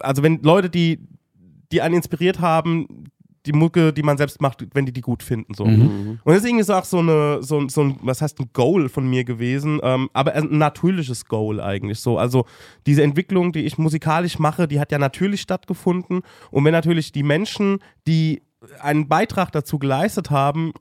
also 0.00 0.22
wenn 0.22 0.42
Leute, 0.42 0.70
die, 0.70 1.00
die 1.72 1.82
einen 1.82 1.96
inspiriert 1.96 2.40
haben, 2.40 3.10
die 3.46 3.52
Mucke, 3.52 3.92
die 3.92 4.02
man 4.02 4.16
selbst 4.16 4.40
macht, 4.40 4.64
wenn 4.74 4.86
die 4.86 4.92
die 4.92 5.00
gut 5.02 5.22
finden. 5.22 5.52
So. 5.54 5.64
Und 5.64 6.18
das 6.24 6.38
ist 6.38 6.44
irgendwie 6.46 6.64
so 6.64 6.74
auch 6.74 6.84
so, 6.84 6.98
eine, 6.98 7.42
so, 7.42 7.58
ein- 7.58 7.68
so 7.68 7.82
ein, 7.82 7.96
was 8.02 8.22
heißt 8.22 8.40
ein 8.40 8.48
Goal 8.52 8.88
von 8.88 9.06
mir 9.08 9.24
gewesen, 9.24 9.80
ähm, 9.82 10.08
aber 10.14 10.34
ein 10.34 10.56
natürliches 10.58 11.26
Goal 11.26 11.60
eigentlich 11.60 12.00
so. 12.00 12.18
Also 12.18 12.46
diese 12.86 13.02
Entwicklung, 13.02 13.52
die 13.52 13.60
ich 13.66 13.76
musikalisch 13.78 14.38
mache, 14.38 14.66
die 14.66 14.80
hat 14.80 14.90
ja 14.92 14.98
natürlich 14.98 15.42
stattgefunden. 15.42 16.22
Und 16.50 16.64
wenn 16.64 16.72
natürlich 16.72 17.12
die 17.12 17.22
Menschen, 17.22 17.78
die 18.06 18.42
einen 18.80 19.08
Beitrag 19.08 19.52
dazu 19.52 19.78
geleistet 19.78 20.30
haben, 20.30 20.72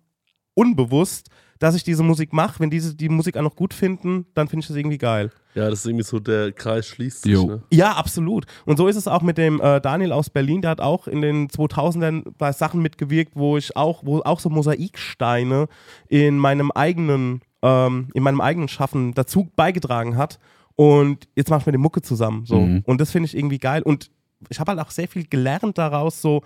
unbewusst, 0.55 1.29
dass 1.59 1.75
ich 1.75 1.83
diese 1.83 2.03
Musik 2.03 2.33
mache. 2.33 2.59
Wenn 2.59 2.69
diese 2.69 2.95
die 2.95 3.09
Musik 3.09 3.37
auch 3.37 3.41
noch 3.41 3.55
gut 3.55 3.73
finden, 3.73 4.25
dann 4.33 4.47
finde 4.47 4.61
ich 4.63 4.67
das 4.67 4.77
irgendwie 4.77 4.97
geil. 4.97 5.31
Ja, 5.55 5.69
das 5.69 5.79
ist 5.79 5.85
irgendwie 5.85 6.03
so, 6.03 6.19
der 6.19 6.51
Kreis 6.51 6.87
schließt 6.87 7.23
sich. 7.23 7.33
Ne? 7.47 7.61
Ja, 7.71 7.93
absolut. 7.93 8.45
Und 8.65 8.77
so 8.77 8.87
ist 8.87 8.95
es 8.95 9.07
auch 9.07 9.21
mit 9.21 9.37
dem 9.37 9.61
äh, 9.61 9.79
Daniel 9.81 10.11
aus 10.11 10.29
Berlin. 10.29 10.61
Der 10.61 10.71
hat 10.71 10.81
auch 10.81 11.07
in 11.07 11.21
den 11.21 11.47
2000ern 11.47 12.23
bei 12.37 12.51
Sachen 12.51 12.81
mitgewirkt, 12.81 13.33
wo 13.35 13.57
ich 13.57 13.75
auch, 13.75 14.03
wo 14.05 14.21
auch 14.21 14.39
so 14.39 14.49
Mosaiksteine 14.49 15.67
in 16.09 16.37
meinem 16.37 16.71
eigenen, 16.71 17.41
ähm, 17.61 18.09
in 18.13 18.23
meinem 18.23 18.41
eigenen 18.41 18.67
Schaffen 18.67 19.13
dazu 19.13 19.49
beigetragen 19.55 20.17
hat. 20.17 20.39
Und 20.75 21.27
jetzt 21.35 21.49
machen 21.49 21.65
wir 21.65 21.71
die 21.71 21.77
Mucke 21.77 22.01
zusammen. 22.01 22.45
So. 22.45 22.59
Mhm. 22.59 22.83
Und 22.85 22.99
das 22.99 23.11
finde 23.11 23.27
ich 23.27 23.37
irgendwie 23.37 23.59
geil. 23.59 23.83
Und 23.83 24.09
ich 24.49 24.59
habe 24.59 24.71
halt 24.71 24.81
auch 24.81 24.91
sehr 24.91 25.07
viel 25.07 25.25
gelernt 25.25 25.77
daraus, 25.77 26.21
so, 26.21 26.41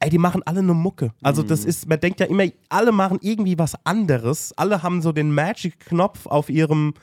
ey, 0.00 0.10
die 0.10 0.18
machen 0.18 0.42
alle 0.44 0.60
eine 0.60 0.74
Mucke. 0.74 1.12
Also 1.22 1.42
das 1.42 1.64
ist, 1.64 1.88
man 1.88 2.00
denkt 2.00 2.20
ja 2.20 2.26
immer, 2.26 2.44
alle 2.68 2.92
machen 2.92 3.18
irgendwie 3.20 3.58
was 3.58 3.74
anderes. 3.84 4.52
Alle 4.56 4.82
haben 4.82 5.02
so 5.02 5.12
den 5.12 5.32
Magic-Knopf 5.34 6.26
auf 6.26 6.50
ihrem, 6.50 6.94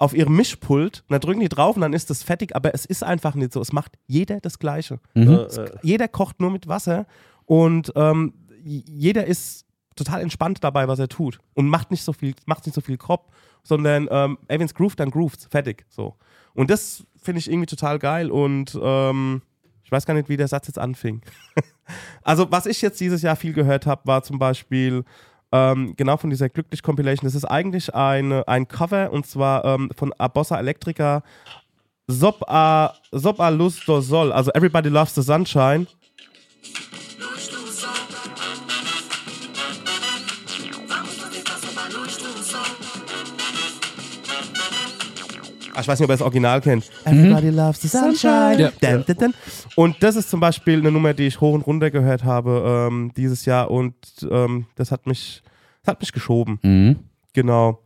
auf 0.00 0.14
ihrem 0.14 0.34
Mischpult. 0.34 1.04
Und 1.06 1.12
dann 1.12 1.20
drücken 1.20 1.40
die 1.40 1.48
drauf 1.48 1.76
und 1.76 1.82
dann 1.82 1.92
ist 1.92 2.10
das 2.10 2.22
fertig. 2.22 2.56
Aber 2.56 2.74
es 2.74 2.86
ist 2.86 3.04
einfach 3.04 3.34
nicht 3.34 3.52
so. 3.52 3.60
Es 3.60 3.72
macht 3.72 3.92
jeder 4.06 4.40
das 4.40 4.58
Gleiche. 4.58 4.98
Äh, 5.14 5.20
äh, 5.20 5.70
Jeder 5.82 6.08
kocht 6.08 6.40
nur 6.40 6.50
mit 6.50 6.66
Wasser 6.66 7.06
und 7.44 7.92
ähm, 7.94 8.32
jeder 8.64 9.26
ist 9.26 9.66
total 9.94 10.22
entspannt 10.22 10.64
dabei, 10.64 10.88
was 10.88 10.98
er 10.98 11.08
tut. 11.08 11.38
Und 11.54 11.68
macht 11.68 11.90
nicht 11.90 12.02
so 12.02 12.14
viel, 12.14 12.34
macht 12.46 12.64
nicht 12.64 12.74
so 12.74 12.80
viel 12.80 12.96
Krop, 12.96 13.30
sondern 13.62 14.08
ähm, 14.10 14.38
wenn's 14.48 14.74
groovt, 14.74 14.98
dann 15.00 15.10
grooves. 15.10 15.46
Fertig. 15.50 15.84
So. 15.90 16.16
Und 16.54 16.70
das 16.70 17.04
finde 17.22 17.40
ich 17.40 17.50
irgendwie 17.50 17.66
total 17.66 17.98
geil 17.98 18.30
und 18.30 18.78
ähm, 18.82 19.42
ich 19.84 19.92
weiß 19.92 20.06
gar 20.06 20.14
nicht, 20.14 20.28
wie 20.28 20.36
der 20.36 20.48
Satz 20.48 20.68
jetzt 20.68 20.78
anfing. 20.78 21.20
also, 22.22 22.50
was 22.50 22.66
ich 22.66 22.80
jetzt 22.80 23.00
dieses 23.00 23.22
Jahr 23.22 23.36
viel 23.36 23.52
gehört 23.52 23.84
habe, 23.86 24.02
war 24.06 24.22
zum 24.22 24.38
Beispiel 24.38 25.04
ähm, 25.52 25.94
genau 25.96 26.16
von 26.16 26.30
dieser 26.30 26.48
Glücklich 26.48 26.82
Compilation. 26.82 27.26
Das 27.26 27.34
ist 27.34 27.44
eigentlich 27.44 27.94
eine, 27.94 28.46
ein 28.46 28.68
Cover 28.68 29.10
und 29.12 29.26
zwar 29.26 29.64
ähm, 29.64 29.90
von 29.96 30.12
Abossa 30.18 30.58
Electrica. 30.58 31.22
Sob 32.06 32.42
a, 32.48 32.94
a 33.12 33.48
Luz 33.50 33.84
Sol, 34.00 34.32
also 34.32 34.50
Everybody 34.52 34.88
Loves 34.88 35.14
the 35.14 35.22
Sunshine. 35.22 35.86
Ich 45.80 45.88
weiß 45.88 45.98
nicht, 45.98 46.04
ob 46.04 46.10
ihr 46.10 46.14
das 46.14 46.22
Original 46.22 46.60
kennt. 46.60 46.90
Everybody 47.04 47.50
loves 47.50 47.80
the 47.80 47.88
sunshine. 47.88 48.58
Ja. 48.58 48.70
Dun, 48.80 49.04
dun, 49.06 49.16
dun. 49.16 49.34
Und 49.76 50.02
das 50.02 50.16
ist 50.16 50.30
zum 50.30 50.40
Beispiel 50.40 50.78
eine 50.78 50.90
Nummer, 50.92 51.14
die 51.14 51.26
ich 51.26 51.40
hoch 51.40 51.54
und 51.54 51.62
runter 51.66 51.90
gehört 51.90 52.24
habe 52.24 52.88
ähm, 52.90 53.12
dieses 53.16 53.44
Jahr 53.44 53.70
und 53.70 53.94
ähm, 54.30 54.66
das 54.76 54.92
hat 54.92 55.06
mich, 55.06 55.42
das 55.82 55.92
hat 55.92 56.00
mich 56.00 56.12
geschoben. 56.12 56.58
Mhm. 56.62 56.96
Genau. 57.32 57.82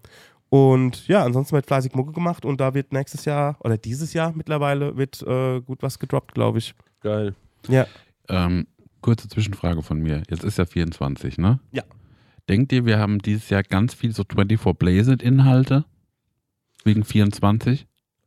Und 0.49 1.09
ja, 1.09 1.25
ansonsten 1.25 1.55
wird 1.55 1.67
fleißig 1.67 1.95
Mucke 1.95 2.13
gemacht 2.13 2.45
und 2.45 2.61
da 2.61 2.75
wird 2.75 2.93
nächstes 2.93 3.25
Jahr 3.25 3.57
oder 3.61 3.77
dieses 3.77 4.13
Jahr 4.13 4.33
mittlerweile 4.35 4.97
wird 4.97 5.21
äh, 5.23 5.61
gut 5.61 5.83
was 5.83 5.99
gedroppt, 5.99 6.35
glaube 6.35 6.59
ich. 6.59 6.75
geil. 7.01 7.35
Ja. 7.69 7.87
Ähm, 8.29 8.67
kurze 9.01 9.29
Zwischenfrage 9.29 9.83
von 9.83 9.99
mir. 9.99 10.23
Jetzt 10.31 10.45
ist 10.45 10.59
ja 10.59 10.65
24, 10.65 11.39
ne? 11.39 11.59
Ja. 11.73 11.83
Denkt 12.49 12.73
ihr, 12.73 12.87
wir 12.87 12.99
haben 12.99 13.19
dieses 13.19 13.51
Jahr 13.51 13.63
ganz 13.63 13.95
viel 13.95 14.15
so 14.15 14.23
24 14.23 14.79
Blazed-Inhalte? 14.79 15.85
Wegen 16.85 17.05
24? 17.05 17.87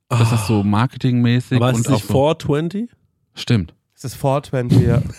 Das 0.10 0.32
ist 0.32 0.48
so 0.48 0.64
marketingmäßig 0.64 1.58
Aber 1.58 1.70
ist 1.72 1.76
und 1.78 1.82
es 1.82 1.88
auch 1.88 1.92
nicht 1.94 2.08
so, 2.08 2.14
420? 2.14 2.90
Stimmt. 3.36 3.74
Es 3.96 4.04
ist 4.06 4.16
420, 4.16 4.82
ja. 4.82 5.02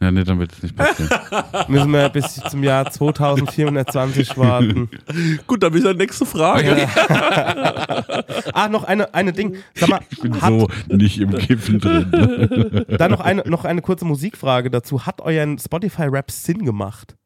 Ja, 0.00 0.12
nee, 0.12 0.22
dann 0.22 0.38
wird 0.38 0.52
es 0.52 0.62
nicht 0.62 0.76
passieren. 0.76 1.10
Müssen 1.68 1.90
wir 1.90 2.08
bis 2.10 2.34
zum 2.36 2.62
Jahr 2.62 2.88
2420 2.88 4.36
warten. 4.36 4.88
Gut, 5.48 5.60
dann 5.60 5.72
bin 5.72 5.80
ich 5.80 5.84
dann 5.88 5.96
nächste 5.96 6.24
Frage. 6.24 6.88
Ah, 8.52 8.68
noch 8.68 8.84
eine, 8.84 9.12
eine 9.12 9.32
Ding. 9.32 9.56
Sag 9.74 9.88
mal, 9.88 10.00
Ich 10.10 10.20
bin 10.20 10.40
hat, 10.40 10.50
so 10.50 10.68
nicht 10.88 11.18
im 11.18 11.32
Kiffen 11.36 11.80
drin. 11.80 12.84
dann 12.96 13.10
noch 13.10 13.18
eine, 13.18 13.42
noch 13.46 13.64
eine 13.64 13.82
kurze 13.82 14.04
Musikfrage 14.04 14.70
dazu. 14.70 15.04
Hat 15.04 15.20
euren 15.20 15.58
Spotify-Rap 15.58 16.30
Sinn 16.30 16.64
gemacht? 16.64 17.16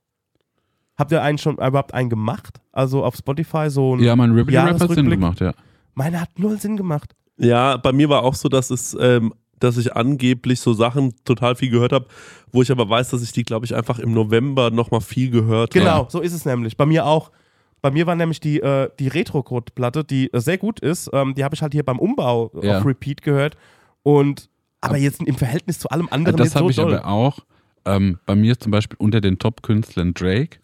Habt 1.03 1.11
ihr 1.11 1.21
einen 1.21 1.37
schon 1.37 1.57
überhaupt 1.57 1.95
einen 1.95 2.09
gemacht? 2.11 2.61
Also 2.71 3.03
auf 3.03 3.17
Spotify 3.17 3.69
so 3.71 3.97
ein. 3.97 4.01
ja, 4.05 4.15
mein 4.15 4.31
Ribbity 4.31 4.57
Rap 4.57 4.79
hat 4.81 4.91
Sinn 4.93 5.11
gemacht, 5.11 5.41
ja. 5.41 5.53
Meine 5.95 6.21
hat 6.21 6.39
null 6.39 6.61
Sinn 6.61 6.77
gemacht. 6.77 7.13
Ja, 7.39 7.77
bei 7.77 7.91
mir 7.91 8.09
war 8.09 8.23
auch 8.23 8.37
so, 8.37 8.49
dass 8.49 8.71
es, 8.71 8.97
ähm, 9.01 9.35
dass 9.59 9.79
ich 9.79 9.97
angeblich 9.97 10.61
so 10.61 10.75
Sachen 10.75 11.13
total 11.25 11.57
viel 11.57 11.71
gehört 11.71 11.93
habe, 11.93 12.07
wo 12.53 12.63
ich 12.63 12.71
aber 12.71 12.89
weiß, 12.89 13.11
dass 13.11 13.21
ich 13.21 13.33
die, 13.33 13.43
glaube 13.43 13.67
ich, 13.67 13.75
einfach 13.75 13.99
im 13.99 14.13
November 14.15 14.71
nochmal 14.71 15.01
viel 15.01 15.29
gehört 15.31 15.75
Genau, 15.75 15.91
habe. 15.91 16.11
so 16.13 16.21
ist 16.21 16.33
es 16.35 16.45
nämlich. 16.45 16.77
Bei 16.77 16.87
mir 16.87 17.05
auch. 17.05 17.33
Bei 17.81 17.91
mir 17.91 18.07
war 18.07 18.15
nämlich 18.15 18.39
die, 18.39 18.61
äh, 18.61 18.89
die 19.01 19.09
Retro-Code-Platte, 19.09 20.05
die 20.05 20.33
äh, 20.33 20.39
sehr 20.41 20.57
gut 20.57 20.79
ist. 20.79 21.11
Ähm, 21.13 21.35
die 21.35 21.43
habe 21.43 21.57
ich 21.57 21.63
halt 21.63 21.73
hier 21.73 21.83
beim 21.83 21.99
Umbau 21.99 22.53
Ja. 22.63 22.79
auf 22.79 22.87
Repeat 22.87 23.23
gehört. 23.23 23.57
Und 24.05 24.49
aber 24.81 24.99
jetzt 24.99 25.21
im 25.21 25.35
Verhältnis 25.35 25.81
zu 25.81 25.89
allem 25.91 26.07
anderen 26.13 26.37
das 26.37 26.47
nicht 26.47 26.53
so 26.55 26.61
habe 26.61 26.71
ich 26.71 26.77
doll. 26.77 26.95
aber 26.95 27.09
auch. 27.09 27.41
Ähm, 27.85 28.19
bei 28.25 28.37
mir 28.37 28.57
zum 28.61 28.71
Beispiel 28.71 28.97
unter 29.01 29.21
den 29.21 29.41
Top-Künstlern 29.41 30.15
Drake. 30.15 30.59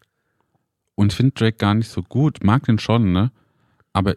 Und 0.98 1.12
ich 1.12 1.16
finde 1.16 1.30
Drake 1.34 1.58
gar 1.58 1.74
nicht 1.74 1.88
so 1.88 2.02
gut. 2.02 2.42
Mag 2.42 2.64
den 2.64 2.80
schon, 2.80 3.12
ne? 3.12 3.30
Aber 3.92 4.16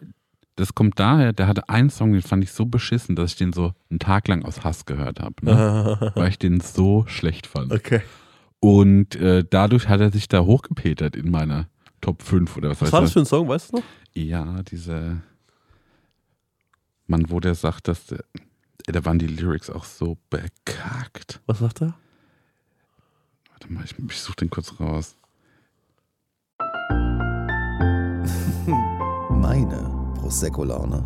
das 0.56 0.74
kommt 0.74 0.98
daher, 0.98 1.32
der 1.32 1.46
hatte 1.46 1.68
einen 1.68 1.90
Song, 1.90 2.12
den 2.12 2.22
fand 2.22 2.42
ich 2.42 2.50
so 2.50 2.66
beschissen, 2.66 3.14
dass 3.14 3.30
ich 3.30 3.36
den 3.36 3.52
so 3.52 3.72
einen 3.88 4.00
Tag 4.00 4.26
lang 4.26 4.44
aus 4.44 4.64
Hass 4.64 4.84
gehört 4.84 5.20
habe. 5.20 5.34
Ne? 5.42 6.12
weil 6.16 6.30
ich 6.30 6.40
den 6.40 6.58
so 6.58 7.04
schlecht 7.06 7.46
fand. 7.46 7.72
Okay. 7.72 8.00
Und 8.58 9.14
äh, 9.14 9.44
dadurch 9.48 9.88
hat 9.88 10.00
er 10.00 10.10
sich 10.10 10.26
da 10.26 10.40
hochgepetert 10.40 11.14
in 11.14 11.30
meiner 11.30 11.68
Top 12.00 12.20
5 12.20 12.56
oder 12.56 12.70
was, 12.70 12.80
Was 12.80 12.88
weiß 12.88 12.92
war 12.94 13.00
das 13.02 13.12
für 13.12 13.20
ein 13.20 13.26
Song, 13.26 13.46
weißt 13.46 13.72
du 13.72 13.76
noch? 13.76 13.84
Ja, 14.14 14.64
diese 14.64 15.22
Mann, 17.06 17.30
wo 17.30 17.38
der 17.38 17.54
sagt, 17.54 17.86
dass 17.86 18.06
der, 18.06 18.24
da 18.86 19.04
waren 19.04 19.20
die 19.20 19.28
Lyrics 19.28 19.70
auch 19.70 19.84
so 19.84 20.18
bekackt. 20.30 21.40
Was 21.46 21.60
sagt 21.60 21.80
er? 21.80 21.94
Warte 23.50 23.72
mal, 23.72 23.84
ich, 23.84 23.94
ich 23.96 24.18
suche 24.18 24.38
den 24.38 24.50
kurz 24.50 24.80
raus. 24.80 25.16
Meine 30.32 30.50
Prosecco-Laune. 30.50 31.04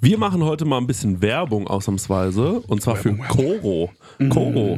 Wir 0.00 0.18
machen 0.18 0.42
heute 0.42 0.64
mal 0.64 0.78
ein 0.78 0.88
bisschen 0.88 1.22
Werbung 1.22 1.68
ausnahmsweise 1.68 2.60
und 2.66 2.82
zwar 2.82 2.96
für 2.96 3.14
Koro. 3.14 3.92
Koro. 4.28 4.76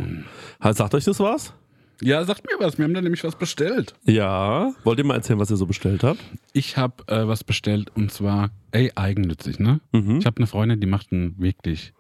Halt, 0.61 0.77
Sagt 0.77 0.95
euch 0.95 1.05
das 1.05 1.19
was? 1.19 1.55
Ja, 2.03 2.23
sagt 2.25 2.45
mir 2.45 2.63
was, 2.63 2.77
wir 2.77 2.85
haben 2.85 2.93
da 2.93 3.01
nämlich 3.01 3.25
was 3.25 3.35
bestellt. 3.35 3.95
Ja. 4.05 4.73
Wollt 4.85 4.99
ihr 4.99 5.07
mal 5.07 5.15
erzählen, 5.15 5.39
was 5.39 5.51
ihr 5.51 5.57
so 5.57 5.65
bestellt 5.65 6.05
habt? 6.05 6.21
Ich 6.53 6.77
habe 6.77 7.03
äh, 7.07 7.27
was 7.27 7.45
bestellt 7.45 7.91
und 7.95 8.13
zwar, 8.13 8.51
ey, 8.73 8.93
eigennützig, 8.95 9.59
ne? 9.59 9.81
Mhm. 9.93 10.19
Ich 10.19 10.27
habe 10.27 10.37
eine 10.37 10.47
Freundin, 10.47 10.79
die 10.79 10.87
macht 10.87 11.11
einen 11.11 11.35
wirklich 11.39 11.95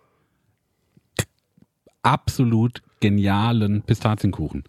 absolut 2.02 2.82
genialen 3.00 3.82
Pistazienkuchen. 3.82 4.64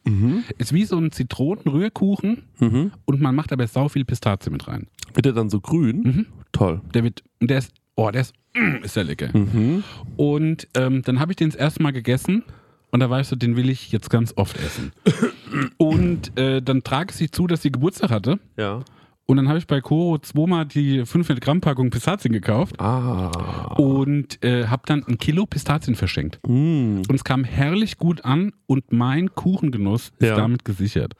Ist 0.57 0.71
wie 0.73 0.85
so 0.85 0.97
ein 0.97 1.11
Zitronenrührkuchen 1.11 2.43
Mhm. 2.59 2.91
und 3.05 3.21
man 3.21 3.33
macht 3.35 3.51
aber 3.51 3.67
sau 3.67 3.89
viel 3.89 4.05
Pistazie 4.05 4.49
mit 4.51 4.67
rein. 4.67 4.87
Wird 5.13 5.25
der 5.25 5.33
dann 5.33 5.49
so 5.49 5.59
grün? 5.59 6.01
Mhm. 6.01 6.25
Toll. 6.51 6.81
Der 6.93 7.03
wird, 7.03 7.23
und 7.41 7.49
der 7.49 7.57
ist, 7.59 7.73
oh, 7.95 8.11
der 8.11 8.21
ist, 8.21 8.33
mm, 8.55 8.83
ist 8.83 8.95
der 8.95 9.03
lecker. 9.03 9.35
Mhm. 9.35 9.83
Und 10.15 10.67
ähm, 10.75 11.01
dann 11.03 11.19
habe 11.19 11.31
ich 11.31 11.37
den 11.37 11.49
das 11.49 11.55
erste 11.59 11.81
Mal 11.81 11.91
gegessen 11.91 12.43
und 12.91 12.99
da 12.99 13.09
war 13.09 13.19
ich 13.19 13.27
so, 13.27 13.35
den 13.35 13.55
will 13.55 13.69
ich 13.69 13.91
jetzt 13.91 14.09
ganz 14.09 14.33
oft 14.35 14.57
essen. 14.57 14.91
Und 15.77 16.37
äh, 16.39 16.61
dann 16.61 16.83
trage 16.83 17.11
ich 17.11 17.17
sie 17.17 17.31
zu, 17.31 17.47
dass 17.47 17.61
sie 17.61 17.71
Geburtstag 17.71 18.09
hatte. 18.11 18.39
Ja. 18.57 18.83
Und 19.29 19.37
dann 19.37 19.47
habe 19.47 19.59
ich 19.59 19.67
bei 19.67 19.79
Koro 19.79 20.17
zweimal 20.17 20.65
die 20.65 21.05
500 21.05 21.39
Gramm 21.39 21.61
Packung 21.61 21.91
Pistazien 21.91 22.33
gekauft 22.33 22.79
Ah. 22.79 23.75
und 23.77 24.43
äh, 24.43 24.65
habe 24.65 24.81
dann 24.87 25.03
ein 25.07 25.19
Kilo 25.19 25.45
Pistazien 25.45 25.93
verschenkt. 25.93 26.39
Mm. 26.47 27.01
Und 27.07 27.13
es 27.13 27.23
kam 27.23 27.43
herrlich 27.43 27.97
gut 27.99 28.25
an 28.25 28.53
und 28.65 28.91
mein 28.91 29.35
Kuchengenuss 29.35 30.13
ist 30.17 30.29
Ja. 30.29 30.35
damit 30.35 30.65
gesichert. 30.65 31.13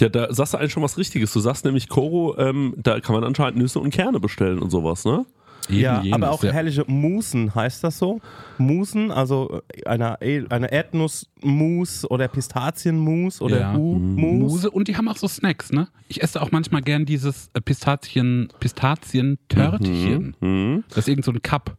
Ja, 0.00 0.08
da 0.08 0.32
sagst 0.32 0.54
du 0.54 0.58
eigentlich 0.58 0.72
schon 0.72 0.82
was 0.82 0.96
Richtiges. 0.96 1.34
Du 1.34 1.40
sagst 1.40 1.66
nämlich, 1.66 1.90
Koro, 1.90 2.34
ähm, 2.38 2.72
da 2.78 2.98
kann 3.00 3.14
man 3.14 3.24
anscheinend 3.24 3.58
Nüsse 3.58 3.78
und 3.78 3.90
Kerne 3.90 4.20
bestellen 4.20 4.60
und 4.60 4.70
sowas, 4.70 5.04
ne? 5.04 5.26
Eben 5.68 5.78
Ja, 5.80 6.02
jenes, 6.02 6.12
aber 6.14 6.30
auch 6.30 6.42
ja. 6.44 6.52
herrliche 6.52 6.84
Musen, 6.86 7.54
heißt 7.54 7.82
das 7.84 7.98
so? 7.98 8.20
Musen, 8.58 9.10
also 9.10 9.60
äh, 9.74 9.86
eine, 9.86 10.18
eine 10.50 10.70
Erdnussmus 10.72 12.08
oder 12.10 12.28
Pistazienmus 12.28 13.40
oder 13.40 13.60
Ja. 13.60 13.72
Hu-Mus. 13.74 14.52
Muse 14.52 14.70
und 14.70 14.88
die 14.88 14.96
haben 14.96 15.08
auch 15.08 15.16
so 15.16 15.28
Snacks, 15.28 15.72
ne? 15.72 15.88
Ich 16.08 16.22
esse 16.22 16.40
auch 16.42 16.50
manchmal 16.52 16.82
gern 16.82 17.04
dieses 17.06 17.50
äh, 17.54 17.60
Pistazien, 17.60 18.48
Pistazien-Törtchen. 18.60 20.36
Mhm. 20.40 20.84
Das 20.88 20.98
ist 20.98 21.08
irgend 21.08 21.24
so 21.24 21.32
ein 21.32 21.42
Cup. 21.42 21.76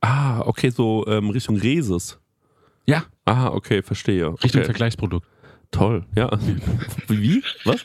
Ah, 0.00 0.40
okay, 0.40 0.70
so 0.70 1.04
ähm, 1.08 1.30
Richtung 1.30 1.56
Reses. 1.56 2.18
Ja, 2.86 3.04
Ah, 3.24 3.48
okay, 3.48 3.82
verstehe. 3.82 4.28
Richtung 4.42 4.60
okay. 4.60 4.64
Vergleichsprodukt. 4.66 5.26
Toll, 5.72 6.04
ja. 6.14 6.30
Wie? 7.08 7.42
Was? 7.64 7.84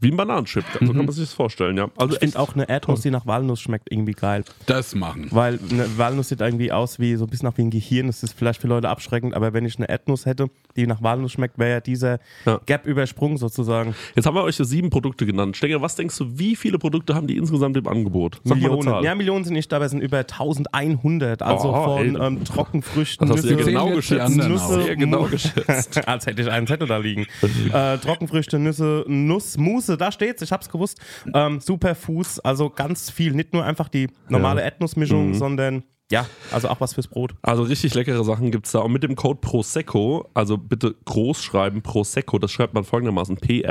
Wie 0.00 0.10
ein 0.10 0.16
Bananenchip. 0.16 0.64
So 0.80 0.86
kann 0.92 0.96
man 1.04 1.10
sich 1.12 1.24
das 1.24 1.32
vorstellen, 1.34 1.76
ja. 1.76 1.88
Also 1.96 2.14
Ich 2.14 2.20
finde 2.20 2.38
auch 2.40 2.54
eine 2.54 2.68
Erdnuss, 2.68 3.02
die 3.02 3.10
nach 3.10 3.26
Walnuss 3.26 3.60
schmeckt, 3.60 3.92
irgendwie 3.92 4.12
geil. 4.12 4.44
Das 4.66 4.94
machen. 4.94 5.28
Weil 5.30 5.58
eine 5.70 5.86
Walnuss 5.98 6.28
sieht 6.30 6.40
irgendwie 6.40 6.72
aus 6.72 6.98
wie 6.98 7.14
so 7.16 7.24
ein 7.24 7.30
bisschen 7.30 7.48
nach 7.48 7.56
wie 7.58 7.62
ein 7.62 7.70
Gehirn. 7.70 8.08
Das 8.08 8.22
ist 8.22 8.32
vielleicht 8.36 8.60
für 8.60 8.66
Leute 8.68 8.88
abschreckend, 8.88 9.34
aber 9.34 9.52
wenn 9.52 9.64
ich 9.64 9.76
eine 9.76 9.88
Erdnuss 9.88 10.26
hätte, 10.26 10.48
die 10.76 10.86
nach 10.86 11.02
Walnuss 11.02 11.32
schmeckt, 11.32 11.58
wäre 11.58 11.70
ja 11.70 11.80
dieser 11.80 12.18
Ja. 12.46 12.60
Gap 12.66 12.86
übersprungen 12.86 13.36
sozusagen. 13.36 13.94
Jetzt 14.16 14.26
haben 14.26 14.34
wir 14.34 14.42
euch 14.42 14.56
so 14.56 14.64
sieben 14.64 14.90
Produkte 14.90 15.24
genannt. 15.26 15.56
Stenger, 15.56 15.80
was 15.82 15.94
denkst 15.94 16.16
du, 16.18 16.38
wie 16.38 16.56
viele 16.56 16.78
Produkte 16.78 17.14
haben 17.14 17.26
die 17.26 17.36
insgesamt 17.36 17.76
im 17.76 17.86
Angebot? 17.86 18.40
Sag 18.44 18.56
Millionen. 18.58 19.04
Ja, 19.04 19.14
Millionen 19.14 19.44
sind 19.44 19.54
nicht, 19.54 19.72
es 19.72 19.90
sind 19.90 20.00
über 20.00 20.18
1100. 20.18 21.42
Also 21.42 21.72
Oh, 21.72 21.84
von 21.98 22.20
ähm, 22.20 22.44
Trockenfrüchten, 22.44 23.28
Das 23.28 23.38
hast 23.38 23.44
du 23.44 23.50
ja 23.50 23.56
Nüsse, 23.56 23.70
genau 23.70 23.90
geschätzt. 23.90 24.20
anderen 24.20 24.52
Nüsse, 24.52 24.96
genau 24.96 25.22
geschätzt. 25.24 26.08
Als 26.08 26.26
hätte 26.26 26.42
ich 26.42 26.50
einen 26.50 26.66
Zettel 26.66 26.88
da 26.88 26.96
liegen. 26.98 27.26
äh, 27.72 27.98
Trockenfrüchte, 27.98 28.58
Nüsse, 28.58 29.04
Nuss, 29.06 29.56
Mousse, 29.58 29.81
da 29.86 30.12
steht's, 30.12 30.42
ich 30.42 30.52
hab's 30.52 30.68
gewusst. 30.68 30.98
Ähm, 31.34 31.60
Superfuß, 31.60 32.40
also 32.40 32.70
ganz 32.70 33.10
viel. 33.10 33.32
Nicht 33.32 33.52
nur 33.52 33.64
einfach 33.64 33.88
die 33.88 34.08
normale 34.28 34.60
Ja. 34.60 34.66
Erdnussmischung, 34.66 35.28
Mhm. 35.28 35.34
ja, 35.34 35.82
ja, 36.10 36.26
also 36.50 36.68
auch 36.68 36.80
was 36.80 36.92
fürs 36.94 37.08
Brot. 37.08 37.34
Also 37.42 37.62
richtig 37.62 37.94
leckere 37.94 38.22
Sachen 38.24 38.50
gibt 38.50 38.66
es 38.66 38.72
da. 38.72 38.80
Und 38.80 38.92
mit 38.92 39.02
dem 39.02 39.16
Code 39.16 39.40
Prosecco, 39.40 40.28
also 40.34 40.58
bitte 40.58 40.94
groß 41.06 41.42
schreiben, 41.42 41.80
Prosecco, 41.82 42.38
das 42.38 42.50
schreibt 42.50 42.74
man 42.74 42.84
folgendermaßen: 42.84 43.38
E 43.48 43.62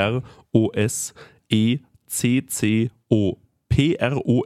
P-R-O-S-E-C-C-O. 3.70 4.46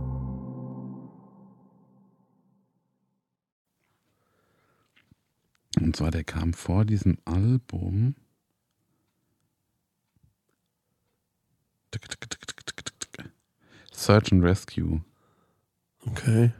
Und 5.79 5.95
zwar, 5.95 6.11
der 6.11 6.23
kam 6.23 6.53
vor 6.53 6.83
diesem 6.85 7.17
Album. 7.25 8.15
Search 13.93 14.31
and 14.31 14.43
Rescue. 14.43 15.01
Okay. 16.07 16.51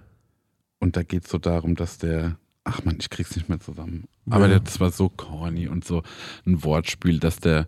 Und 0.80 0.96
da 0.96 1.04
geht 1.04 1.26
es 1.26 1.32
so 1.32 1.38
darum, 1.38 1.76
dass 1.76 1.98
der. 1.98 2.38
Ach 2.64 2.84
man, 2.84 2.98
ich 3.00 3.10
krieg's 3.10 3.36
nicht 3.36 3.50
mehr 3.50 3.60
zusammen. 3.60 4.08
Aber 4.30 4.44
Ja. 4.44 4.50
der, 4.50 4.60
das 4.60 4.80
war 4.80 4.92
so 4.92 5.10
corny 5.10 5.68
und 5.68 5.84
so 5.84 6.04
ein 6.46 6.64
Wortspiel, 6.64 7.18
dass 7.20 7.38
der, 7.40 7.68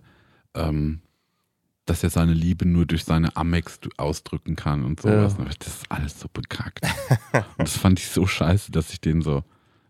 ähm, 0.53 1.01
dass 1.85 2.03
er 2.03 2.11
seine 2.11 2.33
Liebe 2.33 2.67
nur 2.67 2.85
durch 2.85 3.03
seine 3.03 3.35
Amex 3.35 3.79
ausdrücken 3.97 4.55
kann 4.55 4.83
und 4.85 5.01
sowas. 5.01 5.33
Ja. 5.33 5.39
Aber 5.39 5.49
Das 5.49 5.67
ist 5.67 5.91
alles 5.91 6.19
so 6.19 6.27
bekackt. 6.31 6.85
und 7.33 7.67
das 7.67 7.75
fand 7.75 7.97
ich 7.99 8.07
so 8.09 8.27
scheiße, 8.27 8.71
dass 8.71 8.91
ich 8.93 9.01
den 9.01 9.23
so 9.23 9.43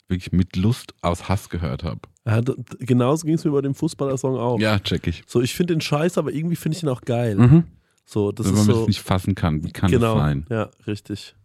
wirklich 0.08 0.32
mit 0.32 0.56
Lust 0.56 0.94
aus 1.02 1.30
Hass 1.30 1.50
gehört 1.50 1.84
habe. 1.84 2.02
Ja, 2.26 2.42
genauso 2.80 3.26
ging 3.26 3.36
es 3.36 3.44
mir 3.46 3.52
bei 3.52 3.62
dem 3.62 3.76
Fußballer-Song 3.76 4.38
auch. 4.38 4.60
Ja, 4.60 4.80
check 4.80 5.08
ich. 5.08 5.24
So, 5.28 5.42
ich 5.42 5.54
finde 5.54 5.74
den 5.74 5.82
scheiße, 5.82 6.20
aber 6.20 6.32
irgendwie 6.34 6.56
finde 6.56 6.78
ich 6.78 6.84
ihn 6.84 6.90
auch 6.90 7.02
geil. 7.02 7.36
Mhm. 7.36 7.64
So, 8.06 8.32
das 8.32 8.48
Wenn 8.48 8.56
man 8.56 8.64
so. 8.66 8.80
das 8.80 8.88
nicht 8.88 9.02
fassen 9.02 9.36
kann, 9.36 9.64
wie 9.64 9.72
kann 9.72 9.90
genau. 9.92 10.16
das 10.16 10.24
sein? 10.24 10.46
Ja, 10.50 10.70
richtig. 10.88 11.36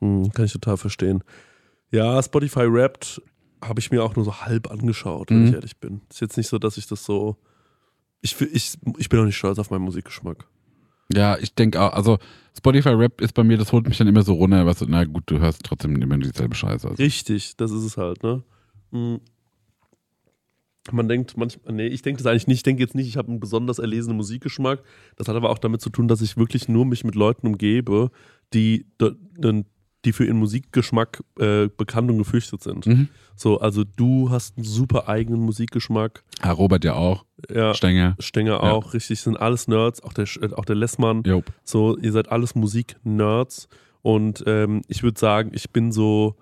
Hm, 0.00 0.30
kann 0.32 0.46
ich 0.46 0.52
total 0.52 0.76
verstehen. 0.76 1.22
Ja, 1.90 2.22
Spotify 2.22 2.70
Wrapped 2.72 3.22
habe 3.62 3.80
ich 3.80 3.90
mir 3.90 4.02
auch 4.02 4.16
nur 4.16 4.24
so 4.24 4.34
halb 4.40 4.70
angeschaut, 4.70 5.30
wenn 5.30 5.42
Mhm. 5.42 5.48
ich 5.48 5.54
ehrlich 5.54 5.76
bin. 5.78 6.00
Ist 6.10 6.20
jetzt 6.20 6.36
nicht 6.36 6.48
so, 6.48 6.58
dass 6.58 6.76
ich 6.76 6.86
das 6.86 7.04
so. 7.04 7.36
Ich, 8.20 8.38
ich, 8.40 8.78
ich 8.98 9.08
bin 9.08 9.20
auch 9.20 9.24
nicht 9.24 9.36
stolz 9.36 9.58
auf 9.58 9.70
meinen 9.70 9.82
Musikgeschmack. 9.84 10.46
Ja, 11.12 11.36
ich 11.38 11.54
denke 11.54 11.80
auch, 11.80 11.92
also 11.92 12.18
Spotify 12.56 12.90
Rap 12.90 13.20
ist 13.20 13.34
bei 13.34 13.44
mir, 13.44 13.58
das 13.58 13.72
holt 13.72 13.86
mich 13.86 13.98
dann 13.98 14.06
immer 14.06 14.22
so 14.22 14.34
runter, 14.34 14.64
was, 14.66 14.80
na 14.86 15.04
gut, 15.04 15.24
du 15.26 15.38
hörst 15.38 15.62
trotzdem 15.64 16.00
immer 16.00 16.16
dieselbe 16.18 16.54
Scheiße. 16.54 16.88
Also. 16.88 17.02
Richtig, 17.02 17.56
das 17.56 17.72
ist 17.72 17.84
es 17.84 17.96
halt, 17.96 18.22
ne? 18.22 18.42
Hm. 18.92 19.20
Man 20.92 21.08
denkt 21.08 21.36
manchmal, 21.38 21.74
nee, 21.74 21.86
ich 21.86 22.02
denke 22.02 22.22
das 22.22 22.30
eigentlich 22.30 22.46
nicht. 22.46 22.58
Ich 22.58 22.62
denke 22.62 22.82
jetzt 22.82 22.94
nicht, 22.94 23.08
ich 23.08 23.16
habe 23.16 23.28
einen 23.28 23.40
besonders 23.40 23.78
erlesenen 23.78 24.18
Musikgeschmack. 24.18 24.82
Das 25.16 25.28
hat 25.28 25.34
aber 25.34 25.48
auch 25.48 25.58
damit 25.58 25.80
zu 25.80 25.88
tun, 25.88 26.08
dass 26.08 26.20
ich 26.20 26.36
wirklich 26.36 26.68
nur 26.68 26.84
mich 26.84 27.04
mit 27.04 27.14
Leuten 27.14 27.46
umgebe, 27.46 28.10
die, 28.52 28.86
die 30.04 30.12
für 30.12 30.24
ihren 30.24 30.38
Musikgeschmack 30.38 31.22
äh, 31.38 31.68
bekannt 31.68 32.10
und 32.10 32.18
gefürchtet 32.18 32.62
sind. 32.62 32.86
Mhm. 32.86 33.08
So, 33.36 33.58
also 33.60 33.82
du 33.84 34.30
hast 34.30 34.56
einen 34.56 34.64
super 34.64 35.08
eigenen 35.08 35.40
Musikgeschmack. 35.40 36.22
Ah, 36.40 36.52
Robert 36.52 36.84
ja 36.84 36.94
auch, 36.94 37.24
Ja, 37.52 37.74
Stenger. 37.74 38.14
Stenger 38.18 38.62
auch, 38.62 38.94
richtig, 38.94 39.20
sind 39.20 39.36
alles 39.36 39.66
Nerds, 39.68 40.02
auch 40.02 40.12
der, 40.12 40.26
äh, 40.40 40.52
auch 40.54 40.64
der 40.64 40.76
Lessmann. 40.76 41.22
Jop. 41.24 41.44
So, 41.64 41.96
ihr 41.98 42.12
seid 42.12 42.30
alles 42.30 42.54
Musik-Nerds. 42.54 43.68
Und 44.02 44.44
ähm, 44.46 44.82
ich 44.88 45.02
würde 45.02 45.18
sagen, 45.18 45.50
ich 45.54 45.70
bin 45.70 45.90
so, 45.90 46.36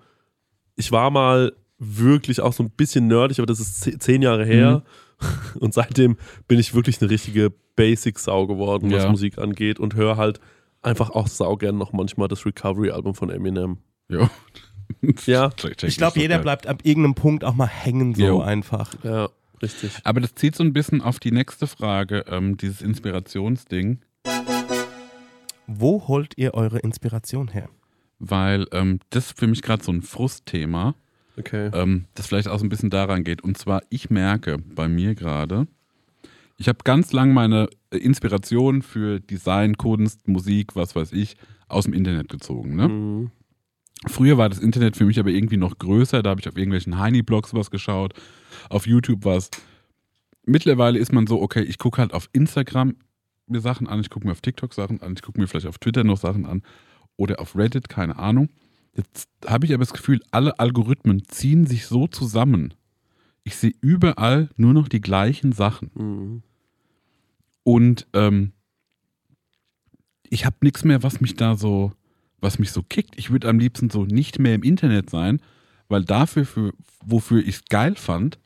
ich 0.76 0.90
war 0.92 1.10
mal 1.10 1.52
wirklich 1.78 2.40
auch 2.40 2.52
so 2.52 2.62
ein 2.62 2.70
bisschen 2.70 3.06
nerdig, 3.06 3.38
aber 3.38 3.46
das 3.46 3.60
ist 3.60 3.80
ze- 3.82 3.98
zehn 3.98 4.20
Jahre 4.22 4.44
her. 4.44 4.82
Und 5.60 5.72
seitdem 5.72 6.16
bin 6.48 6.58
ich 6.58 6.74
wirklich 6.74 7.00
eine 7.00 7.10
richtige 7.10 7.52
Basic-Sau 7.76 8.46
geworden, 8.48 8.90
was 8.90 9.04
Ja. 9.04 9.10
Musik 9.10 9.38
angeht 9.38 9.78
und 9.78 9.94
höre 9.94 10.16
halt 10.16 10.40
einfach 10.82 11.10
auch 11.10 11.28
saugern 11.28 11.78
noch 11.78 11.92
manchmal 11.92 12.28
das 12.28 12.44
Recovery-Album 12.44 13.14
von 13.14 13.30
Eminem. 13.30 13.78
Ja. 14.08 14.30
Check 15.16 15.82
Ich 15.84 15.96
glaube, 15.96 16.20
jeder 16.20 16.36
geil. 16.36 16.42
bleibt 16.42 16.66
ab 16.66 16.80
irgendeinem 16.84 17.14
Punkt 17.14 17.44
auch 17.44 17.54
mal 17.54 17.66
hängen, 17.66 18.14
so 18.14 18.22
Jo. 18.22 18.40
einfach. 18.40 18.92
Ja, 19.02 19.28
richtig. 19.62 19.92
Aber 20.04 20.20
das 20.20 20.34
zieht 20.34 20.54
so 20.54 20.62
ein 20.64 20.72
bisschen 20.72 21.00
auf 21.00 21.18
die 21.18 21.32
nächste 21.32 21.66
Frage, 21.66 22.24
ähm, 22.28 22.56
dieses 22.56 22.82
Inspirationsding, 22.82 24.00
Wo 25.66 26.06
holt 26.08 26.34
ihr 26.36 26.54
eure 26.54 26.78
Inspiration 26.80 27.48
her? 27.48 27.68
weil 28.24 28.66
ähm, 28.70 29.00
das 29.10 29.26
ist 29.30 29.38
für 29.38 29.48
mich 29.48 29.62
gerade 29.62 29.82
so 29.82 29.90
ein 29.90 30.00
Frustthema, 30.02 30.94
Okay. 31.38 31.70
ähm, 31.74 32.04
das 32.14 32.26
vielleicht 32.28 32.46
auch 32.46 32.58
so 32.60 32.64
ein 32.64 32.68
bisschen 32.68 32.90
daran 32.90 33.24
geht. 33.24 33.42
Und 33.42 33.58
zwar, 33.58 33.82
ich 33.88 34.10
merke 34.10 34.58
bei 34.58 34.86
mir 34.88 35.14
gerade, 35.16 35.66
ich 36.62 36.68
habe 36.68 36.78
ganz 36.84 37.12
lang 37.12 37.34
meine 37.34 37.68
äh, 37.90 37.96
Inspiration 37.96 38.82
für 38.82 39.18
Design, 39.18 39.76
Kunst, 39.76 40.28
Musik, 40.28 40.76
was 40.76 40.94
weiß 40.94 41.10
ich, 41.10 41.36
aus 41.66 41.86
dem 41.86 41.92
Internet 41.92 42.28
gezogen. 42.28 42.76
Ne? 42.76 42.88
Mhm. 42.88 43.30
Früher 44.06 44.38
war 44.38 44.48
das 44.48 44.60
Internet 44.60 44.96
für 44.96 45.04
mich 45.04 45.18
aber 45.18 45.30
irgendwie 45.30 45.56
noch 45.56 45.76
größer, 45.78 46.22
da 46.22 46.30
habe 46.30 46.40
ich 46.40 46.48
auf 46.48 46.56
irgendwelchen 46.56 47.00
Heini-Blogs 47.00 47.52
was 47.52 47.72
geschaut, 47.72 48.14
auf 48.70 48.86
YouTube 48.86 49.24
was. 49.24 49.50
Mittlerweile 50.46 51.00
ist 51.00 51.12
man 51.12 51.26
so, 51.26 51.42
okay, 51.42 51.62
ich 51.62 51.78
gucke 51.78 52.00
halt 52.00 52.14
auf 52.14 52.28
Instagram 52.32 52.94
mir 53.48 53.60
Sachen 53.60 53.88
an, 53.88 53.98
ich 53.98 54.08
gucke 54.08 54.24
mir 54.24 54.32
auf 54.32 54.40
TikTok 54.40 54.72
Sachen 54.72 55.02
an, 55.02 55.14
ich 55.16 55.22
gucke 55.22 55.40
mir 55.40 55.48
vielleicht 55.48 55.66
auf 55.66 55.78
Twitter 55.78 56.04
noch 56.04 56.16
Sachen 56.16 56.46
an 56.46 56.62
oder 57.16 57.40
auf 57.40 57.56
Reddit, 57.56 57.88
keine 57.88 58.20
Ahnung. 58.20 58.50
Jetzt 58.94 59.28
habe 59.46 59.66
ich 59.66 59.74
aber 59.74 59.82
das 59.82 59.92
Gefühl, 59.92 60.20
alle 60.30 60.60
Algorithmen 60.60 61.24
ziehen 61.26 61.66
sich 61.66 61.86
so 61.86 62.06
zusammen. 62.06 62.72
Ich 63.42 63.56
sehe 63.56 63.74
überall 63.80 64.48
nur 64.56 64.74
noch 64.74 64.86
die 64.86 65.00
gleichen 65.00 65.50
Sachen. 65.50 65.90
Mhm. 65.94 66.42
Und 67.64 68.06
ähm, 68.12 68.52
ich 70.28 70.44
habe 70.46 70.56
nichts 70.62 70.84
mehr, 70.84 71.02
was 71.02 71.20
mich 71.20 71.34
da 71.34 71.56
so, 71.56 71.92
was 72.40 72.58
mich 72.58 72.72
so 72.72 72.82
kickt. 72.82 73.16
Ich 73.18 73.30
würde 73.30 73.48
am 73.48 73.58
liebsten 73.58 73.90
so 73.90 74.04
nicht 74.04 74.38
mehr 74.38 74.54
im 74.54 74.62
Internet 74.62 75.10
sein, 75.10 75.40
weil 75.88 76.04
dafür, 76.04 76.44
für, 76.46 76.72
wofür 77.04 77.40
ich 77.40 77.56
es 77.56 77.64
geil 77.66 77.94
fand, 77.96 78.38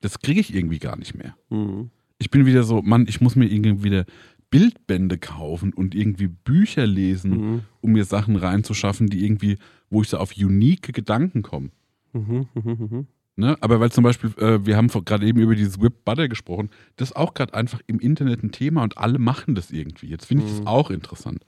das 0.00 0.20
kriege 0.20 0.40
ich 0.40 0.54
irgendwie 0.54 0.78
gar 0.78 0.96
nicht 0.96 1.14
mehr. 1.14 1.36
Mhm. 1.50 1.90
Ich 2.18 2.30
bin 2.30 2.46
wieder 2.46 2.62
so, 2.62 2.82
Mann, 2.82 3.06
ich 3.08 3.20
muss 3.20 3.36
mir 3.36 3.46
irgendwie 3.46 3.82
wieder 3.84 4.04
Bildbände 4.50 5.16
kaufen 5.16 5.72
und 5.72 5.94
irgendwie 5.94 6.26
Bücher 6.26 6.86
lesen, 6.86 7.30
Mhm. 7.30 7.60
um 7.80 7.92
mir 7.92 8.04
Sachen 8.04 8.36
reinzuschaffen, 8.36 9.08
die 9.08 9.24
irgendwie, 9.24 9.58
wo 9.88 10.02
ich 10.02 10.08
so 10.08 10.18
auf 10.18 10.32
unique 10.36 10.92
Gedanken 10.92 11.42
komme. 11.42 11.70
Mhm. 12.12 12.48
Mhm. 12.54 12.70
Mhm. 12.90 13.06
Ne? 13.40 13.56
Aber 13.62 13.80
weil 13.80 13.90
zum 13.90 14.04
Beispiel, 14.04 14.30
äh, 14.36 14.64
wir 14.66 14.76
haben 14.76 14.88
gerade 14.88 15.26
eben 15.26 15.40
über 15.40 15.54
dieses 15.54 15.80
Whip 15.80 16.04
Butter 16.04 16.28
gesprochen, 16.28 16.68
das 16.96 17.10
ist 17.10 17.16
auch 17.16 17.32
gerade 17.32 17.54
einfach 17.54 17.80
im 17.86 17.98
Internet 17.98 18.42
ein 18.42 18.52
Thema 18.52 18.82
und 18.82 18.98
alle 18.98 19.18
machen 19.18 19.54
das 19.54 19.70
irgendwie. 19.70 20.08
Jetzt 20.08 20.26
finde 20.26 20.44
ich 20.44 20.50
das 20.50 20.66
auch 20.66 20.90
interessant. 20.90 21.44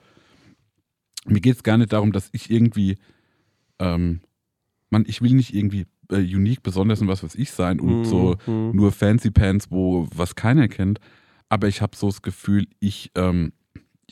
Mir 1.26 1.40
geht 1.40 1.56
es 1.56 1.62
gar 1.62 1.76
nicht 1.76 1.92
darum, 1.92 2.12
dass 2.12 2.30
ich 2.32 2.50
irgendwie, 2.50 2.96
ähm, 3.78 4.20
man, 4.88 5.04
ich 5.06 5.20
will 5.20 5.34
nicht 5.34 5.54
irgendwie 5.54 5.86
äh, 6.10 6.16
unique, 6.16 6.62
besonders 6.62 7.00
und 7.02 7.08
was 7.08 7.22
weiß 7.22 7.34
ich 7.34 7.50
sein 7.52 7.78
und 7.78 7.98
Mhm. 8.00 8.04
so 8.04 8.36
Mhm. 8.46 8.70
nur 8.72 8.90
Fancy 8.90 9.30
Pants, 9.30 9.70
wo 9.70 10.08
was 10.14 10.34
keiner 10.34 10.68
kennt. 10.68 10.98
Aber 11.50 11.68
ich 11.68 11.82
habe 11.82 11.94
so 11.94 12.06
das 12.06 12.22
Gefühl, 12.22 12.66
ich, 12.80 13.10
ähm, 13.14 13.52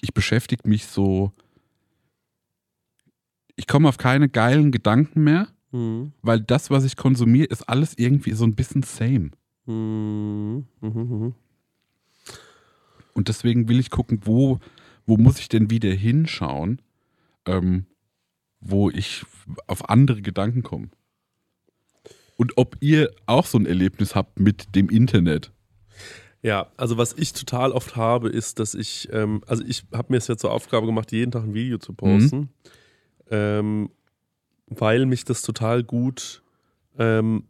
ich 0.02 0.12
beschäftige 0.12 0.68
mich 0.68 0.84
so, 0.86 1.32
ich 3.56 3.66
komme 3.66 3.88
auf 3.88 3.96
keine 3.96 4.28
geilen 4.28 4.70
Gedanken 4.70 5.24
mehr 5.24 5.48
Mhm. 5.72 6.12
weil 6.22 6.40
das, 6.40 6.70
was 6.70 6.84
ich 6.84 6.96
konsumiere, 6.96 7.46
ist 7.46 7.68
alles 7.68 7.94
irgendwie 7.96 8.32
so 8.32 8.44
ein 8.44 8.54
bisschen 8.54 8.82
same. 8.82 9.30
Mhm. 9.66 10.66
Mhm. 10.80 10.90
Mhm. 10.90 11.34
Und 13.14 13.28
deswegen 13.28 13.68
will 13.68 13.78
ich 13.78 13.90
gucken, 13.90 14.20
wo, 14.24 14.58
wo 15.06 15.16
muss 15.16 15.38
ich 15.38 15.48
denn 15.48 15.70
wieder 15.70 15.90
hinschauen, 15.90 16.80
ähm, 17.46 17.86
wo 18.60 18.90
ich 18.90 19.24
auf 19.66 19.88
andere 19.88 20.22
Gedanken 20.22 20.62
komme. 20.62 20.90
Und 22.36 22.56
ob 22.56 22.76
ihr 22.80 23.10
auch 23.26 23.46
so 23.46 23.58
ein 23.58 23.66
Erlebnis 23.66 24.14
habt 24.14 24.40
mit 24.40 24.74
dem 24.74 24.88
Internet. 24.88 25.52
Ja, 26.42 26.68
also 26.78 26.96
was 26.96 27.12
ich 27.12 27.34
total 27.34 27.72
oft 27.72 27.96
habe, 27.96 28.30
ist, 28.30 28.58
dass 28.58 28.74
ich, 28.74 29.08
ähm, 29.12 29.42
also 29.46 29.62
ich 29.66 29.84
habe 29.92 30.06
mir 30.10 30.16
es 30.16 30.26
jetzt 30.26 30.40
zur 30.40 30.52
Aufgabe 30.52 30.86
gemacht, 30.86 31.12
jeden 31.12 31.32
Tag 31.32 31.44
ein 31.44 31.52
Video 31.52 31.76
zu 31.76 31.92
posten, 31.92 32.48
ähm, 33.30 33.90
weil 34.70 35.04
mich 35.06 35.24
das 35.24 35.42
total 35.42 35.82
gut, 35.82 36.42
ähm, 36.98 37.44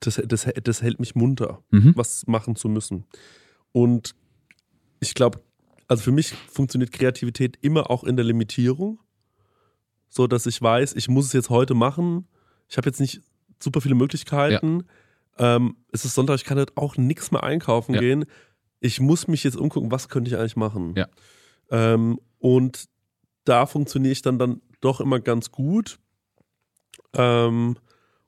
das, 0.00 0.20
das, 0.26 0.48
das 0.62 0.82
hält 0.82 1.00
mich 1.00 1.14
munter, 1.14 1.62
Mhm. 1.70 1.92
was 1.96 2.26
machen 2.26 2.56
zu 2.56 2.68
müssen. 2.68 3.04
Und 3.72 4.14
ich 5.00 5.14
glaube, 5.14 5.40
also 5.88 6.02
für 6.04 6.12
mich 6.12 6.32
funktioniert 6.50 6.92
Kreativität 6.92 7.58
immer 7.60 7.90
auch 7.90 8.04
in 8.04 8.16
der 8.16 8.24
Limitierung, 8.24 8.98
so 10.08 10.26
dass 10.26 10.46
ich 10.46 10.60
weiß, 10.62 10.94
ich 10.94 11.08
muss 11.08 11.26
es 11.26 11.32
jetzt 11.32 11.50
heute 11.50 11.74
machen. 11.74 12.26
Ich 12.68 12.76
habe 12.76 12.88
jetzt 12.88 13.00
nicht 13.00 13.20
super 13.62 13.80
viele 13.80 13.94
Möglichkeiten. 13.94 14.84
Ähm, 15.38 15.76
es 15.92 16.04
ist 16.04 16.14
Sonntag, 16.14 16.36
ich 16.36 16.44
kann 16.44 16.58
halt 16.58 16.76
auch 16.76 16.96
nichts 16.96 17.30
mehr 17.30 17.42
einkaufen 17.42 17.94
Ja. 17.94 18.00
gehen. 18.00 18.24
Ich 18.80 19.00
muss 19.00 19.26
mich 19.28 19.42
jetzt 19.44 19.56
umgucken, 19.56 19.90
was 19.90 20.08
könnte 20.08 20.30
ich 20.30 20.36
eigentlich 20.36 20.56
machen. 20.56 20.94
Ja. 20.96 21.08
Ähm, 21.70 22.20
und 22.38 22.84
da 23.44 23.66
funktioniere 23.66 24.12
ich 24.12 24.22
dann, 24.22 24.38
dann 24.38 24.60
doch 24.80 25.00
immer 25.00 25.18
ganz 25.20 25.50
gut. 25.50 25.98
Ähm, 27.14 27.76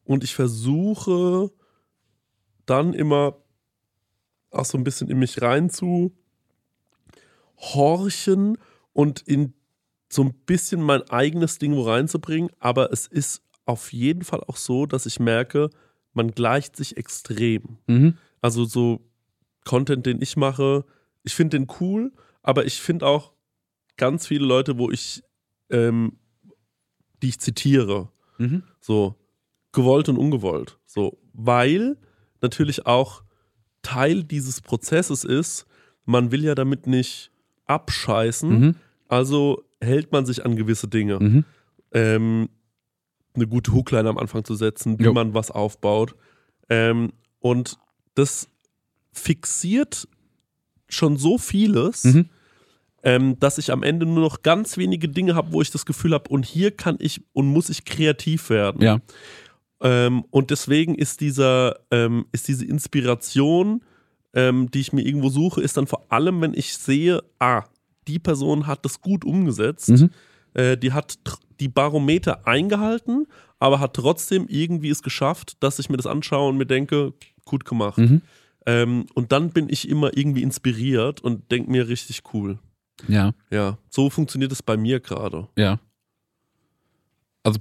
und 0.05 0.25
ich 0.25 0.35
versuche 0.35 1.51
dann 2.67 2.93
immer 2.93 3.37
auch 4.51 4.65
so 4.65 4.79
ein 4.79 4.85
bisschen 4.85 5.09
in 5.09 5.19
mich 5.19 5.41
rein 5.43 5.71
zu 5.71 6.13
horchen 7.57 8.59
und 8.93 9.21
in 9.21 9.55
so 10.09 10.23
ein 10.23 10.35
bisschen 10.47 10.83
mein 10.83 11.03
eigenes 11.11 11.59
Ding 11.59 11.75
wo 11.77 11.83
reinzubringen. 11.83 12.51
Aber 12.59 12.93
es 12.93 13.07
ist 13.07 13.43
auf 13.67 13.93
jeden 13.93 14.23
Fall 14.23 14.43
auch 14.47 14.57
so, 14.57 14.87
dass 14.87 15.07
ich 15.07 15.21
merke, 15.21 15.71
man 16.13 16.33
gleicht 16.33 16.77
sich 16.77 16.97
extrem. 16.97 17.79
Mhm. 17.87 18.19
Also 18.41 18.65
so 18.65 19.01
Content, 19.65 20.07
den 20.07 20.21
ich 20.21 20.37
mache, 20.37 20.85
ich 21.23 21.35
finde 21.35 21.59
den 21.59 21.69
cool, 21.81 22.13
aber 22.43 22.65
ich 22.65 22.81
finde 22.81 23.07
auch 23.07 23.33
ganz 23.97 24.27
viele 24.27 24.47
Leute, 24.47 24.79
wo 24.79 24.91
ich, 24.91 25.23
ähm, 25.69 26.19
die 27.23 27.29
ich 27.29 27.39
zitiere, 27.39 28.11
Mhm. 28.41 28.63
so 28.81 29.15
gewollt 29.73 30.09
und 30.09 30.17
ungewollt. 30.19 30.79
So, 30.87 31.19
weil 31.33 31.97
natürlich 32.43 32.87
auch 32.87 33.23
Teil 33.83 34.25
dieses 34.25 34.61
Prozesses 34.61 35.25
ist, 35.25 35.67
man 36.05 36.33
will 36.33 36.43
ja 36.45 36.55
damit 36.55 36.87
nicht 36.87 37.31
abscheißen, 37.67 38.51
Mhm. 38.61 38.75
also 39.09 39.63
hält 39.81 40.11
man 40.13 40.27
sich 40.27 40.45
an 40.45 40.57
gewisse 40.57 40.89
Dinge. 40.89 41.19
Mhm. 41.21 41.45
Ähm, 41.93 42.49
eine 43.35 43.47
gute 43.47 43.73
Hookline 43.73 44.09
am 44.09 44.19
Anfang 44.19 44.45
zu 44.45 44.55
setzen, 44.55 44.99
wie 44.99 45.05
Jo. 45.05 45.13
man 45.13 45.35
was 45.35 45.51
aufbaut. 45.51 46.17
Ähm, 46.69 47.13
und 47.39 47.79
das 48.15 48.49
fixiert 49.13 50.09
schon 50.89 51.17
so 51.17 51.39
vieles, 51.39 52.05
Mhm. 52.05 52.29
Ähm, 53.03 53.39
dass 53.41 53.59
ich 53.59 53.73
am 53.73 53.83
Ende 53.83 54.07
nur 54.07 54.21
noch 54.21 54.43
ganz 54.43 54.77
wenige 54.77 55.09
Dinge 55.09 55.35
habe, 55.35 55.53
wo 55.53 55.63
ich 55.63 55.71
das 55.71 55.87
Gefühl 55.87 56.13
habe, 56.13 56.29
und 56.31 56.45
hier 56.45 56.71
kann 56.71 56.97
ich 57.01 57.23
und 57.33 57.47
muss 57.47 57.71
ich 57.71 57.85
kreativ 57.85 58.51
werden. 58.51 58.83
Ja. 58.83 59.01
Ähm, 59.83 60.25
und 60.31 60.51
deswegen 60.51 60.95
ist 60.95 61.21
dieser, 61.21 61.77
ähm, 61.91 62.27
ist 62.33 62.49
diese 62.49 62.67
Inspiration, 62.67 63.83
ähm, 64.35 64.71
die 64.71 64.81
ich 64.81 64.93
mir 64.93 65.03
irgendwo 65.03 65.31
suche, 65.31 65.63
ist 65.63 65.77
dann 65.77 65.87
vor 65.87 66.07
allem, 66.13 66.41
wenn 66.41 66.55
ich 66.55 66.77
sehe, 66.77 67.23
ah, 67.39 67.65
die 68.07 68.19
Person 68.19 68.67
hat 68.67 68.85
das 68.85 69.01
gut 69.01 69.25
umgesetzt, 69.25 69.89
Mhm. 69.89 70.11
äh, 70.55 70.77
die 70.77 70.93
hat 70.93 71.19
die 71.61 71.69
Barometer 71.69 72.47
eingehalten, 72.47 73.27
aber 73.59 73.81
hat 73.81 73.95
trotzdem 73.95 74.47
irgendwie 74.49 74.91
es 74.91 75.03
geschafft, 75.03 75.57
dass 75.61 75.79
ich 75.79 75.89
mir 75.89 75.97
das 75.97 76.07
anschaue 76.07 76.49
und 76.51 76.59
mir 76.59 76.67
denke, 76.67 77.13
gut 77.45 77.65
gemacht. 77.65 77.99
Mhm. 77.99 78.23
Ähm, 78.67 79.07
und 79.15 79.33
dann 79.33 79.51
bin 79.51 79.69
ich 79.69 79.89
immer 79.89 80.17
irgendwie 80.17 80.43
inspiriert 80.43 81.23
und 81.23 81.51
denke 81.51 81.71
mir 81.71 81.89
richtig 81.89 82.23
cool. 82.35 82.59
Ja. 83.09 83.33
Ja, 83.51 83.79
so 83.89 84.11
funktioniert 84.11 84.53
es 84.53 84.63
bei 84.63 84.77
mir 84.77 85.01
gerade. 85.01 85.49
Ja. 85.57 85.79
Also, 87.43 87.59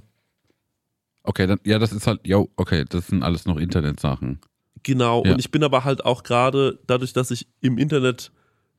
okay, 1.22 1.46
dann, 1.46 1.60
ja, 1.64 1.78
das 1.78 1.92
ist 1.92 2.06
halt, 2.06 2.20
jo, 2.26 2.50
okay, 2.56 2.84
das 2.88 3.06
sind 3.08 3.22
alles 3.22 3.46
noch 3.46 3.56
Internetsachen. 3.56 4.40
Genau, 4.82 5.22
Ja. 5.24 5.32
und 5.32 5.38
ich 5.38 5.50
bin 5.50 5.62
aber 5.64 5.84
halt 5.84 6.04
auch 6.04 6.22
gerade, 6.22 6.78
dadurch, 6.86 7.12
dass 7.12 7.30
ich 7.30 7.46
im 7.60 7.78
Internet 7.78 8.32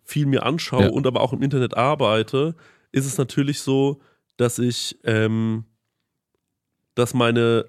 viel 0.04 0.26
mir 0.26 0.44
anschaue 0.44 0.84
Ja. 0.86 0.90
und 0.90 1.06
aber 1.08 1.22
auch 1.22 1.34
im 1.34 1.42
Internet 1.42 1.76
arbeite, 1.78 2.56
ist 2.92 3.06
es 3.06 3.18
natürlich 3.18 3.62
so, 3.62 4.02
dass 4.38 4.58
ich, 4.60 4.98
ähm, 5.04 5.66
dass 6.96 7.14
meine 7.14 7.66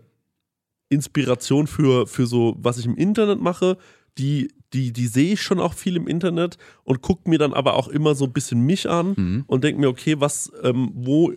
Inspiration 0.88 1.66
für, 1.66 2.06
für 2.06 2.26
so, 2.26 2.56
was 2.58 2.78
ich 2.78 2.86
im 2.86 2.96
Internet 2.96 3.40
mache, 3.40 3.76
die, 4.18 4.52
die, 4.72 4.92
die 4.92 5.06
sehe 5.06 5.34
ich 5.34 5.42
schon 5.42 5.60
auch 5.60 5.74
viel 5.74 5.96
im 5.96 6.06
Internet 6.06 6.56
und 6.84 7.02
gucke 7.02 7.28
mir 7.28 7.38
dann 7.38 7.52
aber 7.52 7.74
auch 7.74 7.88
immer 7.88 8.14
so 8.14 8.24
ein 8.24 8.32
bisschen 8.32 8.60
mich 8.62 8.88
an 8.88 9.14
Mhm. 9.16 9.44
und 9.46 9.64
denke 9.64 9.80
mir, 9.80 9.88
okay, 9.88 10.16
was, 10.18 10.50
ähm, 10.62 10.90
wo, 10.94 11.32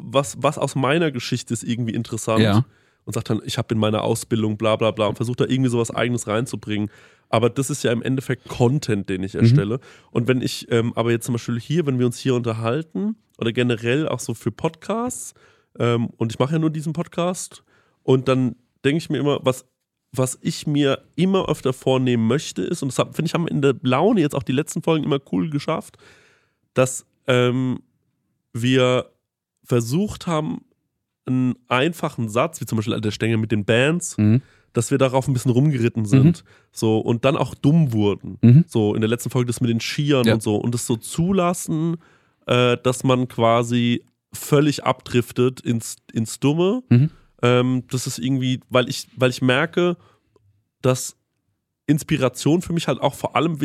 was, 0.00 0.36
was 0.40 0.58
aus 0.58 0.74
meiner 0.74 1.10
Geschichte 1.10 1.52
ist 1.52 1.64
irgendwie 1.64 1.94
interessant. 1.94 2.42
Ja. 2.42 2.64
Und 3.04 3.14
sagt 3.14 3.30
dann, 3.30 3.40
ich 3.44 3.58
habe 3.58 3.74
in 3.74 3.80
meiner 3.80 4.02
Ausbildung 4.02 4.56
bla 4.56 4.76
bla 4.76 4.92
bla 4.92 5.06
und 5.06 5.16
versucht 5.16 5.40
da 5.40 5.44
irgendwie 5.46 5.70
sowas 5.70 5.90
eigenes 5.90 6.28
reinzubringen. 6.28 6.88
Aber 7.28 7.50
das 7.50 7.68
ist 7.68 7.82
ja 7.82 7.90
im 7.90 8.02
Endeffekt 8.02 8.48
Content, 8.48 9.08
den 9.08 9.22
ich 9.24 9.34
erstelle. 9.34 9.80
Und 10.10 10.28
wenn 10.28 10.40
ich 10.40 10.70
ähm, 10.70 10.92
aber 10.94 11.10
jetzt 11.10 11.24
zum 11.26 11.32
Beispiel 11.32 11.58
hier, 11.58 11.86
wenn 11.86 11.98
wir 11.98 12.06
uns 12.06 12.18
hier 12.18 12.34
unterhalten 12.34 13.16
oder 13.38 13.52
generell 13.52 14.06
auch 14.06 14.20
so 14.20 14.34
für 14.34 14.52
Podcasts, 14.52 15.34
ähm, 15.78 16.10
und 16.16 16.30
ich 16.32 16.38
mache 16.38 16.52
ja 16.52 16.58
nur 16.58 16.70
diesen 16.70 16.92
Podcast, 16.92 17.64
und 18.04 18.28
dann 18.28 18.54
denke 18.84 18.98
ich 18.98 19.10
mir 19.10 19.18
immer, 19.18 19.40
was, 19.42 19.64
was 20.14 20.38
ich 20.42 20.66
mir 20.66 21.02
immer 21.16 21.48
öfter 21.48 21.72
vornehmen 21.72 22.26
möchte, 22.26 22.62
ist, 22.62 22.82
und 22.82 22.88
das 22.96 23.06
finde 23.14 23.24
ich, 23.26 23.34
haben 23.34 23.48
in 23.48 23.62
der 23.62 23.74
Laune 23.82 24.20
jetzt 24.20 24.34
auch 24.34 24.42
die 24.42 24.52
letzten 24.52 24.82
Folgen 24.82 25.04
immer 25.04 25.18
cool 25.32 25.48
geschafft, 25.50 25.96
dass 26.74 27.06
ähm, 27.26 27.80
wir 28.52 29.06
versucht 29.64 30.26
haben, 30.26 30.64
einen 31.24 31.54
einfachen 31.68 32.28
Satz, 32.28 32.60
wie 32.60 32.66
zum 32.66 32.76
Beispiel 32.76 33.00
der 33.00 33.10
Stängel 33.12 33.36
mit 33.38 33.52
den 33.52 33.64
Bands, 33.64 34.18
Mhm. 34.18 34.42
dass 34.72 34.90
wir 34.90 34.98
darauf 34.98 35.28
ein 35.28 35.32
bisschen 35.34 35.52
rumgeritten 35.52 36.04
sind. 36.04 36.42
So, 36.72 36.98
und 36.98 37.24
dann 37.24 37.36
auch 37.36 37.54
dumm 37.54 37.92
wurden. 37.92 38.38
Mhm. 38.42 38.64
So, 38.66 38.94
in 38.94 39.00
der 39.02 39.08
letzten 39.08 39.30
Folge 39.30 39.46
das 39.46 39.60
mit 39.60 39.70
den 39.70 39.80
Skiern 39.80 40.26
Ja. 40.26 40.34
und 40.34 40.42
so. 40.42 40.56
Und 40.56 40.74
das 40.74 40.84
so 40.86 40.96
zulassen, 40.96 41.96
äh, 42.46 42.76
dass 42.82 43.04
man 43.04 43.28
quasi 43.28 44.04
völlig 44.32 44.82
abdriftet 44.84 45.60
ins, 45.60 45.96
ins 46.12 46.40
Dumme. 46.40 46.82
Ähm, 47.42 47.84
das 47.90 48.06
ist 48.06 48.18
irgendwie, 48.18 48.60
weil 48.68 48.88
ich, 48.88 49.08
weil 49.16 49.30
ich 49.30 49.42
merke, 49.42 49.96
dass 50.80 51.16
Inspiration 51.86 52.62
für 52.62 52.72
mich 52.72 52.88
halt 52.88 53.00
auch 53.00 53.14
vor 53.14 53.36
allem, 53.36 53.58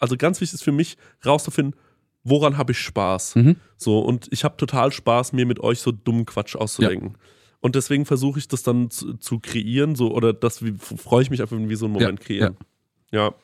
also 0.00 0.16
ganz 0.16 0.40
wichtig 0.40 0.54
ist 0.54 0.62
für 0.62 0.72
mich, 0.72 0.96
rauszufinden, 1.24 1.78
woran 2.24 2.56
habe 2.56 2.72
ich 2.72 2.78
Spaß. 2.78 3.36
Mhm. 3.36 3.56
So, 3.76 4.00
und 4.00 4.28
ich 4.30 4.44
habe 4.44 4.56
total 4.56 4.92
Spaß, 4.92 5.32
mir 5.32 5.46
mit 5.46 5.60
euch 5.60 5.80
so 5.80 5.92
dummen 5.92 6.26
Quatsch 6.26 6.56
auszudenken. 6.56 7.16
Und 7.60 7.74
deswegen 7.74 8.06
versuche 8.06 8.38
ich 8.38 8.48
das 8.48 8.62
dann 8.62 8.90
zu, 8.90 9.14
zu 9.14 9.38
kreieren, 9.38 9.94
so, 9.94 10.14
oder 10.14 10.32
das 10.32 10.64
freue 10.80 11.22
ich 11.22 11.30
mich 11.30 11.42
einfach, 11.42 11.56
wenn 11.56 11.68
wir 11.68 11.76
so 11.76 11.86
einen 11.86 11.94
Moment 11.94 12.20
Ja, 12.20 12.26
kreieren. 12.26 12.56
Ja. 13.12 13.34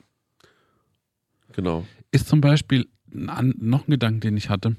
Genau. 1.52 1.86
Ist 2.10 2.28
zum 2.28 2.40
Beispiel 2.40 2.88
ein, 3.12 3.54
noch 3.58 3.86
ein 3.86 3.90
Gedanke, 3.90 4.20
den 4.20 4.36
ich 4.36 4.48
hatte. 4.48 4.76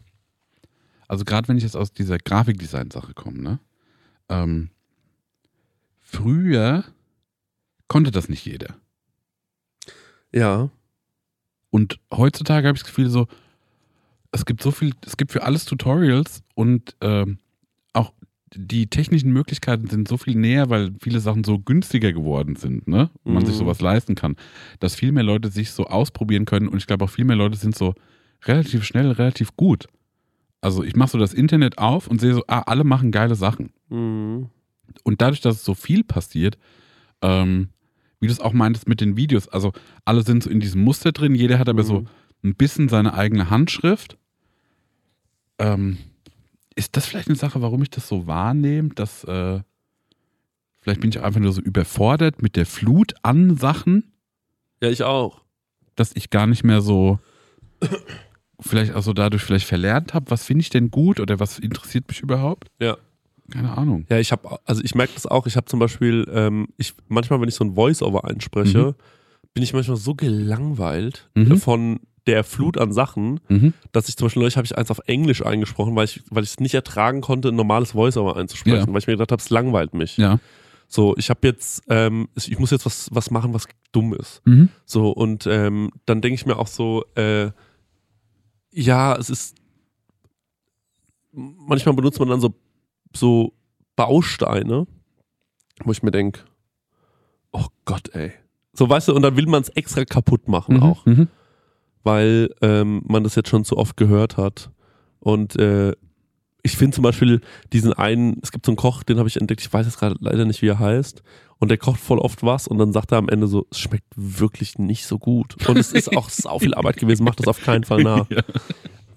Also 1.08 1.24
gerade 1.24 1.48
wenn 1.48 1.58
ich 1.58 1.64
jetzt 1.64 1.78
aus 1.78 1.94
dieser 1.94 2.18
Grafikdesign-Sache 2.18 3.14
komme, 3.14 3.42
ne? 3.42 3.60
Ähm, 4.30 4.72
früher 6.10 6.84
konnte 7.88 8.12
das 8.12 8.30
nicht 8.30 8.46
jeder. 8.46 8.76
Ja. 10.34 10.70
Und 11.70 12.00
heutzutage 12.14 12.68
habe 12.68 12.78
ich 12.78 12.84
das 12.84 12.90
Gefühl 12.90 13.10
so, 13.10 13.28
es 14.32 14.46
gibt 14.46 14.62
so 14.64 14.72
viel, 14.72 14.94
es 15.06 15.18
gibt 15.18 15.32
für 15.32 15.44
alles 15.44 15.66
Tutorials 15.66 16.44
und 16.56 16.96
ähm, 17.02 17.38
auch 17.94 18.14
die 18.56 18.88
technischen 18.88 19.32
Möglichkeiten 19.32 19.88
sind 19.88 20.08
so 20.08 20.18
viel 20.18 20.36
näher, 20.36 20.70
weil 20.70 20.94
viele 21.02 21.20
Sachen 21.20 21.44
so 21.44 21.60
günstiger 21.60 22.14
geworden 22.14 22.56
sind, 22.56 22.88
ne? 22.88 23.10
Und 23.24 23.34
man 23.34 23.46
sich 23.46 23.56
Mhm. 23.56 23.60
sowas 23.60 23.82
leisten 23.82 24.16
kann, 24.16 24.38
dass 24.80 24.96
viel 24.96 25.12
mehr 25.12 25.24
Leute 25.24 25.50
sich 25.50 25.72
so 25.72 25.86
ausprobieren 25.88 26.46
können 26.46 26.68
und 26.70 26.78
ich 26.78 26.88
glaube 26.88 27.04
auch 27.06 27.10
viel 27.10 27.26
mehr 27.26 27.36
Leute 27.36 27.58
sind 27.58 27.76
so 27.76 27.94
relativ 28.46 28.84
schnell, 28.86 29.12
relativ 29.12 29.56
gut. 29.58 29.88
Also 30.62 30.84
ich 30.84 30.96
mache 30.96 31.12
so 31.12 31.18
das 31.18 31.34
Internet 31.34 31.78
auf 31.78 32.08
und 32.08 32.20
sehe 32.22 32.34
so, 32.34 32.44
ah, 32.48 32.62
alle 32.62 32.84
machen 32.84 33.12
geile 33.12 33.36
Sachen. 33.36 33.72
Mhm. 33.90 34.50
Und 35.04 35.22
dadurch, 35.22 35.42
dass 35.42 35.56
es 35.58 35.66
so 35.66 35.74
viel 35.74 36.04
passiert, 36.04 36.58
ähm, 37.22 37.70
wie 38.20 38.28
du 38.28 38.34
es 38.34 38.40
auch 38.40 38.54
meintest 38.54 38.88
mit 38.88 39.00
den 39.02 39.16
Videos, 39.18 39.48
also 39.48 39.74
alle 40.06 40.24
sind 40.24 40.44
so 40.44 40.50
in 40.50 40.60
diesem 40.60 40.84
Muster 40.84 41.12
drin, 41.12 41.36
jeder 41.36 41.60
hat 41.60 41.70
aber 41.70 41.84
so 41.84 42.02
Mhm. 42.02 42.08
ein 42.44 42.56
bisschen 42.56 42.90
seine 42.90 43.14
eigene 43.14 43.50
Handschrift. 43.50 44.18
Ähm, 45.60 45.98
ist 46.76 46.96
das 46.96 47.06
vielleicht 47.06 47.28
eine 47.28 47.38
Sache, 47.38 47.62
warum 47.62 47.82
ich 47.82 47.90
das 47.90 48.08
so 48.08 48.28
wahrnehme, 48.28 48.90
dass 48.90 49.24
äh, 49.24 49.62
vielleicht 50.82 51.02
bin 51.02 51.10
ich 51.10 51.22
einfach 51.22 51.40
nur 51.40 51.52
so 51.54 51.62
überfordert 51.62 52.42
mit 52.42 52.56
der 52.56 52.66
Flut 52.66 53.14
an 53.24 53.58
Sachen, 53.58 54.12
Ja, 54.82 54.90
ich 54.90 55.04
auch. 55.04 55.42
dass 55.96 56.16
ich 56.16 56.30
gar 56.30 56.46
nicht 56.48 56.64
mehr 56.64 56.82
so 56.82 57.20
vielleicht 58.60 58.94
auch 58.94 59.02
so 59.04 59.14
dadurch 59.14 59.44
vielleicht 59.44 59.68
verlernt 59.68 60.14
habe, 60.14 60.30
was 60.32 60.46
finde 60.46 60.62
ich 60.62 60.70
denn 60.70 60.92
gut 60.92 61.20
oder 61.20 61.40
was 61.40 61.58
interessiert 61.60 62.08
mich 62.08 62.22
überhaupt? 62.22 62.70
Ja. 62.80 62.98
Keine 63.52 63.78
Ahnung. 63.78 64.06
Ja, 64.10 64.18
ich 64.20 64.32
habe, 64.32 64.60
also 64.66 64.82
ich 64.84 64.94
merke 64.96 65.14
das 65.14 65.26
auch. 65.26 65.48
Ich 65.48 65.56
habe 65.56 65.66
zum 65.68 65.80
Beispiel, 65.80 66.28
ähm, 66.34 66.68
ich 66.78 66.94
manchmal, 67.08 67.40
wenn 67.42 67.48
ich 67.50 67.56
so 67.56 67.64
ein 67.64 67.76
Voice-Over 67.76 68.26
einspreche, 68.26 68.96
bin 69.54 69.64
ich 69.64 69.74
manchmal 69.74 69.98
so 69.98 70.16
gelangweilt 70.16 71.30
Mhm. 71.36 71.52
äh, 71.54 71.58
von 71.58 72.00
der 72.28 72.44
Flut 72.44 72.78
an 72.78 72.92
Sachen, 72.92 73.40
Mhm. 73.48 73.74
dass 73.94 74.10
ich 74.10 74.18
zum 74.18 74.26
Beispiel 74.26 74.42
neulich 74.42 74.58
habe 74.58 74.66
ich 74.66 74.78
eins 74.78 74.92
auf 74.92 75.00
Englisch 75.08 75.46
eingesprochen, 75.46 75.96
weil 75.96 76.04
ich, 76.06 76.22
weil 76.30 76.44
ich 76.44 76.50
es 76.52 76.60
nicht 76.60 76.74
ertragen 76.74 77.22
konnte, 77.22 77.48
ein 77.50 77.56
normales 77.56 77.92
Voice-Over 77.92 78.36
einzusprechen, 78.36 78.80
Ja. 78.80 78.88
weil 78.94 78.98
ich 79.00 79.08
mir 79.08 79.14
gedacht 79.14 79.32
habe, 79.32 79.42
es 79.42 79.50
langweilt 79.50 79.94
mich. 79.94 80.18
Ja. 80.18 80.40
So, 80.90 81.16
ich 81.18 81.30
habe 81.30 81.48
jetzt, 81.48 81.84
ähm, 81.90 82.28
ich 82.36 82.60
muss 82.60 82.72
jetzt 82.72 82.86
was, 82.86 83.08
was 83.14 83.32
machen, 83.32 83.54
was 83.54 83.66
dumm 83.94 84.14
ist. 84.14 84.42
Mhm. 84.46 84.68
So, 84.86 85.10
und 85.12 85.48
ähm, 85.48 85.92
dann 86.06 86.20
denke 86.22 86.36
ich 86.36 86.46
mir 86.46 86.58
auch 86.58 86.68
so, 86.68 87.06
äh, 87.16 87.52
ja, 88.72 89.16
es 89.18 89.30
ist, 89.30 89.56
manchmal 91.32 91.96
benutzt 91.96 92.20
man 92.20 92.30
dann 92.30 92.42
so, 92.42 92.54
so 93.16 93.54
Bausteine, 93.96 94.88
wo 95.84 95.92
ich 95.92 96.04
mir 96.04 96.12
denke, 96.12 96.42
oh 97.52 97.66
Gott, 97.86 98.10
ey. 98.14 98.32
So, 98.74 98.88
weißt 98.90 99.08
du, 99.08 99.16
und 99.16 99.22
dann 99.24 99.36
will 99.38 99.48
man 99.48 99.62
es 99.64 99.70
extra 99.70 100.06
kaputt 100.06 100.48
machen 100.48 100.76
Mhm. 100.78 100.84
auch, 100.84 101.06
Mhm. 101.06 101.28
weil 102.04 102.54
ähm, 102.62 103.02
man 103.06 103.24
das 103.24 103.36
jetzt 103.36 103.50
schon 103.50 103.66
zu 103.66 103.78
oft 103.78 103.98
gehört 103.98 104.38
hat. 104.38 104.70
Und 105.20 105.56
äh, 105.58 105.94
ich 106.64 106.78
finde 106.78 106.96
zum 106.96 107.04
Beispiel 107.04 107.42
diesen 107.74 107.94
einen, 107.94 108.40
es 108.44 108.52
gibt 108.52 108.66
so 108.66 108.72
einen 108.72 108.78
Koch, 108.78 109.04
den 109.04 109.18
habe 109.18 109.28
ich 109.30 109.38
entdeckt, 109.40 109.62
ich 109.62 109.72
weiß 109.72 109.86
jetzt 109.86 109.98
gerade 110.00 110.16
leider 110.20 110.46
nicht, 110.46 110.62
wie 110.62 110.68
er 110.68 110.80
heißt. 110.80 111.24
Und 111.60 111.70
der 111.70 111.78
kocht 111.80 112.00
voll 112.00 112.20
oft 112.20 112.44
was 112.44 112.68
und 112.68 112.78
dann 112.78 112.94
sagt 112.94 113.12
er 113.12 113.18
am 113.18 113.30
Ende 113.30 113.48
so, 113.48 113.66
es 113.72 113.80
schmeckt 113.80 114.06
wirklich 114.16 114.78
nicht 114.78 115.08
so 115.08 115.18
gut. 115.18 115.56
Und 115.68 115.78
es 115.78 115.92
ist 115.92 116.16
auch 116.16 116.30
sau 116.30 116.60
viel 116.60 116.76
Arbeit 116.76 116.98
gewesen, 116.98 117.24
macht 117.24 117.40
das 117.40 117.48
auf 117.48 117.62
keinen 117.62 117.84
Fall 117.84 118.04
nach. 118.04 118.28
Ja. 118.30 118.44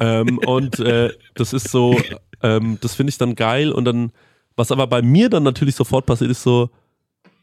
Ähm, 0.01 0.39
und 0.39 0.79
äh, 0.81 1.11
das 1.35 1.53
ist 1.53 1.69
so, 1.69 1.97
ähm, 2.43 2.79
das 2.81 2.95
finde 2.95 3.11
ich 3.11 3.19
dann 3.19 3.35
geil. 3.37 3.71
Und 3.71 3.85
dann, 3.85 4.13
was 4.57 4.73
aber 4.73 4.87
bei 4.87 5.03
mir 5.03 5.29
dann 5.31 5.43
natürlich 5.43 5.77
sofort 5.77 6.07
passiert, 6.07 6.31
ist 6.31 6.43
so, 6.43 6.71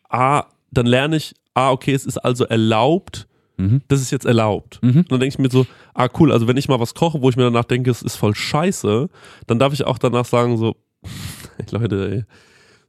ah, 0.09 0.43
dann 0.71 0.85
lerne 0.85 1.15
ich, 1.17 1.33
ah, 1.53 1.71
okay, 1.71 1.93
es 1.93 2.05
ist 2.05 2.17
also 2.17 2.43
erlaubt, 2.45 3.27
Mhm. 3.59 3.81
das 3.87 4.01
ist 4.01 4.11
jetzt 4.11 4.25
erlaubt. 4.27 4.77
Mhm. 4.83 4.97
Und 4.99 5.11
dann 5.11 5.19
denke 5.19 5.33
ich 5.33 5.39
mir 5.39 5.49
so, 5.49 5.65
ah 5.95 6.07
cool, 6.19 6.31
also 6.31 6.47
wenn 6.47 6.57
ich 6.57 6.67
mal 6.67 6.79
was 6.79 6.93
koche, 6.93 7.23
wo 7.23 7.29
ich 7.31 7.35
mir 7.37 7.43
danach 7.43 7.63
denke, 7.65 7.89
es 7.89 8.03
ist 8.03 8.15
voll 8.15 8.35
scheiße, 8.35 9.09
dann 9.47 9.57
darf 9.57 9.73
ich 9.73 9.83
auch 9.83 9.97
danach 9.97 10.25
sagen 10.25 10.57
so, 10.57 10.75
Leute, 11.71 12.11
ey, 12.11 12.23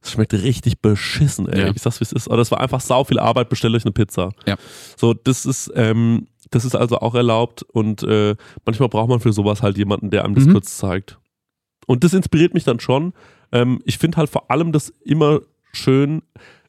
es 0.01 0.11
schmeckt 0.11 0.31
richtig 0.33 0.79
beschissen, 0.79 1.49
ey. 1.49 1.59
Ja. 1.61 1.71
Ich 1.75 1.81
sag's, 1.81 1.99
wie 1.99 2.03
es 2.03 2.11
ist. 2.11 2.27
Aber 2.27 2.37
das 2.37 2.51
war 2.51 2.59
einfach 2.61 2.81
sau 2.81 3.03
viel 3.03 3.17
Arbeit, 3.19 3.49
bestellt 3.49 3.73
euch 3.75 3.83
eine 3.83 3.91
Pizza. 3.93 4.29
Ja. 4.45 4.57
So, 4.95 5.13
das 5.15 5.45
ist, 5.47 5.71
ähm, 5.75 6.27
das 6.51 6.65
ist 6.65 6.75
also 6.75 6.99
auch 6.99 7.15
erlaubt 7.15 7.63
und 7.63 8.03
äh, 8.03 8.35
manchmal 8.65 8.89
braucht 8.89 9.09
man 9.09 9.19
für 9.19 9.33
sowas 9.33 9.61
halt 9.61 9.77
jemanden, 9.77 10.09
der 10.09 10.25
einem 10.25 10.35
das 10.35 10.45
Mhm. 10.45 10.53
kurz 10.53 10.77
zeigt. 10.77 11.19
Und 11.87 12.03
das 12.03 12.13
inspiriert 12.13 12.53
mich 12.53 12.63
dann 12.63 12.79
schon. 12.79 13.13
Ähm, 13.51 13.81
ich 13.85 13.97
finde 13.97 14.17
halt 14.17 14.29
vor 14.29 14.51
allem 14.51 14.71
das 14.71 14.89
immer 15.03 15.39
schön. 15.73 16.21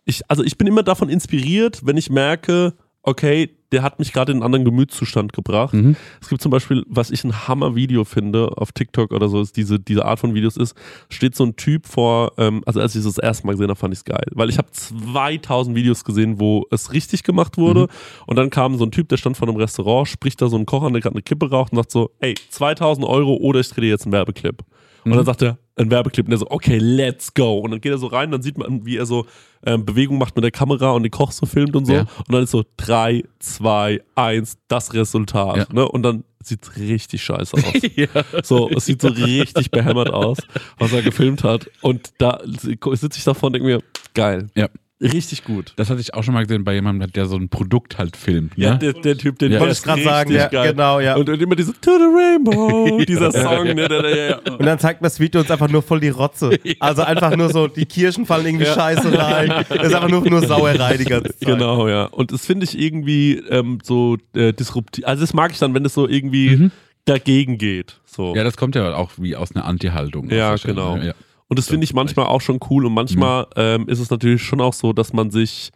Ich, 0.04 0.22
also 0.28 0.42
ich 0.42 0.56
bin 0.58 0.66
immer 0.66 0.82
davon 0.82 1.08
inspiriert, 1.08 1.84
wenn 1.86 1.96
ich 1.96 2.10
merke, 2.10 2.74
okay, 3.02 3.56
der 3.72 3.82
hat 3.82 3.98
mich 3.98 4.12
gerade 4.12 4.32
in 4.32 4.38
einen 4.38 4.44
anderen 4.44 4.64
Gemütszustand 4.64 5.32
gebracht. 5.32 5.74
Mhm. 5.74 5.96
Es 6.20 6.28
gibt 6.28 6.42
zum 6.42 6.50
Beispiel, 6.50 6.84
was 6.88 7.10
ich 7.10 7.24
ein 7.24 7.46
Hammer-Video 7.48 8.04
finde 8.04 8.56
auf 8.56 8.72
TikTok 8.72 9.12
oder 9.12 9.28
so, 9.28 9.40
ist 9.40 9.56
diese, 9.56 9.78
diese 9.78 10.04
Art 10.04 10.18
von 10.18 10.34
Videos 10.34 10.56
ist, 10.56 10.74
steht 11.08 11.34
so 11.34 11.44
ein 11.44 11.56
Typ 11.56 11.86
vor, 11.86 12.32
ähm, 12.38 12.62
also 12.66 12.80
als 12.80 12.94
ich 12.94 13.04
das 13.04 13.14
das 13.14 13.22
erste 13.22 13.46
Mal 13.46 13.52
gesehen 13.52 13.68
habe, 13.68 13.78
fand 13.78 13.94
ich 13.94 14.00
es 14.00 14.04
geil. 14.04 14.26
Weil 14.32 14.48
ich 14.48 14.58
habe 14.58 14.70
2000 14.70 15.76
Videos 15.76 16.04
gesehen, 16.04 16.40
wo 16.40 16.66
es 16.70 16.92
richtig 16.92 17.22
gemacht 17.22 17.58
wurde 17.58 17.88
und 18.26 18.36
dann 18.36 18.50
kam 18.50 18.76
so 18.76 18.84
ein 18.84 18.90
Typ, 18.90 19.08
der 19.08 19.16
stand 19.16 19.36
vor 19.36 19.48
einem 19.48 19.56
Restaurant, 19.56 20.08
spricht 20.08 20.40
da 20.42 20.48
so 20.48 20.56
ein 20.56 20.66
Koch 20.66 20.82
an, 20.82 20.92
der 20.92 21.02
gerade 21.02 21.14
eine 21.14 21.22
Kippe 21.22 21.50
raucht 21.50 21.72
und 21.72 21.78
sagt 21.78 21.90
so, 21.90 22.10
ey, 22.20 22.34
2000 22.50 23.06
Euro 23.06 23.34
oder 23.34 23.60
ich 23.60 23.68
drehe 23.68 23.82
dir 23.82 23.90
jetzt 23.90 24.04
einen 24.04 24.12
Werbeclip. 24.12 24.64
Und 25.04 25.16
dann 25.16 25.24
sagt 25.24 25.42
er, 25.42 25.58
ein 25.76 25.90
Werbeclip. 25.90 26.26
Und 26.26 26.32
er 26.32 26.38
so, 26.38 26.50
okay, 26.50 26.78
let's 26.78 27.32
go. 27.34 27.58
Und 27.58 27.70
dann 27.70 27.80
geht 27.80 27.92
er 27.92 27.98
so 27.98 28.06
rein, 28.06 28.30
dann 28.30 28.42
sieht 28.42 28.58
man, 28.58 28.84
wie 28.84 28.96
er 28.96 29.06
so 29.06 29.26
ähm, 29.64 29.84
Bewegung 29.84 30.18
macht 30.18 30.36
mit 30.36 30.44
der 30.44 30.50
Kamera 30.50 30.90
und 30.90 31.02
den 31.02 31.10
Koch 31.10 31.32
so 31.32 31.46
filmt 31.46 31.74
und 31.76 31.86
so. 31.86 31.92
Ja. 31.92 32.00
Und 32.00 32.32
dann 32.32 32.42
ist 32.42 32.50
so 32.50 32.64
3, 32.76 33.24
2, 33.38 34.02
1, 34.14 34.58
das 34.68 34.94
Resultat. 34.94 35.56
Ja. 35.56 35.66
Ne? 35.72 35.88
Und 35.88 36.02
dann 36.02 36.24
sieht 36.42 36.76
richtig 36.76 37.22
scheiße 37.22 37.56
aus. 37.56 37.82
ja. 37.96 38.08
So, 38.42 38.70
es 38.70 38.86
sieht 38.86 39.02
so 39.02 39.08
richtig 39.08 39.70
behämmert 39.70 40.10
aus, 40.10 40.38
was 40.78 40.92
er 40.92 41.02
gefilmt 41.02 41.44
hat. 41.44 41.70
Und 41.82 42.12
da 42.18 42.40
sitze 42.44 43.18
ich 43.18 43.24
davon 43.24 43.48
und 43.48 43.52
denke 43.54 43.66
mir, 43.66 43.82
geil. 44.14 44.48
Ja. 44.54 44.68
Richtig 45.02 45.44
gut. 45.44 45.72
Das 45.76 45.88
hatte 45.88 46.00
ich 46.00 46.12
auch 46.12 46.22
schon 46.22 46.34
mal 46.34 46.44
gesehen 46.44 46.62
bei 46.62 46.74
jemandem, 46.74 47.10
der 47.10 47.24
so 47.24 47.36
ein 47.36 47.48
Produkt 47.48 47.96
halt 47.96 48.16
filmt. 48.18 48.58
Ne? 48.58 48.64
Ja, 48.64 48.74
der, 48.74 48.92
der 48.92 49.16
Typ, 49.16 49.38
den 49.38 49.52
Ja. 49.52 49.60
Wollte 49.60 49.72
ich 49.72 49.82
gerade 49.82 50.02
sagen, 50.02 50.32
ja, 50.32 50.48
geil. 50.48 50.72
genau, 50.72 51.00
ja. 51.00 51.16
Und, 51.16 51.28
und 51.30 51.40
immer 51.40 51.56
diese 51.56 51.72
To 51.72 51.90
the 51.96 52.04
Rainbow, 52.04 53.02
dieser 53.08 53.32
Song. 53.32 53.64
Ne, 53.64 53.88
der, 53.88 54.02
der, 54.02 54.28
ja. 54.28 54.38
Und 54.38 54.64
dann 54.66 54.78
zeigt 54.78 55.00
mir 55.00 55.06
das 55.06 55.18
Video 55.18 55.40
uns 55.40 55.50
einfach 55.50 55.70
nur 55.70 55.82
voll 55.82 56.00
die 56.00 56.10
Rotze. 56.10 56.50
Also 56.80 57.02
einfach 57.02 57.36
nur 57.36 57.50
so, 57.50 57.66
die 57.66 57.84
Kirschen 57.84 58.26
fallen 58.26 58.46
irgendwie 58.46 58.66
scheiße 58.66 59.16
rein. 59.16 59.64
Das 59.68 59.88
ist 59.88 59.94
einfach 59.94 60.08
nur, 60.08 60.28
nur 60.28 60.46
Sauerei 60.46 60.96
die 60.96 61.04
ganze 61.04 61.30
Zeit. 61.36 61.48
Genau, 61.48 61.88
ja. 61.88 62.04
Und 62.04 62.32
das 62.32 62.46
finde 62.46 62.64
ich 62.64 62.78
irgendwie 62.78 63.36
ähm, 63.48 63.78
so 63.82 64.16
äh, 64.34 64.52
disruptiv. 64.52 65.04
Also 65.06 65.22
das 65.22 65.34
mag 65.34 65.52
ich 65.52 65.58
dann, 65.58 65.74
wenn 65.74 65.84
es 65.84 65.94
so 65.94 66.08
irgendwie 66.08 66.70
dagegen 67.04 67.58
geht. 67.58 68.00
So. 68.04 68.34
Ja, 68.34 68.44
das 68.44 68.56
kommt 68.56 68.74
ja 68.74 68.94
auch 68.94 69.10
wie 69.18 69.36
aus 69.36 69.54
einer 69.54 69.64
Anti-Haltung. 69.64 70.30
Ja, 70.30 70.56
genau. 70.56 70.96
Ja. 70.96 71.12
Und 71.50 71.58
das 71.58 71.68
finde 71.68 71.84
ich 71.84 71.92
manchmal 71.92 72.26
auch 72.26 72.40
schon 72.40 72.60
cool 72.70 72.86
und 72.86 72.94
manchmal 72.94 73.46
ähm, 73.56 73.86
ist 73.88 73.98
es 73.98 74.08
natürlich 74.08 74.42
schon 74.42 74.60
auch 74.60 74.72
so, 74.72 74.94
dass 74.94 75.12
man 75.12 75.30
sich 75.30 75.72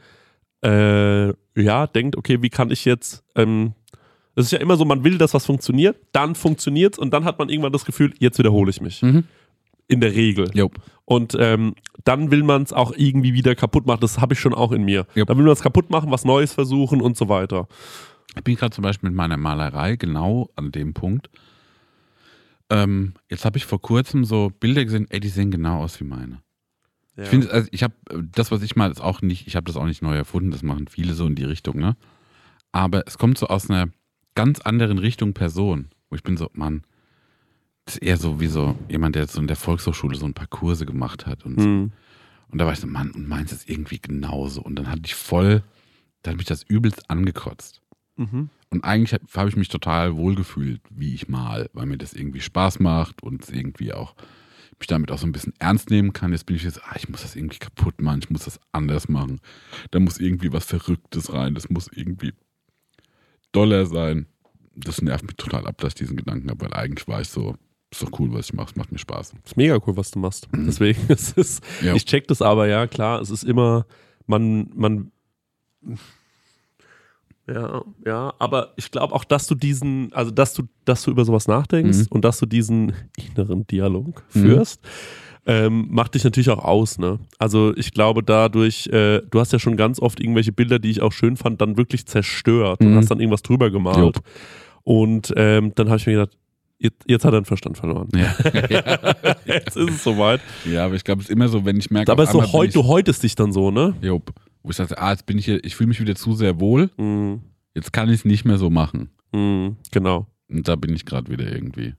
äh, 0.64 1.26
ja 1.60 1.86
denkt, 1.88 2.16
okay, 2.16 2.40
wie 2.40 2.48
kann 2.48 2.70
ich 2.70 2.86
jetzt 2.86 3.22
ähm, 3.34 3.74
es 4.36 4.46
ist 4.46 4.52
ja 4.52 4.58
immer 4.58 4.76
so, 4.76 4.84
man 4.84 5.04
will, 5.04 5.18
dass 5.18 5.34
was 5.34 5.46
funktioniert, 5.46 5.96
dann 6.12 6.34
funktioniert's 6.34 6.98
und 6.98 7.12
dann 7.12 7.24
hat 7.24 7.38
man 7.38 7.48
irgendwann 7.48 7.72
das 7.72 7.84
Gefühl, 7.84 8.12
jetzt 8.18 8.38
wiederhole 8.38 8.70
ich 8.70 8.80
mich. 8.80 9.02
Mhm. 9.02 9.24
In 9.86 10.00
der 10.00 10.14
Regel. 10.14 10.50
Jo. 10.54 10.70
Und 11.04 11.36
ähm, 11.38 11.74
dann 12.04 12.30
will 12.30 12.42
man 12.42 12.62
es 12.62 12.72
auch 12.72 12.92
irgendwie 12.96 13.34
wieder 13.34 13.54
kaputt 13.54 13.86
machen. 13.86 14.00
Das 14.00 14.18
habe 14.18 14.32
ich 14.32 14.40
schon 14.40 14.54
auch 14.54 14.72
in 14.72 14.82
mir. 14.82 15.06
Jupp. 15.14 15.28
Dann 15.28 15.36
will 15.36 15.44
man 15.44 15.52
es 15.52 15.60
kaputt 15.60 15.90
machen, 15.90 16.10
was 16.10 16.24
Neues 16.24 16.54
versuchen 16.54 17.02
und 17.02 17.18
so 17.18 17.28
weiter. 17.28 17.68
Ich 18.34 18.42
bin 18.42 18.56
gerade 18.56 18.74
zum 18.74 18.82
Beispiel 18.82 19.10
mit 19.10 19.16
meiner 19.16 19.36
Malerei 19.36 19.96
genau 19.96 20.48
an 20.56 20.72
dem 20.72 20.94
Punkt. 20.94 21.28
Ähm, 22.74 23.14
jetzt 23.30 23.44
habe 23.44 23.56
ich 23.56 23.66
vor 23.66 23.80
kurzem 23.80 24.24
so 24.24 24.50
Bilder 24.58 24.84
gesehen, 24.84 25.06
ey, 25.10 25.20
die 25.20 25.28
sehen 25.28 25.52
genau 25.52 25.82
aus 25.82 26.00
wie 26.00 26.04
meine. 26.04 26.40
Ich 27.16 27.28
finde, 27.28 27.52
also 27.52 27.68
ich 27.70 27.84
habe 27.84 27.94
das, 28.32 28.50
was 28.50 28.62
ich 28.62 28.74
mal, 28.74 28.90
ist 28.90 29.00
auch 29.00 29.22
nicht, 29.22 29.46
ich 29.46 29.54
habe 29.54 29.66
das 29.66 29.76
auch 29.76 29.86
nicht 29.86 30.02
neu 30.02 30.16
erfunden, 30.16 30.50
das 30.50 30.64
machen 30.64 30.88
viele 30.88 31.14
so 31.14 31.26
in 31.28 31.36
die 31.36 31.44
Richtung, 31.44 31.78
ne? 31.78 31.96
Aber 32.72 33.06
es 33.06 33.18
kommt 33.18 33.38
so 33.38 33.46
aus 33.46 33.70
einer 33.70 33.88
ganz 34.34 34.60
anderen 34.60 34.98
Richtung 34.98 35.32
Person, 35.32 35.90
wo 36.10 36.16
ich 36.16 36.24
bin 36.24 36.36
so, 36.36 36.50
Mann, 36.54 36.82
das 37.84 37.96
ist 37.96 38.02
eher 38.02 38.16
so 38.16 38.40
wie 38.40 38.48
so 38.48 38.76
jemand, 38.88 39.14
der 39.14 39.28
so 39.28 39.40
in 39.40 39.46
der 39.46 39.54
Volkshochschule 39.54 40.16
so 40.16 40.26
ein 40.26 40.34
paar 40.34 40.48
Kurse 40.48 40.86
gemacht 40.86 41.26
hat 41.26 41.44
und 41.44 41.60
so. 41.60 41.64
Hm. 41.64 41.92
Und 42.48 42.58
da 42.58 42.66
war 42.66 42.72
ich 42.72 42.80
so, 42.80 42.88
Mann, 42.88 43.12
und 43.12 43.28
meins 43.28 43.52
ist 43.52 43.70
irgendwie 43.70 44.00
genauso. 44.00 44.60
Und 44.62 44.76
dann 44.76 44.88
hatte 44.88 45.02
ich 45.04 45.14
voll, 45.14 45.62
da 46.22 46.32
hat 46.32 46.38
mich 46.38 46.46
das 46.46 46.64
übelst 46.64 47.08
angekotzt. 47.10 47.80
Mhm. 48.16 48.48
Und 48.74 48.84
eigentlich 48.84 49.12
habe 49.14 49.24
hab 49.32 49.46
ich 49.48 49.56
mich 49.56 49.68
total 49.68 50.16
wohlgefühlt, 50.16 50.80
wie 50.90 51.14
ich 51.14 51.28
mal, 51.28 51.70
weil 51.72 51.86
mir 51.86 51.96
das 51.96 52.12
irgendwie 52.12 52.40
Spaß 52.40 52.80
macht 52.80 53.22
und 53.22 53.48
irgendwie 53.50 53.92
auch 53.92 54.14
mich 54.80 54.88
damit 54.88 55.12
auch 55.12 55.18
so 55.18 55.26
ein 55.26 55.32
bisschen 55.32 55.54
ernst 55.60 55.90
nehmen 55.90 56.12
kann. 56.12 56.32
Jetzt 56.32 56.46
bin 56.46 56.56
ich 56.56 56.64
jetzt, 56.64 56.82
ah, 56.84 56.96
ich 56.96 57.08
muss 57.08 57.22
das 57.22 57.36
irgendwie 57.36 57.58
kaputt 57.58 58.00
machen, 58.00 58.18
ich 58.24 58.30
muss 58.30 58.44
das 58.44 58.58
anders 58.72 59.08
machen. 59.08 59.40
Da 59.92 60.00
muss 60.00 60.18
irgendwie 60.18 60.52
was 60.52 60.64
Verrücktes 60.64 61.32
rein, 61.32 61.54
das 61.54 61.70
muss 61.70 61.88
irgendwie 61.92 62.32
doller 63.52 63.86
sein. 63.86 64.26
Das 64.74 65.00
nervt 65.00 65.24
mich 65.24 65.36
total 65.36 65.66
ab, 65.68 65.78
dass 65.78 65.90
ich 65.92 65.94
diesen 65.94 66.16
Gedanken 66.16 66.50
habe, 66.50 66.64
weil 66.64 66.74
eigentlich 66.74 67.06
war 67.06 67.20
ich 67.20 67.28
so, 67.28 67.54
ist 67.92 68.02
doch 68.02 68.18
cool, 68.18 68.32
was 68.32 68.46
ich 68.46 68.54
mache, 68.54 68.70
es 68.70 68.76
macht 68.76 68.90
mir 68.90 68.98
Spaß. 68.98 69.34
ist 69.44 69.56
mega 69.56 69.78
cool, 69.86 69.96
was 69.96 70.10
du 70.10 70.18
machst. 70.18 70.48
Deswegen, 70.52 71.00
es 71.08 71.30
ist, 71.32 71.62
Ja. 71.80 71.94
ich 71.94 72.04
check 72.04 72.26
das 72.26 72.42
aber, 72.42 72.66
ja, 72.66 72.88
klar, 72.88 73.20
es 73.20 73.30
ist 73.30 73.44
immer, 73.44 73.86
man, 74.26 74.68
man, 74.74 75.12
ja, 77.46 77.82
ja, 78.06 78.32
aber 78.38 78.72
ich 78.76 78.90
glaube 78.90 79.14
auch, 79.14 79.24
dass 79.24 79.46
du 79.46 79.54
diesen, 79.54 80.12
also 80.14 80.30
dass 80.30 80.54
du, 80.54 80.62
dass 80.84 81.02
du 81.02 81.10
über 81.10 81.24
sowas 81.24 81.46
nachdenkst 81.48 81.98
Mhm. 81.98 82.06
und 82.10 82.24
dass 82.24 82.38
du 82.38 82.46
diesen 82.46 82.92
inneren 83.36 83.66
Dialog 83.66 84.22
führst, 84.28 84.80
ähm, 85.46 85.88
macht 85.90 86.14
dich 86.14 86.24
natürlich 86.24 86.48
auch 86.48 86.64
aus, 86.64 86.98
ne? 86.98 87.18
Also 87.38 87.76
ich 87.76 87.92
glaube 87.92 88.22
dadurch, 88.22 88.86
äh, 88.86 89.20
du 89.30 89.40
hast 89.40 89.52
ja 89.52 89.58
schon 89.58 89.76
ganz 89.76 90.00
oft 90.00 90.18
irgendwelche 90.20 90.52
Bilder, 90.52 90.78
die 90.78 90.88
ich 90.90 91.02
auch 91.02 91.12
schön 91.12 91.36
fand, 91.36 91.60
dann 91.60 91.76
wirklich 91.76 92.06
zerstört 92.06 92.80
und 92.80 92.92
Mhm. 92.92 92.96
hast 92.96 93.10
dann 93.10 93.20
irgendwas 93.20 93.42
drüber 93.42 93.70
gemalt. 93.70 93.98
Jupp. 93.98 94.20
Und 94.84 95.32
ähm, 95.36 95.72
dann 95.74 95.88
habe 95.88 95.98
ich 95.98 96.06
mir 96.06 96.14
gedacht, 96.14 96.36
jetzt, 96.78 97.04
jetzt 97.06 97.24
hat 97.26 97.34
er 97.34 97.40
den 97.42 97.44
Verstand 97.44 97.76
verloren. 97.76 98.08
Ja, 98.14 98.34
Jetzt 99.44 99.76
ist 99.76 99.90
es 99.90 100.02
soweit. 100.04 100.40
ja 100.64 100.84
aber 100.86 100.94
ich 100.94 101.04
glaube, 101.04 101.20
es 101.22 101.28
ist 101.28 101.32
immer 101.32 101.48
so, 101.48 101.64
wenn 101.64 101.76
ich 101.78 101.90
merke, 101.90 102.10
Aber 102.12 102.26
so 102.26 102.42
heut, 102.52 102.68
ich- 102.68 102.74
du 102.74 102.84
häutest 102.84 103.22
dich 103.22 103.34
dann 103.34 103.52
so, 103.52 103.70
ne? 103.70 103.94
Jupp. 104.00 104.32
Wo 104.64 104.70
ich 104.70 104.76
sagte, 104.76 104.98
ah, 104.98 105.10
jetzt 105.12 105.26
bin 105.26 105.38
ich 105.38 105.44
hier, 105.44 105.62
ich 105.64 105.76
fühle 105.76 105.88
mich 105.88 106.00
wieder 106.00 106.16
zu 106.16 106.34
sehr 106.34 106.58
wohl, 106.58 106.90
Mhm. 106.96 107.42
jetzt 107.74 107.92
kann 107.92 108.08
ich 108.08 108.16
es 108.20 108.24
nicht 108.24 108.44
mehr 108.44 108.58
so 108.58 108.70
machen. 108.70 109.10
Mhm. 109.32 109.76
Genau. 109.92 110.26
Und 110.48 110.66
da 110.66 110.74
bin 110.74 110.94
ich 110.94 111.04
gerade 111.04 111.30
wieder 111.30 111.50
irgendwie. 111.52 111.94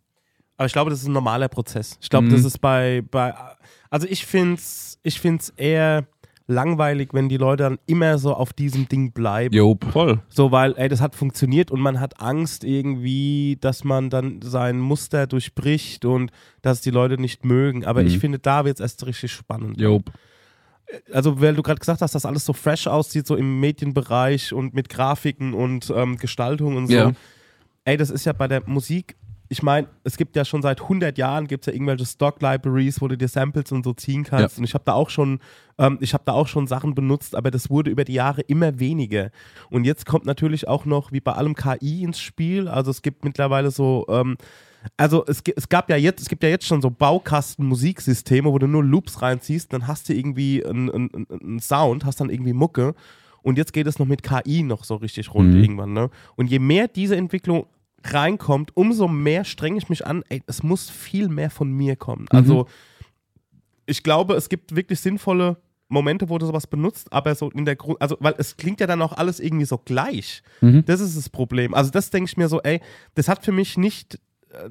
Aber 0.57 0.65
ich 0.65 0.73
glaube, 0.73 0.89
das 0.89 1.01
ist 1.01 1.07
ein 1.07 1.13
normaler 1.13 1.47
Prozess. 1.47 1.97
Ich 2.01 2.09
glaube, 2.09 2.27
Mhm. 2.27 2.31
das 2.31 2.43
ist 2.43 2.59
bei, 2.59 3.03
bei 3.11 3.33
also 3.89 4.07
ich 4.09 4.25
finde 4.25 4.55
es 4.55 4.99
ich 5.03 5.19
find's 5.19 5.49
eher 5.55 6.07
langweilig, 6.47 7.09
wenn 7.13 7.27
die 7.27 7.37
Leute 7.37 7.63
dann 7.63 7.79
immer 7.87 8.17
so 8.19 8.33
auf 8.33 8.53
diesem 8.53 8.87
Ding 8.87 9.11
bleiben. 9.13 9.53
Jupp. 9.55 9.83
Voll. 9.91 10.19
So, 10.29 10.51
weil, 10.51 10.73
ey, 10.77 10.87
das 10.89 11.01
hat 11.01 11.15
funktioniert 11.15 11.71
und 11.71 11.79
man 11.81 11.99
hat 11.99 12.19
Angst 12.21 12.63
irgendwie, 12.63 13.57
dass 13.59 13.83
man 13.83 14.09
dann 14.11 14.41
sein 14.43 14.79
Muster 14.79 15.25
durchbricht 15.27 16.05
und 16.05 16.31
dass 16.61 16.81
die 16.81 16.91
Leute 16.91 17.19
nicht 17.19 17.45
mögen. 17.45 17.83
Aber 17.83 18.01
Mhm. 18.01 18.07
ich 18.07 18.19
finde, 18.19 18.37
da 18.39 18.63
wird 18.63 18.77
es 18.77 18.81
erst 18.81 19.05
richtig 19.07 19.31
spannend. 19.31 19.79
Jupp. 19.81 20.11
Also, 21.11 21.41
weil 21.41 21.55
du 21.55 21.63
gerade 21.63 21.79
gesagt 21.79 22.01
hast, 22.01 22.13
dass 22.13 22.25
alles 22.25 22.45
so 22.45 22.53
fresh 22.53 22.87
aussieht, 22.87 23.25
so 23.25 23.35
im 23.35 23.59
Medienbereich 23.59 24.53
und 24.53 24.73
mit 24.73 24.89
Grafiken 24.89 25.53
und 25.53 25.91
ähm, 25.95 26.17
Gestaltung 26.17 26.77
und 26.77 26.87
so. 26.87 26.93
Ja. 26.93 27.11
Ey, 27.85 27.97
das 27.97 28.09
ist 28.09 28.25
ja 28.25 28.33
bei 28.33 28.47
der 28.47 28.63
Musik, 28.67 29.15
ich 29.47 29.61
meine, 29.61 29.87
es 30.03 30.17
gibt 30.17 30.35
ja 30.35 30.43
schon 30.43 30.61
seit 30.61 30.81
100 30.81 31.17
Jahren 31.17 31.47
gibt's 31.47 31.67
ja 31.67 31.73
irgendwelche 31.73 32.05
Stock-Libraries, 32.05 33.01
wo 33.01 33.07
du 33.07 33.17
dir 33.17 33.27
Samples 33.27 33.71
und 33.71 33.83
so 33.83 33.93
ziehen 33.93 34.23
kannst. 34.23 34.57
Ja. 34.57 34.59
Und 34.59 34.63
ich 34.63 34.73
habe 34.73 34.83
da 34.85 34.93
auch 34.93 35.09
schon, 35.09 35.39
ähm, 35.77 35.97
ich 36.01 36.13
habe 36.13 36.23
da 36.25 36.33
auch 36.33 36.47
schon 36.47 36.67
Sachen 36.67 36.95
benutzt, 36.95 37.35
aber 37.35 37.51
das 37.51 37.69
wurde 37.69 37.91
über 37.91 38.03
die 38.03 38.13
Jahre 38.13 38.41
immer 38.41 38.79
weniger. 38.79 39.29
Und 39.69 39.85
jetzt 39.85 40.05
kommt 40.05 40.25
natürlich 40.25 40.67
auch 40.67 40.85
noch, 40.85 41.11
wie 41.11 41.19
bei 41.19 41.33
allem 41.33 41.55
KI 41.55 42.03
ins 42.03 42.19
Spiel. 42.19 42.67
Also 42.67 42.91
es 42.91 43.01
gibt 43.01 43.23
mittlerweile 43.23 43.71
so, 43.71 44.05
ähm, 44.09 44.37
also 44.97 45.23
es, 45.27 45.41
es 45.55 45.69
gab 45.69 45.89
ja 45.89 45.95
jetzt, 45.95 46.21
es 46.21 46.29
gibt 46.29 46.43
ja 46.43 46.49
jetzt 46.49 46.65
schon 46.65 46.81
so 46.81 46.89
Baukasten-Musiksysteme, 46.89 48.51
wo 48.51 48.59
du 48.59 48.67
nur 48.67 48.83
Loops 48.83 49.21
reinziehst, 49.21 49.71
dann 49.73 49.87
hast 49.87 50.09
du 50.09 50.13
irgendwie 50.13 50.65
einen 50.65 50.89
einen- 50.91 51.27
einen 51.29 51.59
Sound, 51.59 52.05
hast 52.05 52.19
dann 52.21 52.29
irgendwie 52.29 52.53
Mucke. 52.53 52.95
Und 53.41 53.57
jetzt 53.57 53.73
geht 53.73 53.85
es 53.87 53.99
noch 53.99 54.07
mit 54.07 54.23
KI 54.23 54.63
noch 54.63 54.83
so 54.83 54.95
richtig 54.95 55.33
rund 55.33 55.53
Mhm. 55.53 55.61
irgendwann. 55.63 55.93
Ne? 55.93 56.09
Und 56.35 56.47
je 56.49 56.59
mehr 56.59 56.87
diese 56.87 57.15
Entwicklung 57.15 57.67
reinkommt, 58.03 58.75
umso 58.75 59.07
mehr 59.07 59.43
strenge 59.45 59.77
ich 59.77 59.89
mich 59.89 60.05
an, 60.05 60.23
ey, 60.29 60.41
es 60.47 60.63
muss 60.63 60.89
viel 60.89 61.27
mehr 61.29 61.49
von 61.51 61.71
mir 61.71 61.95
kommen. 61.95 62.25
Also 62.29 62.67
ich 63.85 64.01
glaube, 64.03 64.33
es 64.35 64.49
gibt 64.49 64.75
wirklich 64.75 64.99
sinnvolle 64.99 65.57
Momente, 65.89 66.29
wo 66.29 66.37
du 66.39 66.45
sowas 66.47 66.65
benutzt, 66.65 67.13
aber 67.13 67.35
so 67.35 67.51
in 67.51 67.65
der 67.65 67.75
Grund, 67.75 68.01
also 68.01 68.17
weil 68.19 68.33
es 68.39 68.57
klingt 68.57 68.79
ja 68.79 68.87
dann 68.87 69.01
auch 69.03 69.13
alles 69.13 69.39
irgendwie 69.39 69.65
so 69.65 69.77
gleich. 69.77 70.41
Das 70.85 70.99
ist 70.99 71.15
das 71.15 71.29
Problem. 71.29 71.75
Also 71.75 71.91
das 71.91 72.09
denke 72.09 72.29
ich 72.29 72.37
mir 72.37 72.47
so, 72.47 72.59
ey, 72.61 72.81
das 73.13 73.27
hat 73.29 73.45
für 73.45 73.51
mich 73.51 73.77
nicht, 73.77 74.19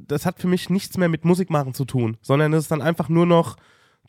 das 0.06 0.26
hat 0.26 0.40
für 0.40 0.48
mich 0.48 0.70
nichts 0.70 0.96
mehr 0.96 1.08
mit 1.08 1.24
Musik 1.24 1.50
machen 1.50 1.74
zu 1.74 1.84
tun, 1.84 2.16
sondern 2.22 2.52
es 2.52 2.64
ist 2.64 2.70
dann 2.70 2.82
einfach 2.82 3.08
nur 3.08 3.26
noch 3.26 3.56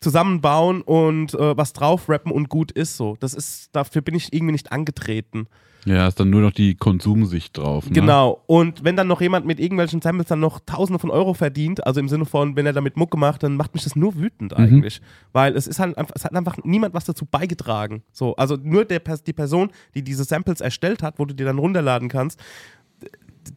zusammenbauen 0.00 0.82
und 0.82 1.34
äh, 1.34 1.56
was 1.56 1.72
drauf 1.72 2.08
rappen 2.08 2.30
und 2.30 2.48
gut 2.48 2.70
ist 2.72 2.96
so. 2.96 3.16
Das 3.20 3.34
ist, 3.34 3.74
dafür 3.74 4.02
bin 4.02 4.14
ich 4.14 4.32
irgendwie 4.32 4.52
nicht 4.52 4.72
angetreten. 4.72 5.48
Ja, 5.86 6.08
ist 6.08 6.18
dann 6.18 6.30
nur 6.30 6.40
noch 6.40 6.50
die 6.50 6.74
Konsumsicht 6.74 7.56
drauf. 7.56 7.86
Ne? 7.86 7.92
Genau. 7.92 8.42
Und 8.46 8.82
wenn 8.82 8.96
dann 8.96 9.06
noch 9.06 9.20
jemand 9.20 9.46
mit 9.46 9.60
irgendwelchen 9.60 10.02
Samples 10.02 10.26
dann 10.26 10.40
noch 10.40 10.58
Tausende 10.66 10.98
von 10.98 11.10
Euro 11.10 11.32
verdient, 11.32 11.86
also 11.86 12.00
im 12.00 12.08
Sinne 12.08 12.24
von, 12.24 12.56
wenn 12.56 12.66
er 12.66 12.72
damit 12.72 12.96
Mucke 12.96 13.16
macht, 13.16 13.44
dann 13.44 13.54
macht 13.54 13.72
mich 13.72 13.84
das 13.84 13.94
nur 13.94 14.16
wütend 14.16 14.52
eigentlich. 14.52 15.00
Weil 15.32 15.56
es 15.56 15.68
ist 15.68 15.78
halt 15.78 15.96
einfach, 15.96 16.14
es 16.16 16.24
hat 16.24 16.34
einfach 16.34 16.56
niemand 16.64 16.92
was 16.92 17.04
dazu 17.04 17.24
beigetragen. 17.24 18.02
So, 18.10 18.34
also 18.34 18.56
nur 18.60 18.84
der, 18.84 18.98
die 18.98 19.32
Person, 19.32 19.70
die 19.94 20.02
diese 20.02 20.24
Samples 20.24 20.60
erstellt 20.60 21.04
hat, 21.04 21.20
wo 21.20 21.24
du 21.24 21.34
dir 21.34 21.46
dann 21.46 21.58
runterladen 21.58 22.08
kannst, 22.08 22.40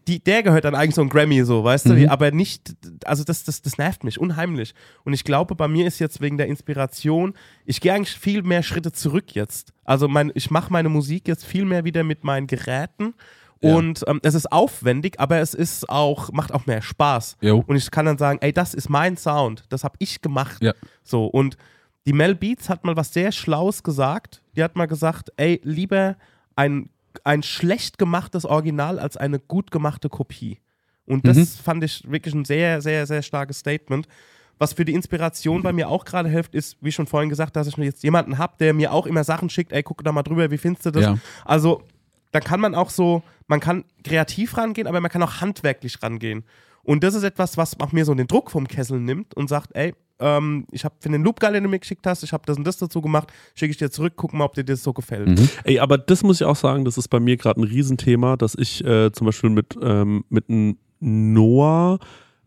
die, 0.07 0.23
der 0.23 0.43
gehört 0.43 0.65
dann 0.65 0.75
eigentlich 0.75 0.95
so 0.95 1.01
ein 1.01 1.09
Grammy, 1.09 1.43
so, 1.43 1.63
weißt 1.63 1.87
du? 1.87 2.11
Aber 2.11 2.31
nicht, 2.31 2.75
also 3.05 3.23
das, 3.23 3.43
das, 3.43 3.61
das 3.61 3.77
nervt 3.77 4.03
mich 4.03 4.19
unheimlich. 4.19 4.73
Und 5.03 5.13
ich 5.13 5.23
glaube, 5.23 5.55
bei 5.55 5.67
mir 5.67 5.87
ist 5.87 5.99
jetzt 5.99 6.21
wegen 6.21 6.37
der 6.37 6.47
Inspiration, 6.47 7.33
ich 7.65 7.81
gehe 7.81 7.93
eigentlich 7.93 8.17
viel 8.17 8.43
mehr 8.43 8.63
Schritte 8.63 8.91
zurück 8.91 9.33
jetzt. 9.35 9.73
Also 9.83 10.07
mein, 10.07 10.31
ich 10.35 10.51
mache 10.51 10.71
meine 10.71 10.89
Musik 10.89 11.27
jetzt 11.27 11.45
viel 11.45 11.65
mehr 11.65 11.85
wieder 11.85 12.03
mit 12.03 12.23
meinen 12.23 12.47
Geräten. 12.47 13.13
Ja. 13.61 13.75
Und 13.75 14.03
ähm, 14.07 14.19
es 14.23 14.35
ist 14.35 14.51
aufwendig, 14.51 15.19
aber 15.19 15.39
es 15.39 15.53
ist 15.53 15.89
auch, 15.89 16.31
macht 16.31 16.53
auch 16.53 16.65
mehr 16.65 16.81
Spaß. 16.81 17.37
Jo. 17.41 17.63
Und 17.67 17.75
ich 17.75 17.91
kann 17.91 18.05
dann 18.05 18.17
sagen, 18.17 18.39
ey, 18.41 18.53
das 18.53 18.73
ist 18.73 18.89
mein 18.89 19.17
Sound, 19.17 19.65
das 19.69 19.83
habe 19.83 19.95
ich 19.99 20.21
gemacht. 20.21 20.61
Ja. 20.61 20.73
So, 21.03 21.25
und 21.25 21.57
die 22.05 22.13
Mel 22.13 22.35
Beats 22.35 22.69
hat 22.69 22.85
mal 22.85 22.95
was 22.95 23.13
sehr 23.13 23.31
Schlaues 23.31 23.83
gesagt. 23.83 24.41
Die 24.55 24.63
hat 24.63 24.75
mal 24.75 24.87
gesagt, 24.87 25.31
ey, 25.35 25.59
lieber 25.63 26.15
ein, 26.55 26.89
ein 27.23 27.43
schlecht 27.43 27.97
gemachtes 27.97 28.45
Original 28.45 28.99
als 28.99 29.17
eine 29.17 29.39
gut 29.39 29.71
gemachte 29.71 30.09
Kopie. 30.09 30.59
Und 31.05 31.27
das 31.27 31.37
Mhm. 31.37 31.45
fand 31.45 31.83
ich 31.83 32.09
wirklich 32.09 32.33
ein 32.35 32.45
sehr, 32.45 32.81
sehr, 32.81 33.05
sehr 33.07 33.21
starkes 33.21 33.59
Statement. 33.59 34.07
Was 34.59 34.73
für 34.73 34.83
die 34.85 34.93
Inspiration 34.93 35.63
bei 35.63 35.71
mir 35.71 35.87
auch 35.89 36.03
gerade 36.05 36.27
hilft, 36.29 36.53
ist, 36.53 36.77
wie 36.81 36.91
schon 36.91 37.07
vorhin 37.07 37.29
gesagt, 37.29 37.55
dass 37.55 37.65
ich 37.67 37.77
jetzt 37.77 38.03
jemanden 38.03 38.37
habe, 38.37 38.53
der 38.59 38.73
mir 38.73 38.91
auch 38.91 39.05
immer 39.07 39.23
Sachen 39.23 39.49
schickt, 39.49 39.71
ey, 39.71 39.81
guck 39.83 40.03
da 40.03 40.11
mal 40.11 40.21
drüber, 40.23 40.51
wie 40.51 40.57
findest 40.57 40.85
du 40.85 40.91
das? 40.91 41.03
Ja. 41.03 41.17
Also, 41.45 41.81
da 42.31 42.41
kann 42.41 42.59
man 42.59 42.75
auch 42.75 42.89
so, 42.89 43.23
man 43.47 43.59
kann 43.61 43.85
kreativ 44.03 44.57
rangehen, 44.57 44.85
aber 44.87 44.99
man 45.01 45.09
kann 45.09 45.23
auch 45.23 45.39
handwerklich 45.41 46.03
rangehen. 46.03 46.43
Und 46.83 47.03
das 47.03 47.13
ist 47.15 47.23
etwas, 47.23 47.55
was 47.57 47.79
auch 47.79 47.91
mir 47.93 48.03
so 48.05 48.13
den 48.13 48.27
Druck 48.27 48.51
vom 48.51 48.67
Kessel 48.67 48.99
nimmt 48.99 49.33
und 49.33 49.47
sagt, 49.47 49.75
ey, 49.75 49.93
ähm, 50.19 50.65
ich 50.71 50.85
habe 50.85 50.95
für 50.99 51.09
den 51.09 51.23
Loop-Guide, 51.23 51.53
den 51.53 51.63
du 51.63 51.69
mir 51.69 51.79
geschickt 51.79 52.05
hast, 52.05 52.23
ich 52.23 52.33
habe 52.33 52.43
das 52.45 52.57
und 52.57 52.65
das 52.65 52.77
dazu 52.77 53.01
gemacht, 53.01 53.29
schicke 53.55 53.71
ich 53.71 53.77
dir 53.77 53.89
zurück, 53.89 54.13
guck 54.15 54.33
mal, 54.33 54.45
ob 54.45 54.53
dir 54.53 54.63
das 54.63 54.83
so 54.83 54.93
gefällt. 54.93 55.27
Mhm. 55.29 55.49
Ey, 55.63 55.79
aber 55.79 55.97
das 55.97 56.23
muss 56.23 56.41
ich 56.41 56.45
auch 56.47 56.55
sagen, 56.55 56.85
das 56.85 56.97
ist 56.97 57.07
bei 57.07 57.19
mir 57.19 57.37
gerade 57.37 57.59
ein 57.61 57.63
Riesenthema, 57.63 58.35
dass 58.37 58.55
ich 58.55 58.83
äh, 58.85 59.11
zum 59.11 59.25
Beispiel 59.25 59.49
mit, 59.49 59.77
ähm, 59.81 60.23
mit 60.29 60.49
einem 60.49 60.77
Noah 60.99 61.99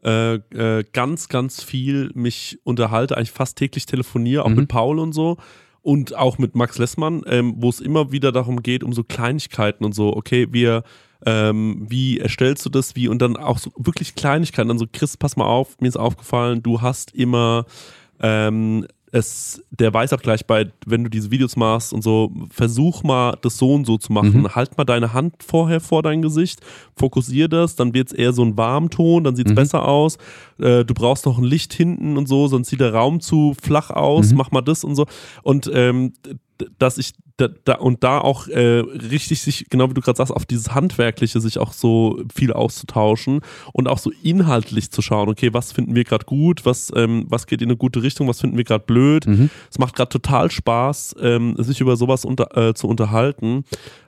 äh, 0.05 0.35
äh, 0.35 0.85
ganz, 0.93 1.29
ganz 1.29 1.63
viel 1.63 2.11
mich 2.15 2.59
unterhalte, 2.65 3.17
eigentlich 3.17 3.31
fast 3.31 3.57
täglich 3.57 3.87
telefoniere, 3.87 4.45
auch 4.45 4.49
Mhm. 4.49 4.57
mit 4.57 4.69
Paul 4.69 4.99
und 4.99 5.13
so. 5.13 5.37
Und 5.83 6.15
auch 6.17 6.39
mit 6.39 6.55
Max 6.55 6.79
Lessmann, 6.79 7.23
ähm, 7.27 7.55
wo 7.57 7.69
es 7.69 7.81
immer 7.81 8.13
wieder 8.13 8.31
darum 8.31 8.63
geht, 8.63 8.85
um 8.85 8.93
so 8.93 9.03
Kleinigkeiten 9.03 9.85
und 9.85 9.95
so, 9.95 10.17
okay, 10.17 10.47
wir, 10.51 10.85
ähm, 11.27 11.85
wie 11.89 12.21
erstellst 12.21 12.65
du 12.65 12.71
das, 12.71 12.95
wie, 12.95 13.09
und 13.09 13.21
dann 13.21 13.37
auch 13.37 13.59
so 13.59 13.73
wirklich 13.77 14.15
Kleinigkeiten, 14.15 14.69
dann 14.69 14.79
so, 14.79 14.87
Chris, 14.91 15.17
pass 15.17 15.37
mal 15.37 15.47
auf, 15.47 15.81
mir 15.81 15.89
ist 15.89 15.97
aufgefallen, 15.97 16.63
du 16.63 16.81
hast 16.81 17.15
immer 17.15 17.67
ähm, 18.21 18.87
es, 19.15 19.63
der 19.71 19.93
Weißabgleich 19.93 20.47
bei, 20.47 20.73
wenn 20.87 21.05
du 21.05 21.11
diese 21.11 21.31
Videos 21.31 21.55
machst 21.55 21.93
und 21.93 22.03
so, 22.03 22.33
versuch 22.51 23.03
mal 23.03 23.37
das 23.43 23.59
so 23.59 23.75
und 23.75 23.85
so 23.85 23.99
zu 23.99 24.11
machen. 24.13 24.41
Mhm. 24.41 24.55
Halt 24.55 24.77
mal 24.79 24.85
deine 24.85 25.13
Hand 25.13 25.35
vorher 25.47 25.81
vor 25.81 26.03
dein 26.03 26.23
Gesicht, 26.23 26.61
fokussier 26.97 27.47
das, 27.49 27.77
dann 27.77 27.93
wird 27.93 28.09
es 28.09 28.13
eher 28.15 28.33
so 28.33 28.43
ein 28.43 28.57
Warmton, 28.57 29.23
dann 29.25 29.37
sieht 29.37 29.47
es 29.47 29.53
Mhm. 29.53 29.57
besser 29.57 29.87
aus. 29.87 30.17
Äh, 30.59 30.85
du 30.87 30.95
brauchst 30.95 31.27
noch 31.27 31.37
ein 31.39 31.45
Licht 31.45 31.75
hinten 31.75 32.17
und 32.17 32.27
so, 32.27 32.49
sonst 32.49 32.71
sieht 32.71 32.81
der 32.81 32.95
Raum 32.95 33.21
zu 33.21 33.55
flach 33.61 33.91
aus, 33.91 34.31
Mhm. 34.33 34.39
mach 34.39 34.51
mal 34.51 34.63
das 34.63 34.83
und 34.83 34.97
so. 34.97 35.05
Und 35.43 35.71
ähm, 35.75 36.15
dass 36.79 36.97
ich 36.97 37.13
da, 37.37 37.49
da 37.65 37.75
und 37.75 38.05
da 38.05 38.19
auch 38.19 38.49
äh, 38.49 38.81
richtig 38.81 39.41
sich, 39.41 39.67
genau 39.71 39.91
wie 39.91 39.95
du 39.95 40.01
gerade 40.01 40.17
sagst, 40.17 40.33
auf 40.33 40.47
dieses 40.47 40.75
Handwerkliche 40.75 41.41
sich 41.41 41.59
auch 41.59 41.73
so 41.73 42.23
viel 42.35 42.53
auszutauschen 42.53 43.41
und 43.73 43.89
auch 43.89 43.99
so 43.99 44.11
inhaltlich 44.23 44.91
zu 44.91 45.03
schauen, 45.03 45.29
okay, 45.29 45.53
was 45.53 45.73
finden 45.73 45.95
wir 45.95 46.05
gerade 46.05 46.25
gut, 46.25 46.65
was, 46.65 46.93
ähm, 46.95 47.27
was 47.29 47.47
geht 47.47 47.63
in 47.63 47.69
eine 47.69 47.77
gute 47.77 48.03
Richtung, 48.03 48.29
was 48.29 48.41
finden 48.41 48.57
wir 48.57 48.65
gerade 48.65 48.85
blöd. 48.85 49.27
Mhm. 49.27 49.51
Es 49.71 49.79
macht 49.79 49.97
gerade 49.97 50.11
total 50.11 50.51
Spaß, 50.51 51.17
ähm, 51.21 51.55
sich 51.59 51.81
über 51.81 51.97
sowas 51.97 52.25
unter, 52.25 52.57
äh, 52.57 52.75
zu 52.75 52.89
unterhalten 52.89 53.65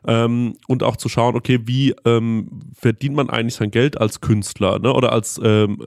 ähm, 0.07 0.55
und 0.69 0.83
auch 0.83 0.97
zu 0.97 1.09
schauen, 1.09 1.37
okay, 1.37 1.61
wie 1.65 1.95
ähm, 2.05 2.49
verdient 2.75 3.17
man 3.17 3.31
eigentlich 3.31 3.55
sein 3.55 3.71
Geld 3.71 4.01
als 4.01 4.21
Künstler 4.21 4.79
ne? 4.79 4.93
oder 4.93 5.13
als 5.13 5.41
ähm, 5.43 5.87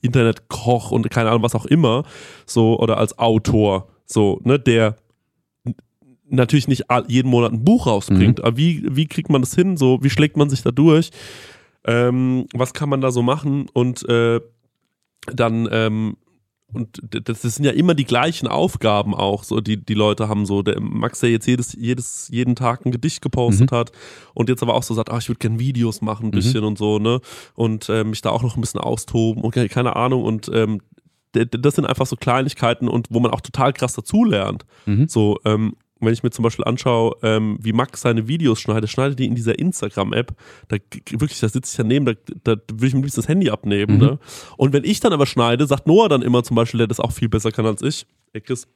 Internetkoch 0.00 0.90
und 0.90 1.10
keine 1.10 1.30
Ahnung, 1.30 1.42
was 1.42 1.54
auch 1.54 1.66
immer, 1.66 2.04
so 2.46 2.78
oder 2.78 2.98
als 2.98 3.18
Autor, 3.18 3.88
so, 4.04 4.40
ne, 4.44 4.58
der 4.58 4.96
natürlich 6.32 6.68
nicht 6.68 6.90
all- 6.90 7.04
jeden 7.08 7.30
Monat 7.30 7.52
ein 7.52 7.64
Buch 7.64 7.86
rausbringt, 7.86 8.42
aber 8.42 8.56
wie, 8.56 8.82
wie 8.90 9.06
kriegt 9.06 9.30
man 9.30 9.42
das 9.42 9.54
hin, 9.54 9.76
so, 9.76 9.98
wie 10.02 10.10
schlägt 10.10 10.36
man 10.36 10.50
sich 10.50 10.62
da 10.62 10.70
durch, 10.70 11.10
ähm, 11.84 12.46
was 12.54 12.72
kann 12.74 12.88
man 12.88 13.00
da 13.00 13.10
so 13.10 13.22
machen? 13.22 13.66
Und 13.72 14.08
äh, 14.08 14.40
dann 15.32 15.68
ähm, 15.70 16.16
und 16.72 17.00
das 17.10 17.42
das 17.42 17.54
sind 17.56 17.64
ja 17.66 17.72
immer 17.72 17.94
die 17.94 18.06
gleichen 18.06 18.48
Aufgaben 18.48 19.14
auch, 19.14 19.44
so 19.44 19.60
die 19.60 19.76
die 19.76 19.92
Leute 19.94 20.28
haben 20.28 20.46
so 20.46 20.62
der 20.62 20.80
Max, 20.80 21.20
der 21.20 21.30
jetzt 21.30 21.46
jedes 21.46 21.74
jedes 21.74 22.28
jeden 22.30 22.56
Tag 22.56 22.86
ein 22.86 22.92
Gedicht 22.92 23.20
gepostet 23.20 23.70
hat 23.72 23.92
und 24.32 24.48
jetzt 24.48 24.62
aber 24.62 24.74
auch 24.74 24.82
so 24.82 24.94
sagt, 24.94 25.10
ach 25.10 25.20
ich 25.20 25.28
würde 25.28 25.38
gerne 25.38 25.58
Videos 25.58 26.00
machen 26.00 26.26
ein 26.28 26.30
bisschen 26.30 26.64
und 26.64 26.78
so 26.78 26.98
ne? 26.98 27.20
Und 27.54 27.88
äh, 27.90 28.04
mich 28.04 28.22
da 28.22 28.30
auch 28.30 28.42
noch 28.42 28.56
ein 28.56 28.60
bisschen 28.62 28.80
austoben 28.80 29.42
und 29.44 29.50
ke- 29.52 29.68
keine 29.68 29.96
Ahnung. 29.96 30.24
Und 30.24 30.50
ähm, 30.54 30.80
das 31.32 31.74
sind 31.76 31.86
einfach 31.86 32.06
so 32.06 32.16
Kleinigkeiten 32.16 32.88
und 32.88 33.06
wo 33.10 33.18
man 33.20 33.30
auch 33.32 33.40
total 33.40 33.72
krass 33.72 33.92
dazulernt. 33.94 34.64
Mhm. 34.86 35.08
So, 35.08 35.38
ähm, 35.44 35.74
wenn 36.06 36.12
ich 36.12 36.22
mir 36.22 36.30
zum 36.30 36.42
Beispiel 36.42 36.64
anschaue, 36.64 37.16
ähm, 37.22 37.58
wie 37.60 37.72
Max 37.72 38.02
seine 38.02 38.28
Videos 38.28 38.60
schneidet, 38.60 38.90
schneidet 38.90 39.18
die 39.18 39.26
in 39.26 39.34
dieser 39.34 39.58
Instagram-App, 39.58 40.34
da 40.68 40.76
wirklich, 41.10 41.40
da 41.40 41.48
sitze 41.48 41.70
ich 41.70 41.76
daneben, 41.76 42.04
da, 42.06 42.12
da 42.44 42.60
will 42.72 42.88
ich 42.88 42.94
mir 42.94 43.00
liebsten 43.00 43.20
das 43.20 43.28
Handy 43.28 43.50
abnehmen. 43.50 43.94
Mhm. 43.94 44.00
Ne? 44.00 44.18
Und 44.56 44.72
wenn 44.72 44.84
ich 44.84 45.00
dann 45.00 45.12
aber 45.12 45.26
schneide, 45.26 45.66
sagt 45.66 45.86
Noah 45.86 46.08
dann 46.08 46.22
immer 46.22 46.42
zum 46.42 46.56
Beispiel, 46.56 46.78
der 46.78 46.86
das 46.86 47.00
auch 47.00 47.12
viel 47.12 47.28
besser 47.28 47.52
kann 47.52 47.66
als 47.66 47.82
ich, 47.82 48.06
ey 48.32 48.40
Chris, 48.40 48.66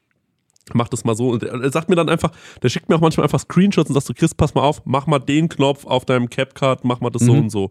mach 0.75 0.89
das 0.89 1.05
mal 1.05 1.15
so. 1.15 1.31
Und 1.31 1.43
er 1.43 1.71
sagt 1.71 1.89
mir 1.89 1.97
dann 1.97 2.09
einfach, 2.09 2.33
der 2.63 2.69
schickt 2.69 2.89
mir 2.89 2.97
auch 2.97 3.01
manchmal 3.01 3.25
einfach 3.25 3.41
Screenshots 3.41 3.89
und 3.89 3.95
sagt 3.95 4.07
so, 4.07 4.15
Chris, 4.15 4.35
pass 4.35 4.55
mal 4.55 4.63
auf, 4.63 4.83
mach 4.85 5.07
mal 5.07 5.19
den 5.19 5.49
Knopf 5.49 5.87
auf 5.87 6.05
deinem 6.05 6.29
CapCut, 6.29 6.85
mach 6.85 7.01
mal 7.01 7.11
das 7.11 7.23
so 7.23 7.35
Mhm. 7.35 7.39
und 7.39 7.51
so. 7.51 7.71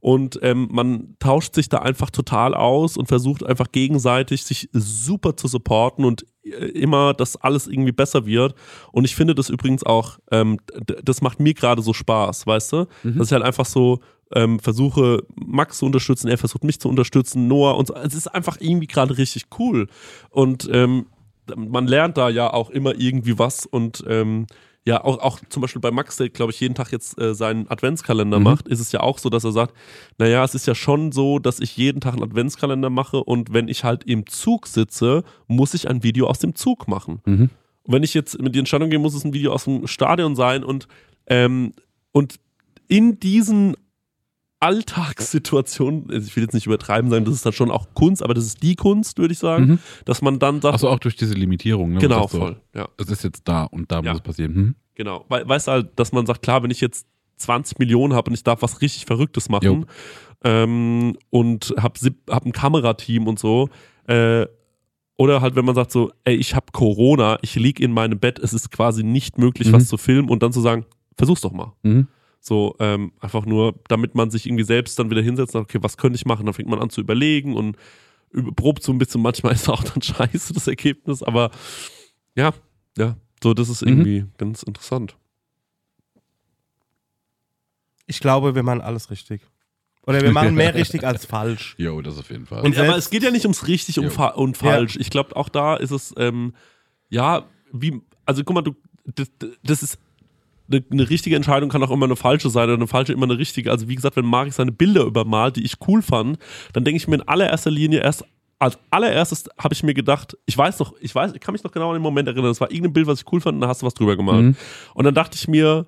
Und 0.00 0.38
ähm, 0.42 0.68
man 0.70 1.16
tauscht 1.18 1.54
sich 1.54 1.70
da 1.70 1.78
einfach 1.78 2.10
total 2.10 2.54
aus 2.54 2.96
und 2.98 3.06
versucht 3.06 3.44
einfach 3.46 3.72
gegenseitig 3.72 4.44
sich 4.44 4.68
super 4.72 5.36
zu 5.36 5.48
supporten 5.48 6.04
und 6.04 6.26
immer, 6.54 7.14
dass 7.14 7.36
alles 7.36 7.66
irgendwie 7.66 7.92
besser 7.92 8.26
wird. 8.26 8.54
Und 8.92 9.04
ich 9.04 9.14
finde 9.14 9.34
das 9.34 9.50
übrigens 9.50 9.84
auch, 9.84 10.18
ähm, 10.30 10.58
das 11.02 11.22
macht 11.22 11.40
mir 11.40 11.54
gerade 11.54 11.82
so 11.82 11.92
Spaß, 11.92 12.46
weißt 12.46 12.72
du? 12.72 12.86
Dass 13.02 13.28
ich 13.28 13.32
halt 13.32 13.44
einfach 13.44 13.66
so 13.66 14.00
ähm, 14.34 14.58
versuche, 14.58 15.22
Max 15.34 15.78
zu 15.78 15.86
unterstützen, 15.86 16.28
er 16.28 16.38
versucht 16.38 16.64
mich 16.64 16.80
zu 16.80 16.88
unterstützen, 16.88 17.46
Noah 17.48 17.76
und 17.76 17.88
so. 17.88 17.94
Es 17.94 18.14
ist 18.14 18.28
einfach 18.28 18.56
irgendwie 18.60 18.86
gerade 18.86 19.16
richtig 19.16 19.46
cool. 19.58 19.88
Und 20.30 20.68
ähm, 20.72 21.06
man 21.54 21.86
lernt 21.86 22.16
da 22.16 22.28
ja 22.28 22.52
auch 22.52 22.70
immer 22.70 22.94
irgendwie 22.98 23.38
was 23.38 23.66
und 23.66 24.02
ähm, 24.08 24.46
ja, 24.86 25.02
auch, 25.02 25.18
auch 25.20 25.40
zum 25.48 25.62
Beispiel 25.62 25.80
bei 25.80 25.90
Max, 25.90 26.16
der, 26.16 26.28
glaube 26.28 26.52
ich, 26.52 26.60
jeden 26.60 26.74
Tag 26.74 26.92
jetzt 26.92 27.18
äh, 27.18 27.34
seinen 27.34 27.68
Adventskalender 27.70 28.38
Mhm. 28.38 28.44
macht, 28.44 28.68
ist 28.68 28.80
es 28.80 28.92
ja 28.92 29.00
auch 29.00 29.18
so, 29.18 29.30
dass 29.30 29.44
er 29.44 29.52
sagt, 29.52 29.74
naja, 30.18 30.44
es 30.44 30.54
ist 30.54 30.66
ja 30.66 30.74
schon 30.74 31.10
so, 31.10 31.38
dass 31.38 31.58
ich 31.60 31.76
jeden 31.76 32.00
Tag 32.02 32.12
einen 32.14 32.22
Adventskalender 32.22 32.90
mache 32.90 33.24
und 33.24 33.52
wenn 33.54 33.68
ich 33.68 33.82
halt 33.82 34.04
im 34.04 34.26
Zug 34.26 34.66
sitze, 34.66 35.24
muss 35.46 35.72
ich 35.72 35.88
ein 35.88 36.02
Video 36.02 36.26
aus 36.26 36.38
dem 36.38 36.54
Zug 36.54 36.86
machen. 36.86 37.20
Mhm. 37.24 37.50
Und 37.84 37.92
wenn 37.94 38.02
ich 38.02 38.12
jetzt 38.14 38.40
mit 38.40 38.54
die 38.54 38.58
Entscheidung 38.58 38.90
gehe, 38.90 38.98
muss 38.98 39.14
es 39.14 39.24
ein 39.24 39.32
Video 39.32 39.52
aus 39.52 39.64
dem 39.64 39.86
Stadion 39.86 40.36
sein 40.36 40.64
und, 40.64 40.86
ähm, 41.28 41.72
und 42.12 42.36
in 42.88 43.18
diesen 43.20 43.76
Alltagssituationen, 44.64 46.10
also 46.10 46.26
ich 46.26 46.34
will 46.36 46.42
jetzt 46.44 46.54
nicht 46.54 46.66
übertreiben 46.66 47.10
sagen, 47.10 47.24
das 47.24 47.34
ist 47.34 47.46
dann 47.46 47.52
schon 47.52 47.70
auch 47.70 47.86
Kunst, 47.94 48.22
aber 48.22 48.34
das 48.34 48.44
ist 48.46 48.62
die 48.62 48.74
Kunst, 48.76 49.18
würde 49.18 49.32
ich 49.32 49.38
sagen, 49.38 49.66
Mhm. 49.66 49.78
dass 50.04 50.22
man 50.22 50.38
dann 50.38 50.60
sagt, 50.60 50.74
Achso, 50.74 50.88
auch 50.88 50.98
durch 50.98 51.16
diese 51.16 51.34
Limitierung. 51.34 51.92
Ne? 51.94 52.00
genau, 52.00 52.24
Was 52.24 52.32
so, 52.32 52.38
voll, 52.38 52.56
ja. 52.74 52.88
Es 52.96 53.08
ist 53.10 53.24
jetzt 53.24 53.42
da 53.48 53.64
und 53.64 53.90
da 53.92 54.00
Ja. 54.00 54.10
muss 54.12 54.20
es 54.20 54.22
passieren. 54.22 54.54
Hm? 54.54 54.74
Genau, 54.94 55.24
weil, 55.28 55.48
weißt 55.48 55.68
du 55.68 55.72
halt, 55.72 55.90
dass 55.98 56.12
man 56.12 56.26
sagt, 56.26 56.42
klar, 56.42 56.62
wenn 56.62 56.70
ich 56.70 56.80
jetzt 56.80 57.06
20 57.36 57.78
Millionen 57.78 58.14
habe 58.14 58.30
und 58.30 58.34
ich 58.34 58.44
darf 58.44 58.62
was 58.62 58.80
richtig 58.80 59.06
Verrücktes 59.06 59.48
machen 59.48 59.86
ähm, 60.44 61.16
und 61.30 61.74
habe 61.78 61.98
hab 62.30 62.46
ein 62.46 62.52
Kamerateam 62.52 63.26
und 63.26 63.38
so, 63.38 63.68
äh, 64.06 64.46
oder 65.16 65.40
halt, 65.40 65.54
wenn 65.56 65.64
man 65.64 65.74
sagt 65.76 65.92
so, 65.92 66.10
ey, 66.24 66.34
ich 66.34 66.54
habe 66.56 66.66
Corona, 66.72 67.38
ich 67.42 67.54
lieg 67.54 67.78
in 67.80 67.92
meinem 67.92 68.18
Bett, 68.18 68.38
es 68.40 68.52
ist 68.52 68.70
quasi 68.70 69.02
nicht 69.04 69.38
möglich, 69.38 69.68
Mhm. 69.68 69.72
was 69.72 69.88
zu 69.88 69.96
filmen 69.96 70.28
und 70.28 70.42
dann 70.42 70.52
zu 70.52 70.60
sagen, 70.60 70.86
versuch's 71.16 71.40
doch 71.40 71.52
mal. 71.52 71.72
Mhm. 71.82 72.08
So, 72.46 72.76
ähm, 72.78 73.12
einfach 73.20 73.46
nur, 73.46 73.74
damit 73.88 74.14
man 74.14 74.30
sich 74.30 74.44
irgendwie 74.44 74.64
selbst 74.64 74.98
dann 74.98 75.08
wieder 75.10 75.22
hinsetzt 75.22 75.54
und 75.54 75.62
sagt, 75.62 75.70
okay, 75.74 75.82
was 75.82 75.96
könnte 75.96 76.16
ich 76.16 76.26
machen? 76.26 76.44
Dann 76.44 76.52
fängt 76.52 76.68
man 76.68 76.78
an 76.78 76.90
zu 76.90 77.00
überlegen 77.00 77.56
und 77.56 77.78
überprobt 78.32 78.82
so 78.82 78.92
ein 78.92 78.98
bisschen. 78.98 79.22
Manchmal 79.22 79.54
ist 79.54 79.66
auch 79.70 79.82
dann 79.82 80.02
scheiße 80.02 80.52
das 80.52 80.66
Ergebnis, 80.66 81.22
aber 81.22 81.50
ja, 82.34 82.52
ja, 82.98 83.16
so, 83.42 83.54
das 83.54 83.70
ist 83.70 83.80
Mhm. 83.80 83.88
irgendwie 83.88 84.24
ganz 84.36 84.62
interessant. 84.62 85.16
Ich 88.06 88.20
glaube, 88.20 88.54
wir 88.54 88.62
machen 88.62 88.82
alles 88.82 89.10
richtig. 89.10 89.40
Oder 90.06 90.20
wir 90.20 90.32
machen 90.32 90.54
mehr 90.54 90.74
richtig 90.74 91.02
als 91.06 91.24
falsch. 91.26 91.74
Jo, 91.78 92.02
das 92.02 92.18
auf 92.18 92.28
jeden 92.30 92.44
Fall. 92.44 92.62
Und 92.62 92.76
aber 92.76 92.96
es 92.98 93.08
geht 93.08 93.22
ja 93.22 93.30
nicht 93.30 93.46
ums 93.46 93.66
richtig 93.66 93.98
und, 93.98 94.10
fa 94.10 94.28
und 94.28 94.58
falsch. 94.58 94.96
Ich 94.96 95.08
glaube, 95.08 95.34
auch 95.34 95.48
da 95.48 95.76
ist 95.76 95.92
es, 95.92 96.12
ähm, 96.18 96.52
ja, 97.08 97.46
wie, 97.72 98.02
also 98.26 98.44
guck 98.44 98.54
mal, 98.54 98.60
du, 98.60 98.74
das, 99.06 99.30
das 99.62 99.82
ist 99.82 99.98
eine, 100.68 100.84
eine 100.90 101.10
richtige 101.10 101.36
Entscheidung 101.36 101.68
kann 101.68 101.82
auch 101.82 101.90
immer 101.90 102.06
eine 102.06 102.16
falsche 102.16 102.50
sein 102.50 102.64
oder 102.64 102.74
eine 102.74 102.86
falsche 102.86 103.12
immer 103.12 103.24
eine 103.24 103.38
richtige. 103.38 103.70
Also 103.70 103.88
wie 103.88 103.94
gesagt, 103.94 104.16
wenn 104.16 104.24
Marek 104.24 104.52
seine 104.52 104.72
Bilder 104.72 105.04
übermalt, 105.04 105.56
die 105.56 105.64
ich 105.64 105.76
cool 105.86 106.02
fand, 106.02 106.38
dann 106.72 106.84
denke 106.84 106.96
ich 106.96 107.08
mir 107.08 107.16
in 107.16 107.22
allererster 107.22 107.70
Linie 107.70 108.00
erst, 108.00 108.24
als 108.58 108.78
allererstes 108.90 109.44
habe 109.58 109.74
ich 109.74 109.82
mir 109.82 109.94
gedacht, 109.94 110.36
ich 110.46 110.56
weiß 110.56 110.78
noch, 110.78 110.94
ich 111.00 111.14
weiß, 111.14 111.32
ich 111.34 111.40
kann 111.40 111.52
mich 111.52 111.64
noch 111.64 111.72
genau 111.72 111.90
an 111.90 111.96
den 111.96 112.02
Moment 112.02 112.28
erinnern, 112.28 112.46
das 112.46 112.60
war 112.60 112.70
irgendein 112.70 112.92
Bild, 112.94 113.06
was 113.06 113.20
ich 113.20 113.32
cool 113.32 113.40
fand 113.40 113.56
und 113.56 113.60
da 113.60 113.68
hast 113.68 113.82
du 113.82 113.86
was 113.86 113.94
drüber 113.94 114.16
gemalt. 114.16 114.42
Mhm. 114.42 114.56
Und 114.94 115.04
dann 115.04 115.14
dachte 115.14 115.36
ich 115.36 115.48
mir, 115.48 115.86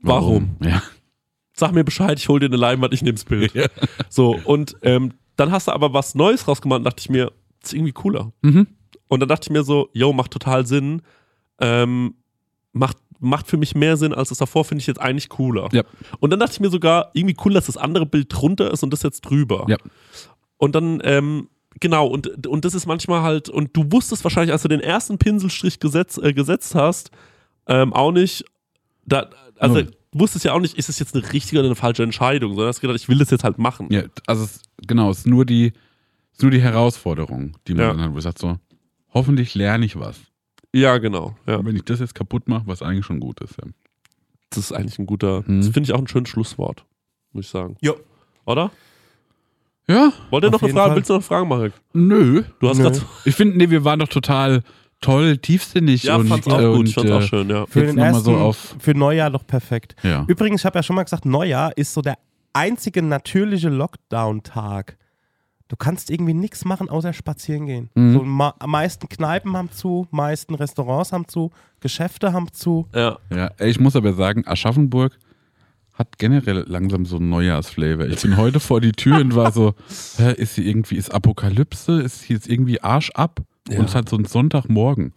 warum? 0.00 0.56
Ja. 0.62 0.82
sag 1.54 1.72
mir 1.72 1.84
Bescheid, 1.84 2.18
ich 2.18 2.28
hol 2.28 2.40
dir 2.40 2.46
eine 2.46 2.56
Leinwand, 2.56 2.92
ich 2.92 3.02
nehm's 3.02 3.24
Bild. 3.24 3.52
So, 4.10 4.38
und 4.44 4.76
ähm, 4.82 5.14
dann 5.36 5.50
hast 5.52 5.68
du 5.68 5.72
aber 5.72 5.92
was 5.92 6.14
Neues 6.14 6.48
rausgemacht 6.48 6.78
und 6.78 6.84
dachte 6.84 7.00
ich 7.00 7.10
mir, 7.10 7.32
das 7.60 7.70
ist 7.70 7.74
irgendwie 7.74 7.92
cooler. 7.92 8.32
Mhm. 8.42 8.66
Und 9.08 9.20
dann 9.20 9.28
dachte 9.28 9.46
ich 9.46 9.50
mir 9.50 9.62
so, 9.62 9.88
yo, 9.92 10.12
macht 10.12 10.30
total 10.30 10.66
Sinn. 10.66 11.02
Ähm, 11.60 12.14
macht, 12.78 12.96
macht 13.20 13.46
für 13.48 13.56
mich 13.56 13.74
mehr 13.74 13.96
Sinn 13.96 14.14
als 14.14 14.28
das 14.30 14.38
davor, 14.38 14.64
finde 14.64 14.80
ich 14.80 14.86
jetzt 14.86 15.00
eigentlich 15.00 15.28
cooler. 15.28 15.68
Ja. 15.72 15.82
Und 16.20 16.30
dann 16.30 16.40
dachte 16.40 16.52
ich 16.52 16.60
mir 16.60 16.70
sogar, 16.70 17.10
irgendwie 17.12 17.36
cool, 17.44 17.52
dass 17.54 17.66
das 17.66 17.76
andere 17.76 18.06
Bild 18.06 18.26
drunter 18.30 18.70
ist 18.70 18.82
und 18.82 18.92
das 18.92 19.02
jetzt 19.02 19.22
drüber. 19.22 19.66
Ja. 19.68 19.76
Und 20.56 20.74
dann, 20.74 21.00
ähm, 21.04 21.48
genau, 21.80 22.06
und, 22.06 22.46
und 22.46 22.64
das 22.64 22.74
ist 22.74 22.86
manchmal 22.86 23.22
halt, 23.22 23.48
und 23.48 23.76
du 23.76 23.90
wusstest 23.90 24.24
wahrscheinlich, 24.24 24.52
als 24.52 24.62
du 24.62 24.68
den 24.68 24.80
ersten 24.80 25.18
Pinselstrich 25.18 25.80
gesetz, 25.80 26.18
äh, 26.18 26.32
gesetzt 26.32 26.74
hast, 26.74 27.10
ähm, 27.66 27.92
auch 27.92 28.12
nicht, 28.12 28.44
da, 29.04 29.28
also 29.58 29.82
du 29.82 29.90
wusstest 30.12 30.44
ja 30.44 30.52
auch 30.52 30.60
nicht, 30.60 30.78
ist 30.78 30.88
es 30.88 30.98
jetzt 30.98 31.14
eine 31.14 31.32
richtige 31.32 31.58
oder 31.60 31.68
eine 31.68 31.76
falsche 31.76 32.02
Entscheidung, 32.02 32.52
sondern 32.52 32.68
hast 32.68 32.80
gedacht, 32.80 32.96
ich 32.96 33.08
will 33.08 33.18
das 33.18 33.30
jetzt 33.30 33.44
halt 33.44 33.58
machen. 33.58 33.88
Ja, 33.90 34.02
also 34.26 34.44
es, 34.44 34.62
genau, 34.86 35.10
es 35.10 35.18
ist 35.18 35.26
nur 35.26 35.44
die, 35.44 35.66
es 36.32 36.38
ist 36.38 36.42
nur 36.42 36.50
die 36.50 36.62
Herausforderung, 36.62 37.56
die 37.66 37.74
man 37.74 37.82
Ja. 37.82 37.88
dann 37.92 38.00
hat, 38.00 38.08
wo 38.10 38.14
man 38.14 38.22
sagt 38.22 38.38
so, 38.38 38.56
hoffentlich 39.12 39.54
lerne 39.54 39.84
ich 39.84 39.98
was. 39.98 40.18
Ja, 40.74 40.98
genau. 40.98 41.36
Ja. 41.46 41.56
Und 41.56 41.66
wenn 41.66 41.76
ich 41.76 41.84
das 41.84 42.00
jetzt 42.00 42.14
kaputt 42.14 42.48
mache, 42.48 42.66
was 42.66 42.82
eigentlich 42.82 43.06
schon 43.06 43.20
gut 43.20 43.40
ist. 43.40 43.56
Ja. 43.56 43.68
Das 44.50 44.58
ist 44.58 44.72
eigentlich 44.72 44.98
ein 44.98 45.06
guter, 45.06 45.42
Mhm. 45.46 45.60
das 45.62 45.68
finde 45.70 45.82
ich 45.88 45.92
auch 45.92 45.98
ein 45.98 46.06
schönes 46.08 46.28
Schlusswort, 46.28 46.84
muss 47.32 47.46
ich 47.46 47.50
sagen. 47.50 47.76
Jo. 47.80 47.94
Oder? 48.46 48.70
Ja, 49.88 50.12
Wollt 50.30 50.44
ihr 50.44 50.50
noch 50.50 50.62
eine 50.62 50.72
Frage? 50.72 50.88
Fall. 50.88 50.96
Willst 50.96 51.10
du 51.10 51.14
noch 51.14 51.22
Fragen, 51.22 51.48
Marek? 51.48 51.72
nö. 51.94 52.42
Du 52.60 52.68
hast 52.68 52.76
Nö. 52.78 52.84
gerade. 52.84 53.00
Ich 53.24 53.34
finde, 53.34 53.56
nee, 53.56 53.70
wir 53.70 53.84
waren 53.84 53.98
doch 53.98 54.08
total 54.08 54.62
toll, 55.00 55.38
tiefsinnig 55.38 56.02
Ja, 56.04 56.16
und, 56.16 56.28
fand's 56.28 56.46
auch 56.46 56.58
äh, 56.60 56.64
gut. 56.66 56.78
und 56.80 56.88
Ich 56.88 56.94
fand's 56.94 57.10
auch 57.10 57.20
äh, 57.20 57.26
schön, 57.26 57.48
ja. 57.48 57.64
Für 57.66 57.80
den 57.80 57.88
noch 57.90 58.02
mal 58.02 58.06
ersten, 58.08 58.24
so 58.24 58.36
auf- 58.36 58.76
für 58.78 58.92
Neujahr 58.94 59.30
doch 59.30 59.46
perfekt. 59.46 59.96
Ja. 60.02 60.24
Übrigens, 60.28 60.60
ich 60.60 60.66
habe 60.66 60.78
ja 60.78 60.82
schon 60.82 60.96
mal 60.96 61.04
gesagt, 61.04 61.24
Neujahr 61.24 61.74
ist 61.76 61.94
so 61.94 62.02
der 62.02 62.18
einzige 62.52 63.00
natürliche 63.02 63.68
Lockdown-Tag. 63.70 64.98
Du 65.68 65.76
kannst 65.76 66.10
irgendwie 66.10 66.34
nichts 66.34 66.64
machen, 66.64 66.88
außer 66.88 67.12
spazieren 67.12 67.66
gehen. 67.66 67.90
Mhm. 67.94 68.12
So, 68.14 68.22
ma 68.24 68.54
meisten 68.66 69.08
Kneipen 69.08 69.54
haben 69.56 69.70
zu, 69.70 70.08
meisten 70.10 70.54
Restaurants 70.54 71.12
haben 71.12 71.28
zu, 71.28 71.50
Geschäfte 71.80 72.32
haben 72.32 72.50
zu. 72.52 72.86
Ja. 72.94 73.18
Ja, 73.30 73.50
ey, 73.58 73.70
ich 73.70 73.78
muss 73.78 73.94
aber 73.94 74.14
sagen, 74.14 74.46
Aschaffenburg 74.46 75.18
hat 75.92 76.16
generell 76.18 76.64
langsam 76.66 77.04
so 77.04 77.16
einen 77.16 77.28
Neujahrsflavor. 77.28 78.06
Ich 78.06 78.22
bin 78.22 78.36
heute 78.36 78.60
vor 78.60 78.80
die 78.80 78.92
Tür 78.92 79.18
und 79.18 79.34
war 79.34 79.52
so, 79.52 79.74
hä, 80.16 80.32
ist 80.32 80.54
hier 80.54 80.64
irgendwie, 80.64 80.96
ist 80.96 81.12
Apokalypse? 81.12 82.00
Ist 82.00 82.22
hier 82.22 82.36
jetzt 82.36 82.48
irgendwie 82.48 82.80
Arsch 82.80 83.10
ab? 83.10 83.40
Ja. 83.68 83.80
Und 83.80 83.88
es 83.88 83.94
hat 83.94 84.08
so 84.08 84.16
einen 84.16 84.24
Sonntagmorgen. 84.24 85.12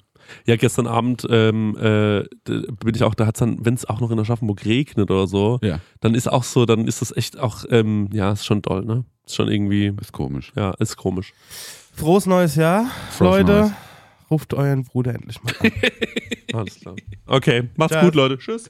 Ja, 0.46 0.56
gestern 0.56 0.88
Abend 0.88 1.26
ähm, 1.30 1.76
äh, 1.78 2.24
bin 2.46 2.96
ich 2.96 3.04
auch, 3.04 3.14
da 3.14 3.26
hat 3.26 3.36
es 3.36 3.40
dann, 3.40 3.64
wenn 3.66 3.74
es 3.74 3.86
auch 3.86 4.00
noch 4.00 4.12
in 4.12 4.20
Aschaffenburg 4.20 4.66
regnet 4.66 5.12
oder 5.12 5.28
so, 5.28 5.60
Ja, 5.62 5.80
dann 6.00 6.16
ist 6.16 6.32
auch 6.32 6.44
so, 6.44 6.66
dann 6.66 6.88
ist 6.88 7.02
das 7.02 7.16
echt 7.16 7.40
auch, 7.40 7.66
ähm, 7.70 8.10
ja, 8.12 8.32
ist 8.32 8.46
schon 8.46 8.62
toll, 8.62 8.86
ne? 8.86 9.06
Ist 9.32 9.38
schon 9.38 9.48
irgendwie, 9.50 9.94
ist 10.02 10.12
komisch. 10.12 10.52
ja, 10.58 10.72
ist 10.80 10.98
komisch. 10.98 11.34
Frohes 11.96 12.26
neues 12.26 12.56
Jahr, 12.56 12.92
Frohes 13.12 13.20
Leute. 13.40 13.52
Neues. 13.54 13.72
Ruft 14.30 14.54
euren 14.54 14.84
Bruder 14.84 15.16
endlich 15.16 15.42
mal 15.42 15.54
an. 15.60 15.72
Alles 16.54 16.80
klar. 16.82 16.96
Okay, 17.28 17.70
macht's 17.78 17.94
Ciao. 17.94 18.04
gut, 18.04 18.16
Leute. 18.16 18.38
Tschüss. 18.38 18.70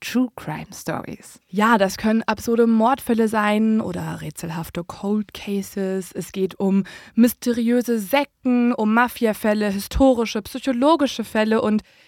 True 0.00 0.28
Crime 0.34 0.66
Stories. 0.72 1.40
ja, 1.48 1.76
das 1.76 1.96
können 1.96 2.22
absurde 2.22 2.66
Mordfälle 2.66 3.28
sein 3.28 3.80
oder 3.80 4.20
rätselhafte 4.22 4.82
Cold 4.84 5.34
Cases. 5.34 6.12
Es 6.12 6.32
geht 6.32 6.58
um 6.58 6.84
mysteriöse 7.14 7.98
Sekten, 7.98 8.72
um 8.72 8.94
Mafiafälle, 8.94 9.70
historische, 9.70 10.42
psychologische 10.42 11.24
Fälle 11.24 11.60
und 11.60 11.82